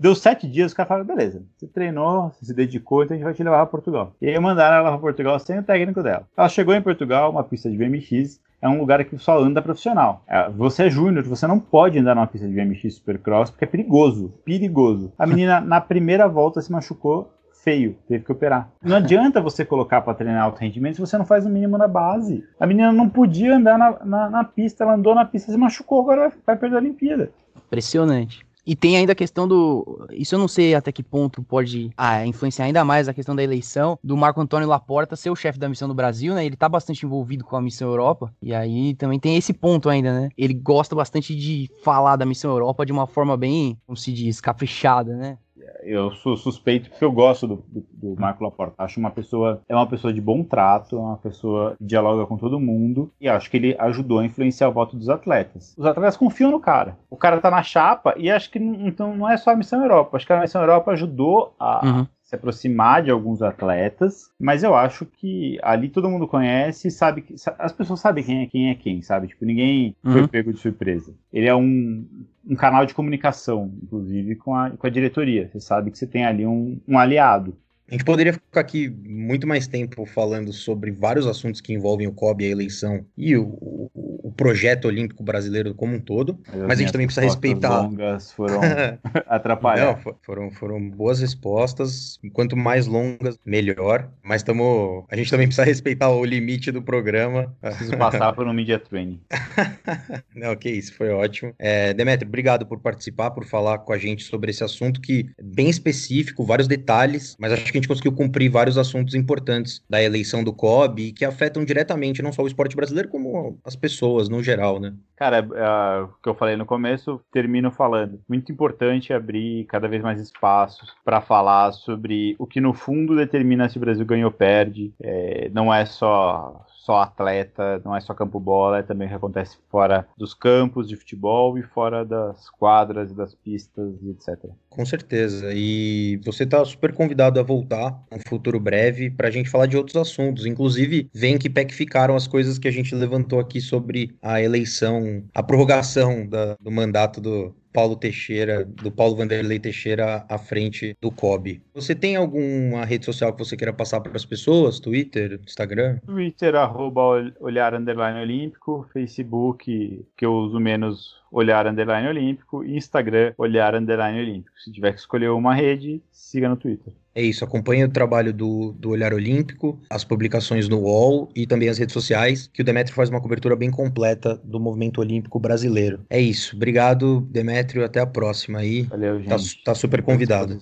Deu 0.00 0.14
sete 0.14 0.48
dias, 0.48 0.68
os 0.68 0.74
caras 0.74 0.88
falaram, 0.88 1.06
beleza, 1.06 1.42
você 1.54 1.66
treinou, 1.66 2.30
você 2.30 2.46
se 2.46 2.54
dedicou, 2.54 3.04
então 3.04 3.14
a 3.14 3.18
gente 3.18 3.24
vai 3.24 3.34
te 3.34 3.44
levar 3.44 3.58
para 3.58 3.66
Portugal. 3.66 4.14
E 4.18 4.30
aí 4.30 4.40
mandaram 4.40 4.78
ela 4.78 4.92
para 4.92 4.98
Portugal 4.98 5.38
sem 5.38 5.58
o 5.58 5.62
técnico 5.62 6.02
dela. 6.02 6.26
Ela 6.34 6.48
chegou 6.48 6.74
em 6.74 6.80
Portugal, 6.80 7.30
uma 7.30 7.44
pista 7.44 7.70
de 7.70 7.76
BMX, 7.76 8.40
é 8.62 8.68
um 8.68 8.78
lugar 8.78 9.04
que 9.04 9.18
só 9.18 9.38
anda 9.38 9.60
profissional. 9.60 10.24
É, 10.26 10.48
você 10.48 10.84
é 10.84 10.90
júnior, 10.90 11.24
você 11.24 11.46
não 11.46 11.60
pode 11.60 11.98
andar 11.98 12.14
numa 12.14 12.26
pista 12.26 12.48
de 12.48 12.54
BMX 12.54 12.94
Supercross 12.94 13.50
porque 13.50 13.66
é 13.66 13.68
perigoso, 13.68 14.32
perigoso. 14.42 15.12
A 15.18 15.26
menina 15.26 15.60
na 15.60 15.82
primeira 15.82 16.26
volta 16.26 16.62
se 16.62 16.72
machucou 16.72 17.30
feio, 17.62 17.98
teve 18.08 18.24
que 18.24 18.32
operar. 18.32 18.70
Não 18.82 18.96
adianta 18.96 19.38
você 19.38 19.66
colocar 19.66 20.00
para 20.00 20.14
treinar 20.14 20.44
alto 20.44 20.60
rendimento 20.60 20.94
se 20.94 21.00
você 21.02 21.18
não 21.18 21.26
faz 21.26 21.44
o 21.44 21.50
mínimo 21.50 21.76
na 21.76 21.86
base. 21.86 22.42
A 22.58 22.66
menina 22.66 22.90
não 22.90 23.06
podia 23.06 23.54
andar 23.54 23.76
na, 23.76 24.02
na, 24.02 24.30
na 24.30 24.44
pista, 24.44 24.82
ela 24.82 24.94
andou 24.94 25.14
na 25.14 25.26
pista, 25.26 25.52
se 25.52 25.58
machucou, 25.58 26.00
agora 26.00 26.32
vai 26.46 26.56
perder 26.56 26.76
a 26.76 26.78
Olimpíada. 26.78 27.30
Impressionante. 27.66 28.46
E 28.66 28.76
tem 28.76 28.96
ainda 28.96 29.12
a 29.12 29.16
questão 29.16 29.46
do. 29.48 30.06
Isso 30.10 30.34
eu 30.34 30.38
não 30.38 30.48
sei 30.48 30.74
até 30.74 30.92
que 30.92 31.02
ponto 31.02 31.42
pode 31.42 31.90
ah, 31.96 32.26
influenciar 32.26 32.66
ainda 32.66 32.84
mais 32.84 33.08
a 33.08 33.14
questão 33.14 33.34
da 33.34 33.42
eleição 33.42 33.98
do 34.02 34.16
Marco 34.16 34.40
Antônio 34.40 34.68
Laporta 34.68 35.16
ser 35.16 35.30
o 35.30 35.36
chefe 35.36 35.58
da 35.58 35.68
missão 35.68 35.88
do 35.88 35.94
Brasil, 35.94 36.34
né? 36.34 36.44
Ele 36.44 36.56
tá 36.56 36.68
bastante 36.68 37.04
envolvido 37.04 37.44
com 37.44 37.56
a 37.56 37.62
missão 37.62 37.88
Europa. 37.88 38.32
E 38.42 38.54
aí 38.54 38.94
também 38.94 39.18
tem 39.18 39.36
esse 39.36 39.52
ponto 39.52 39.88
ainda, 39.88 40.12
né? 40.12 40.28
Ele 40.36 40.54
gosta 40.54 40.94
bastante 40.94 41.34
de 41.34 41.70
falar 41.82 42.16
da 42.16 42.26
missão 42.26 42.50
Europa 42.50 42.84
de 42.84 42.92
uma 42.92 43.06
forma 43.06 43.36
bem, 43.36 43.78
como 43.86 43.96
se 43.96 44.12
diz, 44.12 44.40
caprichada, 44.40 45.16
né? 45.16 45.38
Eu 45.82 46.10
sou 46.12 46.36
suspeito 46.36 46.90
porque 46.90 47.04
eu 47.04 47.12
gosto 47.12 47.46
do, 47.46 47.64
do, 47.68 47.86
do, 47.92 48.20
Marco 48.20 48.44
Laporta. 48.44 48.74
Acho 48.78 49.00
uma 49.00 49.10
pessoa, 49.10 49.62
é 49.68 49.74
uma 49.74 49.86
pessoa 49.86 50.12
de 50.12 50.20
bom 50.20 50.42
trato, 50.42 50.96
é 50.96 50.98
uma 50.98 51.16
pessoa 51.16 51.76
que 51.76 51.84
dialoga 51.84 52.26
com 52.26 52.36
todo 52.36 52.60
mundo 52.60 53.10
e 53.20 53.28
acho 53.28 53.50
que 53.50 53.56
ele 53.56 53.76
ajudou 53.78 54.18
a 54.18 54.24
influenciar 54.24 54.68
o 54.68 54.72
voto 54.72 54.96
dos 54.96 55.08
atletas. 55.08 55.74
Os 55.76 55.86
atletas 55.86 56.16
confiam 56.16 56.50
no 56.50 56.60
cara. 56.60 56.96
O 57.08 57.16
cara 57.16 57.40
tá 57.40 57.50
na 57.50 57.62
chapa 57.62 58.14
e 58.16 58.30
acho 58.30 58.50
que 58.50 58.58
então 58.58 59.16
não 59.16 59.28
é 59.28 59.36
só 59.36 59.50
a 59.50 59.56
Missão 59.56 59.82
Europa. 59.82 60.16
Acho 60.16 60.26
que 60.26 60.32
a 60.32 60.40
Missão 60.40 60.60
Europa 60.60 60.90
ajudou 60.92 61.54
a, 61.58 61.86
uhum 61.86 62.06
se 62.30 62.36
aproximar 62.36 63.02
de 63.02 63.10
alguns 63.10 63.42
atletas, 63.42 64.30
mas 64.38 64.62
eu 64.62 64.72
acho 64.72 65.04
que 65.04 65.58
ali 65.64 65.88
todo 65.88 66.08
mundo 66.08 66.28
conhece, 66.28 66.88
sabe 66.88 67.22
que 67.22 67.34
as 67.58 67.72
pessoas 67.72 67.98
sabem 67.98 68.22
quem 68.22 68.42
é 68.42 68.46
quem 68.46 68.70
é 68.70 68.74
quem, 68.76 69.02
sabe? 69.02 69.26
Tipo, 69.26 69.44
ninguém 69.44 69.96
uhum. 70.04 70.12
foi 70.12 70.28
pego 70.28 70.52
de 70.52 70.60
surpresa. 70.60 71.12
Ele 71.32 71.48
é 71.48 71.54
um, 71.56 72.06
um 72.50 72.56
canal 72.56 72.84
de 72.84 72.92
comunicação, 72.92 73.72
inclusive 73.80 74.34
com 74.34 74.56
a, 74.56 74.70
com 74.70 74.84
a 74.84 74.90
diretoria. 74.90 75.48
Você 75.48 75.60
sabe 75.60 75.92
que 75.92 75.96
você 75.96 76.06
tem 76.06 76.26
ali 76.26 76.44
um, 76.44 76.80
um 76.86 76.98
aliado. 76.98 77.56
A 77.88 77.92
gente 77.92 78.04
poderia 78.04 78.32
ficar 78.32 78.60
aqui 78.60 78.88
muito 78.88 79.46
mais 79.46 79.68
tempo 79.68 80.04
falando 80.04 80.52
sobre 80.52 80.90
vários 80.90 81.26
assuntos 81.28 81.60
que 81.60 81.72
envolvem 81.72 82.08
o 82.08 82.12
COB, 82.12 82.44
a 82.44 82.48
eleição 82.48 83.04
e 83.16 83.36
o, 83.36 83.44
o, 83.60 83.90
o 83.94 84.09
projeto 84.40 84.86
olímpico 84.86 85.22
brasileiro 85.22 85.74
como 85.74 85.96
um 85.96 86.00
todo, 86.00 86.38
mas, 86.48 86.62
mas 86.62 86.78
a 86.78 86.82
gente 86.82 86.92
também 86.92 87.06
precisa 87.06 87.26
respeitar. 87.26 87.82
longas 87.82 88.32
foram 88.32 88.58
atrapalhar. 89.28 90.00
Não, 90.06 90.14
foram, 90.22 90.50
foram 90.50 90.88
boas 90.88 91.20
respostas. 91.20 92.18
Quanto 92.32 92.56
mais 92.56 92.86
longas, 92.86 93.38
melhor. 93.44 94.08
Mas 94.22 94.42
tamo, 94.42 95.06
a 95.10 95.16
gente 95.16 95.30
também 95.30 95.46
precisa 95.46 95.66
respeitar 95.66 96.08
o 96.08 96.24
limite 96.24 96.72
do 96.72 96.80
programa. 96.80 97.54
Preciso 97.60 97.98
passar 97.98 98.32
por 98.32 98.48
um 98.48 98.52
media 98.54 98.78
training. 98.78 99.20
Não, 100.34 100.56
que 100.56 100.70
isso, 100.70 100.94
foi 100.94 101.10
ótimo. 101.10 101.52
É, 101.58 101.92
Demetrio, 101.92 102.26
obrigado 102.26 102.64
por 102.64 102.78
participar, 102.80 103.32
por 103.32 103.44
falar 103.44 103.80
com 103.80 103.92
a 103.92 103.98
gente 103.98 104.22
sobre 104.22 104.50
esse 104.50 104.64
assunto 104.64 105.02
que 105.02 105.28
é 105.38 105.42
bem 105.42 105.68
específico, 105.68 106.44
vários 106.44 106.66
detalhes, 106.66 107.36
mas 107.38 107.52
acho 107.52 107.64
que 107.64 107.74
gente 107.74 107.88
conseguiu 107.88 108.12
cumprir 108.12 108.48
vários 108.48 108.78
assuntos 108.78 109.14
importantes 109.14 109.82
da 109.90 110.02
eleição 110.02 110.42
do 110.42 110.52
COB 110.54 111.12
que 111.12 111.26
afetam 111.26 111.62
diretamente 111.62 112.22
não 112.22 112.32
só 112.32 112.42
o 112.42 112.46
esporte 112.46 112.74
brasileiro, 112.74 113.10
como 113.10 113.58
as 113.62 113.76
pessoas 113.76 114.29
no 114.30 114.42
geral, 114.42 114.78
né? 114.78 114.94
Cara, 115.16 115.38
é, 115.38 116.02
o 116.02 116.08
que 116.22 116.28
eu 116.28 116.34
falei 116.34 116.56
no 116.56 116.64
começo, 116.64 117.20
termino 117.30 117.70
falando. 117.70 118.22
Muito 118.26 118.50
importante 118.50 119.12
abrir 119.12 119.66
cada 119.66 119.86
vez 119.86 120.02
mais 120.02 120.18
espaços 120.18 120.94
para 121.04 121.20
falar 121.20 121.72
sobre 121.72 122.36
o 122.38 122.46
que 122.46 122.60
no 122.60 122.72
fundo 122.72 123.14
determina 123.14 123.68
se 123.68 123.76
o 123.76 123.80
Brasil 123.80 124.06
ganha 124.06 124.24
ou 124.24 124.32
perde. 124.32 124.94
É, 125.02 125.50
não 125.52 125.74
é 125.74 125.84
só 125.84 126.64
só 126.90 127.02
atleta, 127.02 127.80
não 127.84 127.94
é 127.94 128.00
só 128.00 128.12
campo 128.12 128.40
bola, 128.40 128.78
é 128.78 128.82
também 128.82 129.06
o 129.06 129.10
que 129.10 129.14
acontece 129.14 129.56
fora 129.70 130.08
dos 130.18 130.34
campos 130.34 130.88
de 130.88 130.96
futebol 130.96 131.56
e 131.56 131.62
fora 131.62 132.04
das 132.04 132.50
quadras, 132.50 133.12
das 133.12 133.32
pistas 133.32 133.94
e 134.02 134.10
etc. 134.10 134.50
Com 134.68 134.84
certeza. 134.84 135.52
E 135.54 136.20
você 136.24 136.42
está 136.42 136.64
super 136.64 136.92
convidado 136.92 137.38
a 137.38 137.44
voltar 137.44 137.96
no 138.10 138.18
futuro 138.28 138.58
breve 138.58 139.08
para 139.08 139.28
a 139.28 139.30
gente 139.30 139.48
falar 139.48 139.66
de 139.66 139.76
outros 139.76 139.96
assuntos. 139.96 140.46
Inclusive, 140.46 141.08
vem 141.14 141.38
que 141.38 141.48
pé 141.48 141.64
que 141.64 141.74
ficaram 141.74 142.16
as 142.16 142.26
coisas 142.26 142.58
que 142.58 142.66
a 142.66 142.72
gente 142.72 142.92
levantou 142.92 143.38
aqui 143.38 143.60
sobre 143.60 144.16
a 144.20 144.42
eleição, 144.42 145.22
a 145.32 145.44
prorrogação 145.44 146.26
da, 146.26 146.56
do 146.60 146.72
mandato 146.72 147.20
do, 147.20 147.54
Paulo 147.72 147.96
Teixeira, 147.96 148.64
do 148.64 148.90
Paulo 148.90 149.16
Vanderlei 149.16 149.58
Teixeira 149.58 150.24
à 150.28 150.38
frente 150.38 150.96
do 151.00 151.10
COB. 151.10 151.62
Você 151.74 151.94
tem 151.94 152.16
alguma 152.16 152.84
rede 152.84 153.04
social 153.04 153.32
que 153.32 153.44
você 153.44 153.56
queira 153.56 153.72
passar 153.72 154.00
para 154.00 154.16
as 154.16 154.24
pessoas? 154.24 154.80
Twitter, 154.80 155.40
Instagram? 155.46 155.98
Twitter, 156.06 156.54
arroba 156.54 157.32
olhar 157.40 157.74
underline 157.74 158.20
olímpico, 158.20 158.88
Facebook, 158.92 160.04
que 160.16 160.26
eu 160.26 160.32
uso 160.32 160.58
menos 160.58 161.19
olhar 161.30 161.66
underline 161.66 162.08
olímpico, 162.08 162.64
e 162.64 162.76
Instagram, 162.76 163.32
olhar 163.38 163.74
underline 163.74 164.18
olímpico. 164.18 164.58
Se 164.58 164.72
tiver 164.72 164.92
que 164.92 165.00
escolher 165.00 165.30
uma 165.30 165.54
rede, 165.54 166.02
siga 166.10 166.48
no 166.48 166.56
Twitter. 166.56 166.92
É 167.14 167.22
isso, 167.22 167.44
acompanhe 167.44 167.84
o 167.84 167.88
trabalho 167.88 168.32
do, 168.32 168.72
do 168.78 168.90
Olhar 168.90 169.12
Olímpico, 169.12 169.80
as 169.90 170.04
publicações 170.04 170.68
no 170.68 170.78
UOL 170.78 171.28
e 171.34 171.44
também 171.44 171.68
as 171.68 171.76
redes 171.76 171.92
sociais, 171.92 172.46
que 172.46 172.62
o 172.62 172.64
Demetrio 172.64 172.94
faz 172.94 173.10
uma 173.10 173.20
cobertura 173.20 173.56
bem 173.56 173.70
completa 173.70 174.40
do 174.44 174.60
movimento 174.60 175.00
olímpico 175.00 175.40
brasileiro. 175.40 176.00
É 176.08 176.20
isso, 176.20 176.54
obrigado, 176.54 177.20
Demetrio, 177.22 177.84
até 177.84 177.98
a 177.98 178.06
próxima 178.06 178.60
aí. 178.60 178.82
Valeu, 178.82 179.24
tá 179.24 179.36
gente. 179.36 179.56
Tá, 179.64 179.72
tá 179.72 179.74
super 179.74 180.02
convidado. 180.02 180.56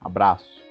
Abraço. 0.00 0.63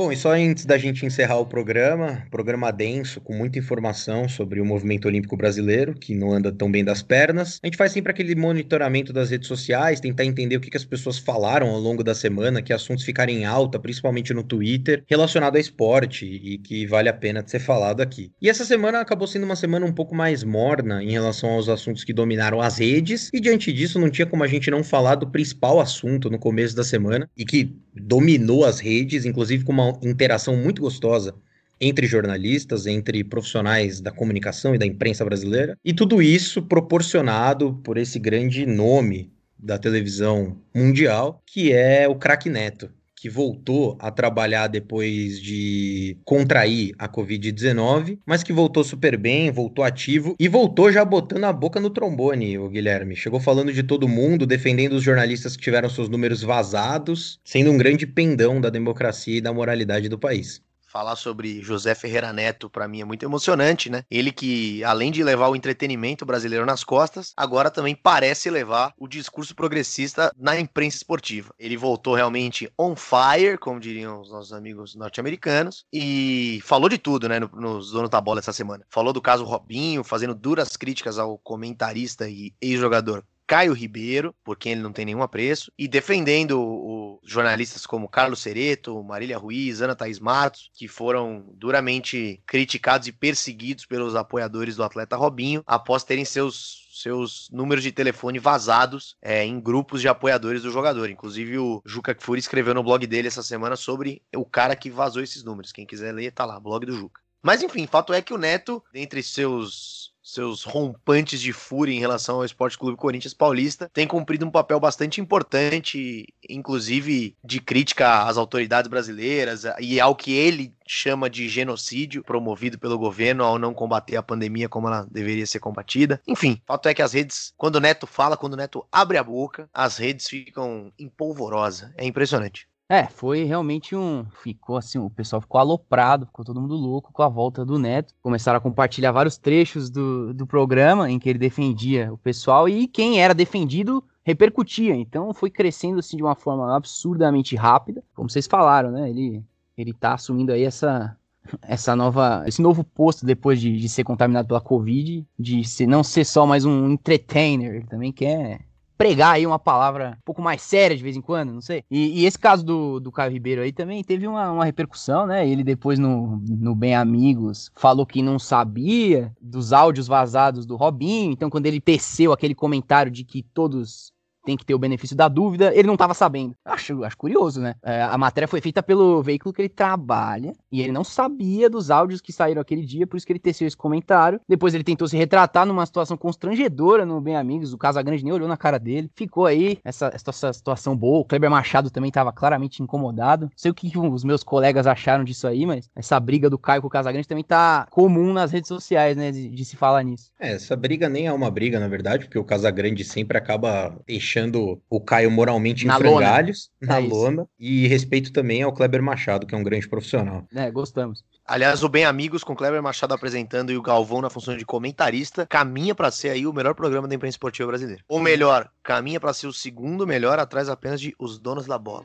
Bom, 0.00 0.10
e 0.10 0.16
só 0.16 0.32
antes 0.32 0.64
da 0.64 0.78
gente 0.78 1.04
encerrar 1.04 1.36
o 1.36 1.44
programa, 1.44 2.26
programa 2.30 2.70
denso, 2.70 3.20
com 3.20 3.34
muita 3.34 3.58
informação 3.58 4.26
sobre 4.30 4.58
o 4.58 4.64
movimento 4.64 5.06
olímpico 5.06 5.36
brasileiro, 5.36 5.92
que 5.92 6.14
não 6.14 6.32
anda 6.32 6.50
tão 6.50 6.72
bem 6.72 6.82
das 6.82 7.02
pernas. 7.02 7.60
A 7.62 7.66
gente 7.66 7.76
faz 7.76 7.92
sempre 7.92 8.10
aquele 8.10 8.34
monitoramento 8.34 9.12
das 9.12 9.28
redes 9.28 9.46
sociais, 9.46 10.00
tentar 10.00 10.24
entender 10.24 10.56
o 10.56 10.60
que, 10.60 10.70
que 10.70 10.76
as 10.78 10.86
pessoas 10.86 11.18
falaram 11.18 11.68
ao 11.68 11.78
longo 11.78 12.02
da 12.02 12.14
semana, 12.14 12.62
que 12.62 12.72
assuntos 12.72 13.04
ficarem 13.04 13.42
em 13.42 13.44
alta, 13.44 13.78
principalmente 13.78 14.32
no 14.32 14.42
Twitter, 14.42 15.04
relacionado 15.06 15.56
a 15.56 15.60
esporte 15.60 16.24
e 16.24 16.56
que 16.56 16.86
vale 16.86 17.10
a 17.10 17.12
pena 17.12 17.42
de 17.42 17.50
ser 17.50 17.58
falado 17.58 18.00
aqui. 18.00 18.32
E 18.40 18.48
essa 18.48 18.64
semana 18.64 19.00
acabou 19.00 19.28
sendo 19.28 19.44
uma 19.44 19.54
semana 19.54 19.84
um 19.84 19.92
pouco 19.92 20.14
mais 20.14 20.42
morna 20.42 21.04
em 21.04 21.10
relação 21.10 21.50
aos 21.50 21.68
assuntos 21.68 22.04
que 22.04 22.14
dominaram 22.14 22.62
as 22.62 22.78
redes, 22.78 23.28
e 23.34 23.38
diante 23.38 23.70
disso 23.70 24.00
não 24.00 24.08
tinha 24.08 24.24
como 24.24 24.44
a 24.44 24.48
gente 24.48 24.70
não 24.70 24.82
falar 24.82 25.16
do 25.16 25.30
principal 25.30 25.78
assunto 25.78 26.30
no 26.30 26.38
começo 26.38 26.74
da 26.74 26.84
semana 26.84 27.28
e 27.36 27.44
que 27.44 27.76
dominou 27.94 28.64
as 28.64 28.80
redes, 28.80 29.26
inclusive 29.26 29.62
com 29.62 29.72
uma 29.72 29.89
interação 30.02 30.56
muito 30.56 30.82
gostosa 30.82 31.34
entre 31.80 32.06
jornalistas, 32.06 32.86
entre 32.86 33.24
profissionais 33.24 34.00
da 34.00 34.10
comunicação 34.10 34.74
e 34.74 34.78
da 34.78 34.84
imprensa 34.84 35.24
brasileira, 35.24 35.78
e 35.84 35.94
tudo 35.94 36.20
isso 36.20 36.62
proporcionado 36.62 37.74
por 37.82 37.96
esse 37.96 38.18
grande 38.18 38.66
nome 38.66 39.32
da 39.58 39.78
televisão 39.78 40.58
mundial, 40.74 41.42
que 41.46 41.72
é 41.72 42.06
o 42.06 42.14
craque 42.14 42.50
Neto 42.50 42.90
que 43.20 43.28
voltou 43.28 43.98
a 44.00 44.10
trabalhar 44.10 44.66
depois 44.66 45.38
de 45.38 46.16
contrair 46.24 46.94
a 46.98 47.06
Covid-19, 47.06 48.18
mas 48.24 48.42
que 48.42 48.50
voltou 48.50 48.82
super 48.82 49.14
bem, 49.18 49.50
voltou 49.50 49.84
ativo 49.84 50.34
e 50.40 50.48
voltou 50.48 50.90
já 50.90 51.04
botando 51.04 51.44
a 51.44 51.52
boca 51.52 51.78
no 51.78 51.90
trombone, 51.90 52.56
o 52.56 52.70
Guilherme. 52.70 53.14
Chegou 53.14 53.38
falando 53.38 53.74
de 53.74 53.82
todo 53.82 54.08
mundo, 54.08 54.46
defendendo 54.46 54.94
os 54.94 55.02
jornalistas 55.02 55.54
que 55.54 55.62
tiveram 55.62 55.90
seus 55.90 56.08
números 56.08 56.42
vazados, 56.42 57.38
sendo 57.44 57.70
um 57.70 57.76
grande 57.76 58.06
pendão 58.06 58.58
da 58.58 58.70
democracia 58.70 59.36
e 59.36 59.42
da 59.42 59.52
moralidade 59.52 60.08
do 60.08 60.18
país 60.18 60.62
falar 60.90 61.14
sobre 61.14 61.62
José 61.62 61.94
Ferreira 61.94 62.32
Neto 62.32 62.68
para 62.68 62.88
mim 62.88 63.00
é 63.00 63.04
muito 63.04 63.24
emocionante, 63.24 63.88
né? 63.88 64.04
Ele 64.10 64.32
que 64.32 64.82
além 64.84 65.12
de 65.12 65.22
levar 65.22 65.48
o 65.48 65.56
entretenimento 65.56 66.26
brasileiro 66.26 66.66
nas 66.66 66.82
costas, 66.82 67.32
agora 67.36 67.70
também 67.70 67.94
parece 67.94 68.50
levar 68.50 68.92
o 68.98 69.06
discurso 69.06 69.54
progressista 69.54 70.32
na 70.36 70.58
imprensa 70.58 70.96
esportiva. 70.96 71.54
Ele 71.58 71.76
voltou 71.76 72.14
realmente 72.14 72.70
on 72.78 72.96
fire, 72.96 73.56
como 73.58 73.78
diriam 73.78 74.20
os 74.20 74.30
nossos 74.30 74.52
amigos 74.52 74.96
norte-americanos, 74.96 75.84
e 75.92 76.60
falou 76.64 76.88
de 76.88 76.98
tudo, 76.98 77.28
né, 77.28 77.38
nos 77.38 77.92
donos 77.92 78.10
da 78.10 78.20
bola 78.20 78.40
essa 78.40 78.52
semana. 78.52 78.84
Falou 78.88 79.12
do 79.12 79.22
caso 79.22 79.44
Robinho, 79.44 80.02
fazendo 80.02 80.34
duras 80.34 80.76
críticas 80.76 81.18
ao 81.18 81.38
comentarista 81.38 82.28
e 82.28 82.52
ex-jogador 82.60 83.24
Caio 83.50 83.72
Ribeiro, 83.72 84.32
por 84.44 84.56
quem 84.56 84.70
ele 84.70 84.80
não 84.80 84.92
tem 84.92 85.04
nenhum 85.04 85.24
apreço, 85.24 85.72
e 85.76 85.88
defendendo 85.88 86.62
o, 86.62 87.20
jornalistas 87.24 87.84
como 87.84 88.08
Carlos 88.08 88.38
Cereto, 88.38 89.02
Marília 89.02 89.36
Ruiz, 89.36 89.82
Ana 89.82 89.96
Thaís 89.96 90.20
Matos, 90.20 90.70
que 90.72 90.86
foram 90.86 91.44
duramente 91.54 92.40
criticados 92.46 93.08
e 93.08 93.12
perseguidos 93.12 93.84
pelos 93.84 94.14
apoiadores 94.14 94.76
do 94.76 94.84
atleta 94.84 95.16
Robinho 95.16 95.64
após 95.66 96.04
terem 96.04 96.24
seus 96.24 96.88
seus 96.92 97.48
números 97.50 97.82
de 97.82 97.90
telefone 97.90 98.38
vazados 98.38 99.16
é, 99.20 99.44
em 99.44 99.58
grupos 99.58 100.00
de 100.00 100.06
apoiadores 100.06 100.62
do 100.62 100.70
jogador. 100.70 101.10
Inclusive, 101.10 101.58
o 101.58 101.82
Juca 101.84 102.14
Kfouri 102.14 102.38
escreveu 102.38 102.74
no 102.74 102.84
blog 102.84 103.04
dele 103.04 103.26
essa 103.26 103.42
semana 103.42 103.74
sobre 103.74 104.22
o 104.36 104.44
cara 104.44 104.76
que 104.76 104.90
vazou 104.90 105.22
esses 105.22 105.42
números. 105.42 105.72
Quem 105.72 105.86
quiser 105.86 106.12
ler, 106.12 106.30
tá 106.30 106.44
lá, 106.44 106.60
blog 106.60 106.86
do 106.86 106.96
Juca. 106.96 107.20
Mas 107.42 107.62
enfim, 107.62 107.86
fato 107.86 108.12
é 108.12 108.20
que 108.20 108.34
o 108.34 108.38
Neto, 108.38 108.84
dentre 108.92 109.22
seus 109.22 110.09
seus 110.32 110.62
rompantes 110.62 111.40
de 111.40 111.52
fúria 111.52 111.94
em 111.94 112.00
relação 112.00 112.36
ao 112.36 112.44
Esporte 112.44 112.78
Clube 112.78 112.96
Corinthians 112.96 113.34
Paulista, 113.34 113.90
tem 113.92 114.06
cumprido 114.06 114.46
um 114.46 114.50
papel 114.50 114.78
bastante 114.78 115.20
importante, 115.20 116.26
inclusive 116.48 117.36
de 117.44 117.60
crítica 117.60 118.24
às 118.24 118.36
autoridades 118.36 118.88
brasileiras 118.88 119.64
e 119.80 120.00
ao 120.00 120.14
que 120.14 120.32
ele 120.32 120.74
chama 120.86 121.30
de 121.30 121.48
genocídio 121.48 122.24
promovido 122.24 122.78
pelo 122.78 122.98
governo 122.98 123.44
ao 123.44 123.58
não 123.58 123.72
combater 123.72 124.16
a 124.16 124.22
pandemia 124.22 124.68
como 124.68 124.88
ela 124.88 125.06
deveria 125.10 125.46
ser 125.46 125.60
combatida. 125.60 126.20
Enfim, 126.26 126.60
fato 126.66 126.88
é 126.88 126.94
que 126.94 127.02
as 127.02 127.12
redes, 127.12 127.52
quando 127.56 127.76
o 127.76 127.80
Neto 127.80 128.06
fala, 128.06 128.36
quando 128.36 128.54
o 128.54 128.56
Neto 128.56 128.84
abre 128.90 129.16
a 129.16 129.24
boca, 129.24 129.68
as 129.72 129.96
redes 129.98 130.28
ficam 130.28 130.92
em 130.98 131.08
polvorosa. 131.08 131.92
É 131.96 132.04
impressionante. 132.04 132.69
É, 132.90 133.06
foi 133.06 133.44
realmente 133.44 133.94
um. 133.94 134.26
Ficou 134.42 134.76
assim, 134.76 134.98
o 134.98 135.08
pessoal 135.08 135.40
ficou 135.40 135.60
aloprado, 135.60 136.26
ficou 136.26 136.44
todo 136.44 136.60
mundo 136.60 136.74
louco 136.74 137.12
com 137.12 137.22
a 137.22 137.28
volta 137.28 137.64
do 137.64 137.78
Neto. 137.78 138.12
Começaram 138.20 138.58
a 138.58 138.60
compartilhar 138.60 139.12
vários 139.12 139.38
trechos 139.38 139.88
do, 139.88 140.34
do 140.34 140.44
programa 140.44 141.08
em 141.08 141.16
que 141.16 141.28
ele 141.28 141.38
defendia 141.38 142.12
o 142.12 142.18
pessoal 142.18 142.68
e 142.68 142.88
quem 142.88 143.22
era 143.22 143.32
defendido 143.32 144.02
repercutia. 144.24 144.96
Então 144.96 145.32
foi 145.32 145.50
crescendo 145.50 146.00
assim 146.00 146.16
de 146.16 146.24
uma 146.24 146.34
forma 146.34 146.74
absurdamente 146.76 147.54
rápida. 147.54 148.02
Como 148.12 148.28
vocês 148.28 148.48
falaram, 148.48 148.90
né? 148.90 149.08
Ele, 149.08 149.40
ele 149.78 149.92
tá 149.92 150.14
assumindo 150.14 150.50
aí 150.50 150.64
essa, 150.64 151.16
essa 151.62 151.94
nova, 151.94 152.42
esse 152.48 152.60
novo 152.60 152.82
posto 152.82 153.24
depois 153.24 153.60
de, 153.60 153.76
de 153.76 153.88
ser 153.88 154.02
contaminado 154.02 154.48
pela 154.48 154.60
Covid, 154.60 155.24
de 155.38 155.62
ser, 155.62 155.86
não 155.86 156.02
ser 156.02 156.24
só 156.24 156.44
mais 156.44 156.64
um 156.64 156.90
entertainer, 156.90 157.72
ele 157.72 157.86
também 157.86 158.10
quer 158.10 158.68
pregar 159.00 159.36
aí 159.36 159.46
uma 159.46 159.58
palavra 159.58 160.18
um 160.18 160.24
pouco 160.26 160.42
mais 160.42 160.60
séria 160.60 160.94
de 160.94 161.02
vez 161.02 161.16
em 161.16 161.22
quando, 161.22 161.54
não 161.54 161.62
sei. 161.62 161.82
E, 161.90 162.20
e 162.20 162.26
esse 162.26 162.38
caso 162.38 162.62
do, 162.62 163.00
do 163.00 163.10
Caio 163.10 163.32
Ribeiro 163.32 163.62
aí 163.62 163.72
também 163.72 164.04
teve 164.04 164.26
uma, 164.26 164.52
uma 164.52 164.64
repercussão, 164.66 165.26
né? 165.26 165.48
Ele 165.48 165.64
depois 165.64 165.98
no, 165.98 166.36
no 166.46 166.74
Bem 166.74 166.94
Amigos 166.94 167.70
falou 167.74 168.04
que 168.04 168.20
não 168.20 168.38
sabia 168.38 169.34
dos 169.40 169.72
áudios 169.72 170.06
vazados 170.06 170.66
do 170.66 170.76
Robinho, 170.76 171.32
então 171.32 171.48
quando 171.48 171.64
ele 171.64 171.80
teceu 171.80 172.30
aquele 172.30 172.54
comentário 172.54 173.10
de 173.10 173.24
que 173.24 173.42
todos 173.42 174.12
tem 174.50 174.56
que 174.56 174.66
ter 174.66 174.74
o 174.74 174.78
benefício 174.78 175.16
da 175.16 175.28
dúvida, 175.28 175.72
ele 175.72 175.86
não 175.86 175.94
estava 175.94 176.12
sabendo. 176.12 176.56
Acho, 176.64 177.04
acho 177.04 177.16
curioso, 177.16 177.60
né? 177.60 177.76
É, 177.84 178.02
a 178.02 178.18
matéria 178.18 178.48
foi 178.48 178.60
feita 178.60 178.82
pelo 178.82 179.22
veículo 179.22 179.54
que 179.54 179.62
ele 179.62 179.68
trabalha 179.68 180.52
e 180.72 180.82
ele 180.82 180.90
não 180.90 181.04
sabia 181.04 181.70
dos 181.70 181.88
áudios 181.88 182.20
que 182.20 182.32
saíram 182.32 182.60
aquele 182.60 182.84
dia, 182.84 183.06
por 183.06 183.16
isso 183.16 183.24
que 183.24 183.32
ele 183.32 183.38
teceu 183.38 183.68
esse 183.68 183.76
comentário. 183.76 184.40
Depois 184.48 184.74
ele 184.74 184.82
tentou 184.82 185.06
se 185.06 185.16
retratar 185.16 185.64
numa 185.64 185.86
situação 185.86 186.16
constrangedora 186.16 187.06
no 187.06 187.20
Bem 187.20 187.36
Amigos, 187.36 187.72
o 187.72 187.78
Casagrande 187.78 188.24
nem 188.24 188.32
olhou 188.32 188.48
na 188.48 188.56
cara 188.56 188.78
dele. 188.78 189.08
Ficou 189.14 189.46
aí 189.46 189.78
essa, 189.84 190.10
essa 190.12 190.52
situação 190.52 190.96
boa. 190.96 191.20
O 191.20 191.24
Kleber 191.24 191.50
Machado 191.50 191.90
também 191.90 192.08
estava 192.08 192.32
claramente 192.32 192.82
incomodado. 192.82 193.44
Não 193.44 193.52
sei 193.54 193.70
o 193.70 193.74
que 193.74 193.96
os 193.96 194.24
meus 194.24 194.42
colegas 194.42 194.86
acharam 194.86 195.22
disso 195.22 195.46
aí, 195.46 195.64
mas 195.64 195.88
essa 195.94 196.18
briga 196.18 196.50
do 196.50 196.58
Caio 196.58 196.80
com 196.80 196.88
o 196.88 196.90
Casagrande 196.90 197.28
também 197.28 197.44
tá 197.44 197.86
comum 197.90 198.32
nas 198.32 198.50
redes 198.50 198.66
sociais, 198.66 199.16
né? 199.16 199.30
De, 199.30 199.48
de 199.48 199.64
se 199.64 199.76
falar 199.76 200.02
nisso. 200.02 200.32
É, 200.40 200.54
essa 200.54 200.74
briga 200.74 201.08
nem 201.08 201.28
é 201.28 201.32
uma 201.32 201.50
briga, 201.50 201.78
na 201.78 201.86
verdade, 201.86 202.24
porque 202.24 202.38
o 202.38 202.44
Casagrande 202.44 203.04
sempre 203.04 203.38
acaba 203.38 203.96
deixando 204.06 204.39
o 204.88 205.00
Caio 205.00 205.30
moralmente 205.30 205.86
na 205.86 205.96
em 205.96 205.98
frangalhos, 205.98 206.70
lona. 206.80 206.92
na 206.92 207.00
é 207.00 207.08
lona. 207.08 207.46
E 207.58 207.86
respeito 207.86 208.32
também 208.32 208.62
ao 208.62 208.72
Kleber 208.72 209.02
Machado, 209.02 209.46
que 209.46 209.54
é 209.54 209.58
um 209.58 209.62
grande 209.62 209.88
profissional. 209.88 210.46
É, 210.54 210.70
gostamos. 210.70 211.24
Aliás, 211.46 211.82
o 211.82 211.88
Bem 211.88 212.04
Amigos 212.04 212.44
com 212.44 212.54
Kleber 212.54 212.82
Machado 212.82 213.12
apresentando 213.12 213.72
e 213.72 213.76
o 213.76 213.82
Galvão 213.82 214.20
na 214.20 214.30
função 214.30 214.56
de 214.56 214.64
comentarista 214.64 215.46
caminha 215.46 215.94
para 215.94 216.10
ser 216.10 216.30
aí 216.30 216.46
o 216.46 216.52
melhor 216.52 216.74
programa 216.74 217.08
da 217.08 217.14
imprensa 217.14 217.34
esportiva 217.34 217.68
brasileira. 217.68 218.02
Ou 218.08 218.20
melhor, 218.20 218.70
caminha 218.82 219.18
para 219.18 219.32
ser 219.32 219.48
o 219.48 219.52
segundo 219.52 220.06
melhor 220.06 220.38
atrás 220.38 220.68
apenas 220.68 221.00
de 221.00 221.12
Os 221.18 221.38
Donos 221.38 221.66
da 221.66 221.76
Bola. 221.76 222.04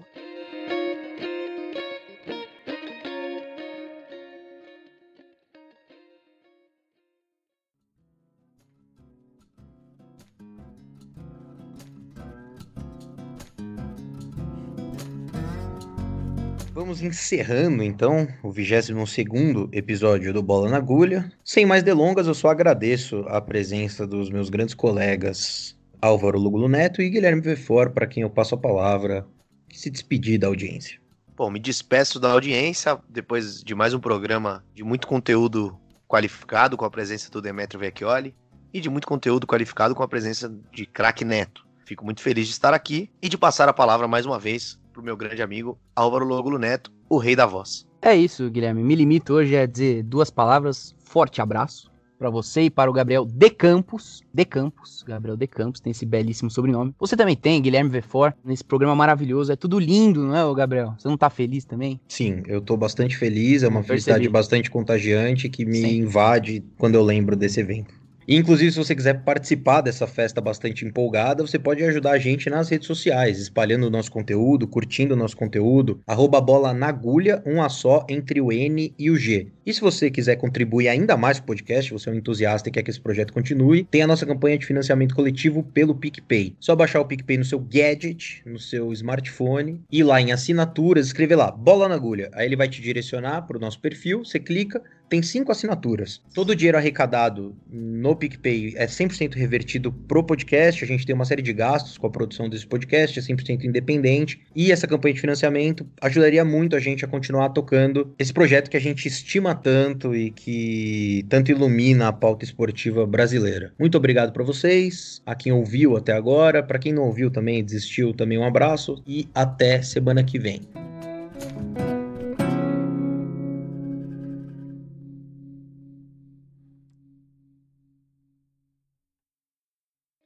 Vamos 16.75 17.01
encerrando 17.01 17.81
então 17.81 18.27
o 18.43 18.51
22 18.51 19.69
episódio 19.71 20.33
do 20.33 20.43
Bola 20.43 20.69
na 20.69 20.75
Agulha. 20.75 21.31
Sem 21.41 21.65
mais 21.65 21.81
delongas, 21.81 22.27
eu 22.27 22.33
só 22.33 22.49
agradeço 22.49 23.23
a 23.29 23.39
presença 23.39 24.05
dos 24.05 24.29
meus 24.29 24.49
grandes 24.49 24.75
colegas 24.75 25.73
Álvaro 26.01 26.37
Lugulo 26.37 26.67
Neto 26.67 27.01
e 27.01 27.09
Guilherme 27.09 27.41
Vefor, 27.41 27.91
para 27.91 28.05
quem 28.05 28.23
eu 28.23 28.29
passo 28.29 28.55
a 28.55 28.57
palavra, 28.57 29.25
se 29.71 29.89
despedir 29.89 30.37
da 30.37 30.47
audiência. 30.47 30.99
Bom, 31.37 31.49
me 31.49 31.61
despeço 31.61 32.19
da 32.19 32.33
audiência 32.33 32.99
depois 33.07 33.63
de 33.63 33.73
mais 33.73 33.93
um 33.93 33.99
programa 34.01 34.61
de 34.73 34.83
muito 34.83 35.07
conteúdo 35.07 35.79
qualificado 36.09 36.75
com 36.75 36.83
a 36.83 36.91
presença 36.91 37.31
do 37.31 37.41
Demetrio 37.41 37.79
Vecchioli 37.79 38.35
e 38.73 38.81
de 38.81 38.89
muito 38.89 39.07
conteúdo 39.07 39.47
qualificado 39.47 39.95
com 39.95 40.03
a 40.03 40.09
presença 40.09 40.53
de 40.73 40.85
Crack 40.85 41.23
Neto. 41.23 41.65
Fico 41.85 42.03
muito 42.03 42.19
feliz 42.19 42.47
de 42.47 42.51
estar 42.51 42.73
aqui 42.73 43.09
e 43.21 43.29
de 43.29 43.37
passar 43.37 43.69
a 43.69 43.73
palavra 43.73 44.09
mais 44.09 44.25
uma 44.25 44.37
vez 44.37 44.77
pro 44.95 45.03
meu 45.03 45.17
grande 45.17 45.41
amigo 45.41 45.77
Álvaro 45.93 46.25
Logulo 46.25 46.57
Neto, 46.57 46.89
o 47.09 47.17
rei 47.17 47.35
da 47.35 47.45
voz. 47.45 47.85
É 48.01 48.15
isso, 48.15 48.49
Guilherme. 48.49 48.81
Me 48.81 48.95
limito 48.95 49.33
hoje 49.33 49.57
a 49.57 49.65
dizer 49.65 50.03
duas 50.03 50.29
palavras. 50.29 50.95
Forte 51.03 51.41
abraço 51.41 51.91
para 52.17 52.29
você 52.29 52.61
e 52.61 52.69
para 52.69 52.89
o 52.89 52.93
Gabriel 52.93 53.25
De 53.25 53.49
Campos. 53.49 54.23
De 54.33 54.45
Campos, 54.45 55.03
Gabriel 55.05 55.35
De 55.35 55.47
Campos, 55.47 55.81
tem 55.81 55.91
esse 55.91 56.05
belíssimo 56.05 56.49
sobrenome. 56.49 56.95
Você 56.97 57.17
também 57.17 57.35
tem, 57.35 57.61
Guilherme 57.61 57.89
Vefor, 57.89 58.33
nesse 58.43 58.63
programa 58.63 58.95
maravilhoso. 58.95 59.51
É 59.51 59.55
tudo 59.57 59.77
lindo, 59.77 60.23
não 60.23 60.35
é, 60.35 60.55
Gabriel? 60.55 60.95
Você 60.97 61.09
não 61.09 61.17
tá 61.17 61.29
feliz 61.29 61.65
também? 61.65 61.99
Sim, 62.07 62.41
eu 62.47 62.61
tô 62.61 62.77
bastante 62.77 63.17
feliz. 63.17 63.63
É 63.63 63.67
uma 63.67 63.83
felicidade 63.83 64.29
bastante 64.29 64.71
contagiante 64.71 65.49
que 65.49 65.65
me 65.65 65.81
Sim. 65.81 65.97
invade 65.97 66.63
quando 66.77 66.95
eu 66.95 67.03
lembro 67.03 67.35
desse 67.35 67.59
evento. 67.59 67.93
Inclusive, 68.27 68.71
se 68.71 68.77
você 68.77 68.95
quiser 68.95 69.21
participar 69.23 69.81
dessa 69.81 70.07
festa 70.07 70.41
bastante 70.41 70.83
empolgada, 70.83 71.45
você 71.45 71.59
pode 71.59 71.83
ajudar 71.83 72.11
a 72.11 72.17
gente 72.17 72.49
nas 72.49 72.69
redes 72.69 72.87
sociais, 72.87 73.39
espalhando 73.39 73.85
o 73.85 73.89
nosso 73.89 74.11
conteúdo, 74.11 74.67
curtindo 74.67 75.13
o 75.13 75.17
nosso 75.17 75.37
conteúdo, 75.37 76.01
arroba 76.07 76.41
bola 76.41 76.73
na 76.73 76.87
agulha, 76.87 77.43
um 77.45 77.61
a 77.61 77.69
só 77.69 78.05
entre 78.09 78.41
o 78.41 78.51
N 78.51 78.93
e 78.97 79.11
o 79.11 79.15
G. 79.15 79.47
E 79.65 79.73
se 79.73 79.81
você 79.81 80.09
quiser 80.09 80.35
contribuir 80.37 80.87
ainda 80.87 81.15
mais 81.15 81.39
com 81.39 81.43
o 81.43 81.47
podcast, 81.47 81.91
você 81.91 82.09
é 82.09 82.13
um 82.13 82.15
entusiasta 82.15 82.69
e 82.69 82.71
quer 82.71 82.81
que 82.81 82.89
esse 82.89 82.99
projeto 82.99 83.33
continue, 83.33 83.83
tem 83.83 84.01
a 84.01 84.07
nossa 84.07 84.25
campanha 84.25 84.57
de 84.57 84.65
financiamento 84.65 85.15
coletivo 85.15 85.61
pelo 85.63 85.95
PicPay. 85.95 86.55
Só 86.59 86.75
baixar 86.75 87.01
o 87.01 87.05
PicPay 87.05 87.37
no 87.37 87.45
seu 87.45 87.59
gadget, 87.59 88.41
no 88.45 88.59
seu 88.59 88.91
smartphone, 88.93 89.81
ir 89.91 90.03
lá 90.03 90.19
em 90.19 90.31
assinaturas, 90.31 91.07
escrever 91.07 91.35
lá, 91.35 91.51
bola 91.51 91.87
na 91.87 91.95
agulha. 91.95 92.29
Aí 92.33 92.47
ele 92.47 92.55
vai 92.55 92.67
te 92.67 92.81
direcionar 92.81 93.43
para 93.43 93.57
o 93.57 93.59
nosso 93.59 93.79
perfil, 93.79 94.25
você 94.25 94.39
clica, 94.39 94.81
tem 95.09 95.21
cinco 95.21 95.51
assinaturas. 95.51 96.21
Todo 96.33 96.51
o 96.51 96.55
dinheiro 96.55 96.77
arrecadado 96.77 97.55
no 97.69 98.15
PicPay 98.15 98.73
é 98.75 98.85
100% 98.85 99.35
revertido 99.35 99.91
pro 99.91 100.23
podcast. 100.23 100.83
A 100.83 100.87
gente 100.87 101.05
tem 101.05 101.15
uma 101.15 101.25
série 101.25 101.41
de 101.41 101.53
gastos 101.53 101.97
com 101.97 102.07
a 102.07 102.09
produção 102.09 102.49
desse 102.49 102.65
podcast, 102.65 103.19
é 103.19 103.21
100% 103.21 103.63
independente. 103.63 104.41
E 104.55 104.71
essa 104.71 104.87
campanha 104.87 105.13
de 105.13 105.21
financiamento 105.21 105.87
ajudaria 106.01 106.43
muito 106.43 106.75
a 106.75 106.79
gente 106.79 107.05
a 107.05 107.07
continuar 107.07 107.49
tocando 107.49 108.13
esse 108.17 108.33
projeto 108.33 108.69
que 108.69 108.77
a 108.77 108.81
gente 108.81 109.07
estima 109.07 109.55
tanto 109.55 110.15
e 110.15 110.31
que 110.31 111.25
tanto 111.29 111.51
ilumina 111.51 112.07
a 112.07 112.13
pauta 112.13 112.45
esportiva 112.45 113.05
brasileira. 113.05 113.73
Muito 113.79 113.97
obrigado 113.97 114.31
para 114.31 114.43
vocês, 114.43 115.21
a 115.25 115.35
quem 115.35 115.51
ouviu 115.51 115.95
até 115.97 116.13
agora, 116.13 116.63
para 116.63 116.79
quem 116.79 116.93
não 116.93 117.03
ouviu 117.03 117.29
também, 117.29 117.63
desistiu, 117.63 118.13
também 118.13 118.37
um 118.37 118.45
abraço 118.45 119.01
e 119.05 119.27
até 119.33 119.81
semana 119.81 120.23
que 120.23 120.39
vem. 120.39 120.61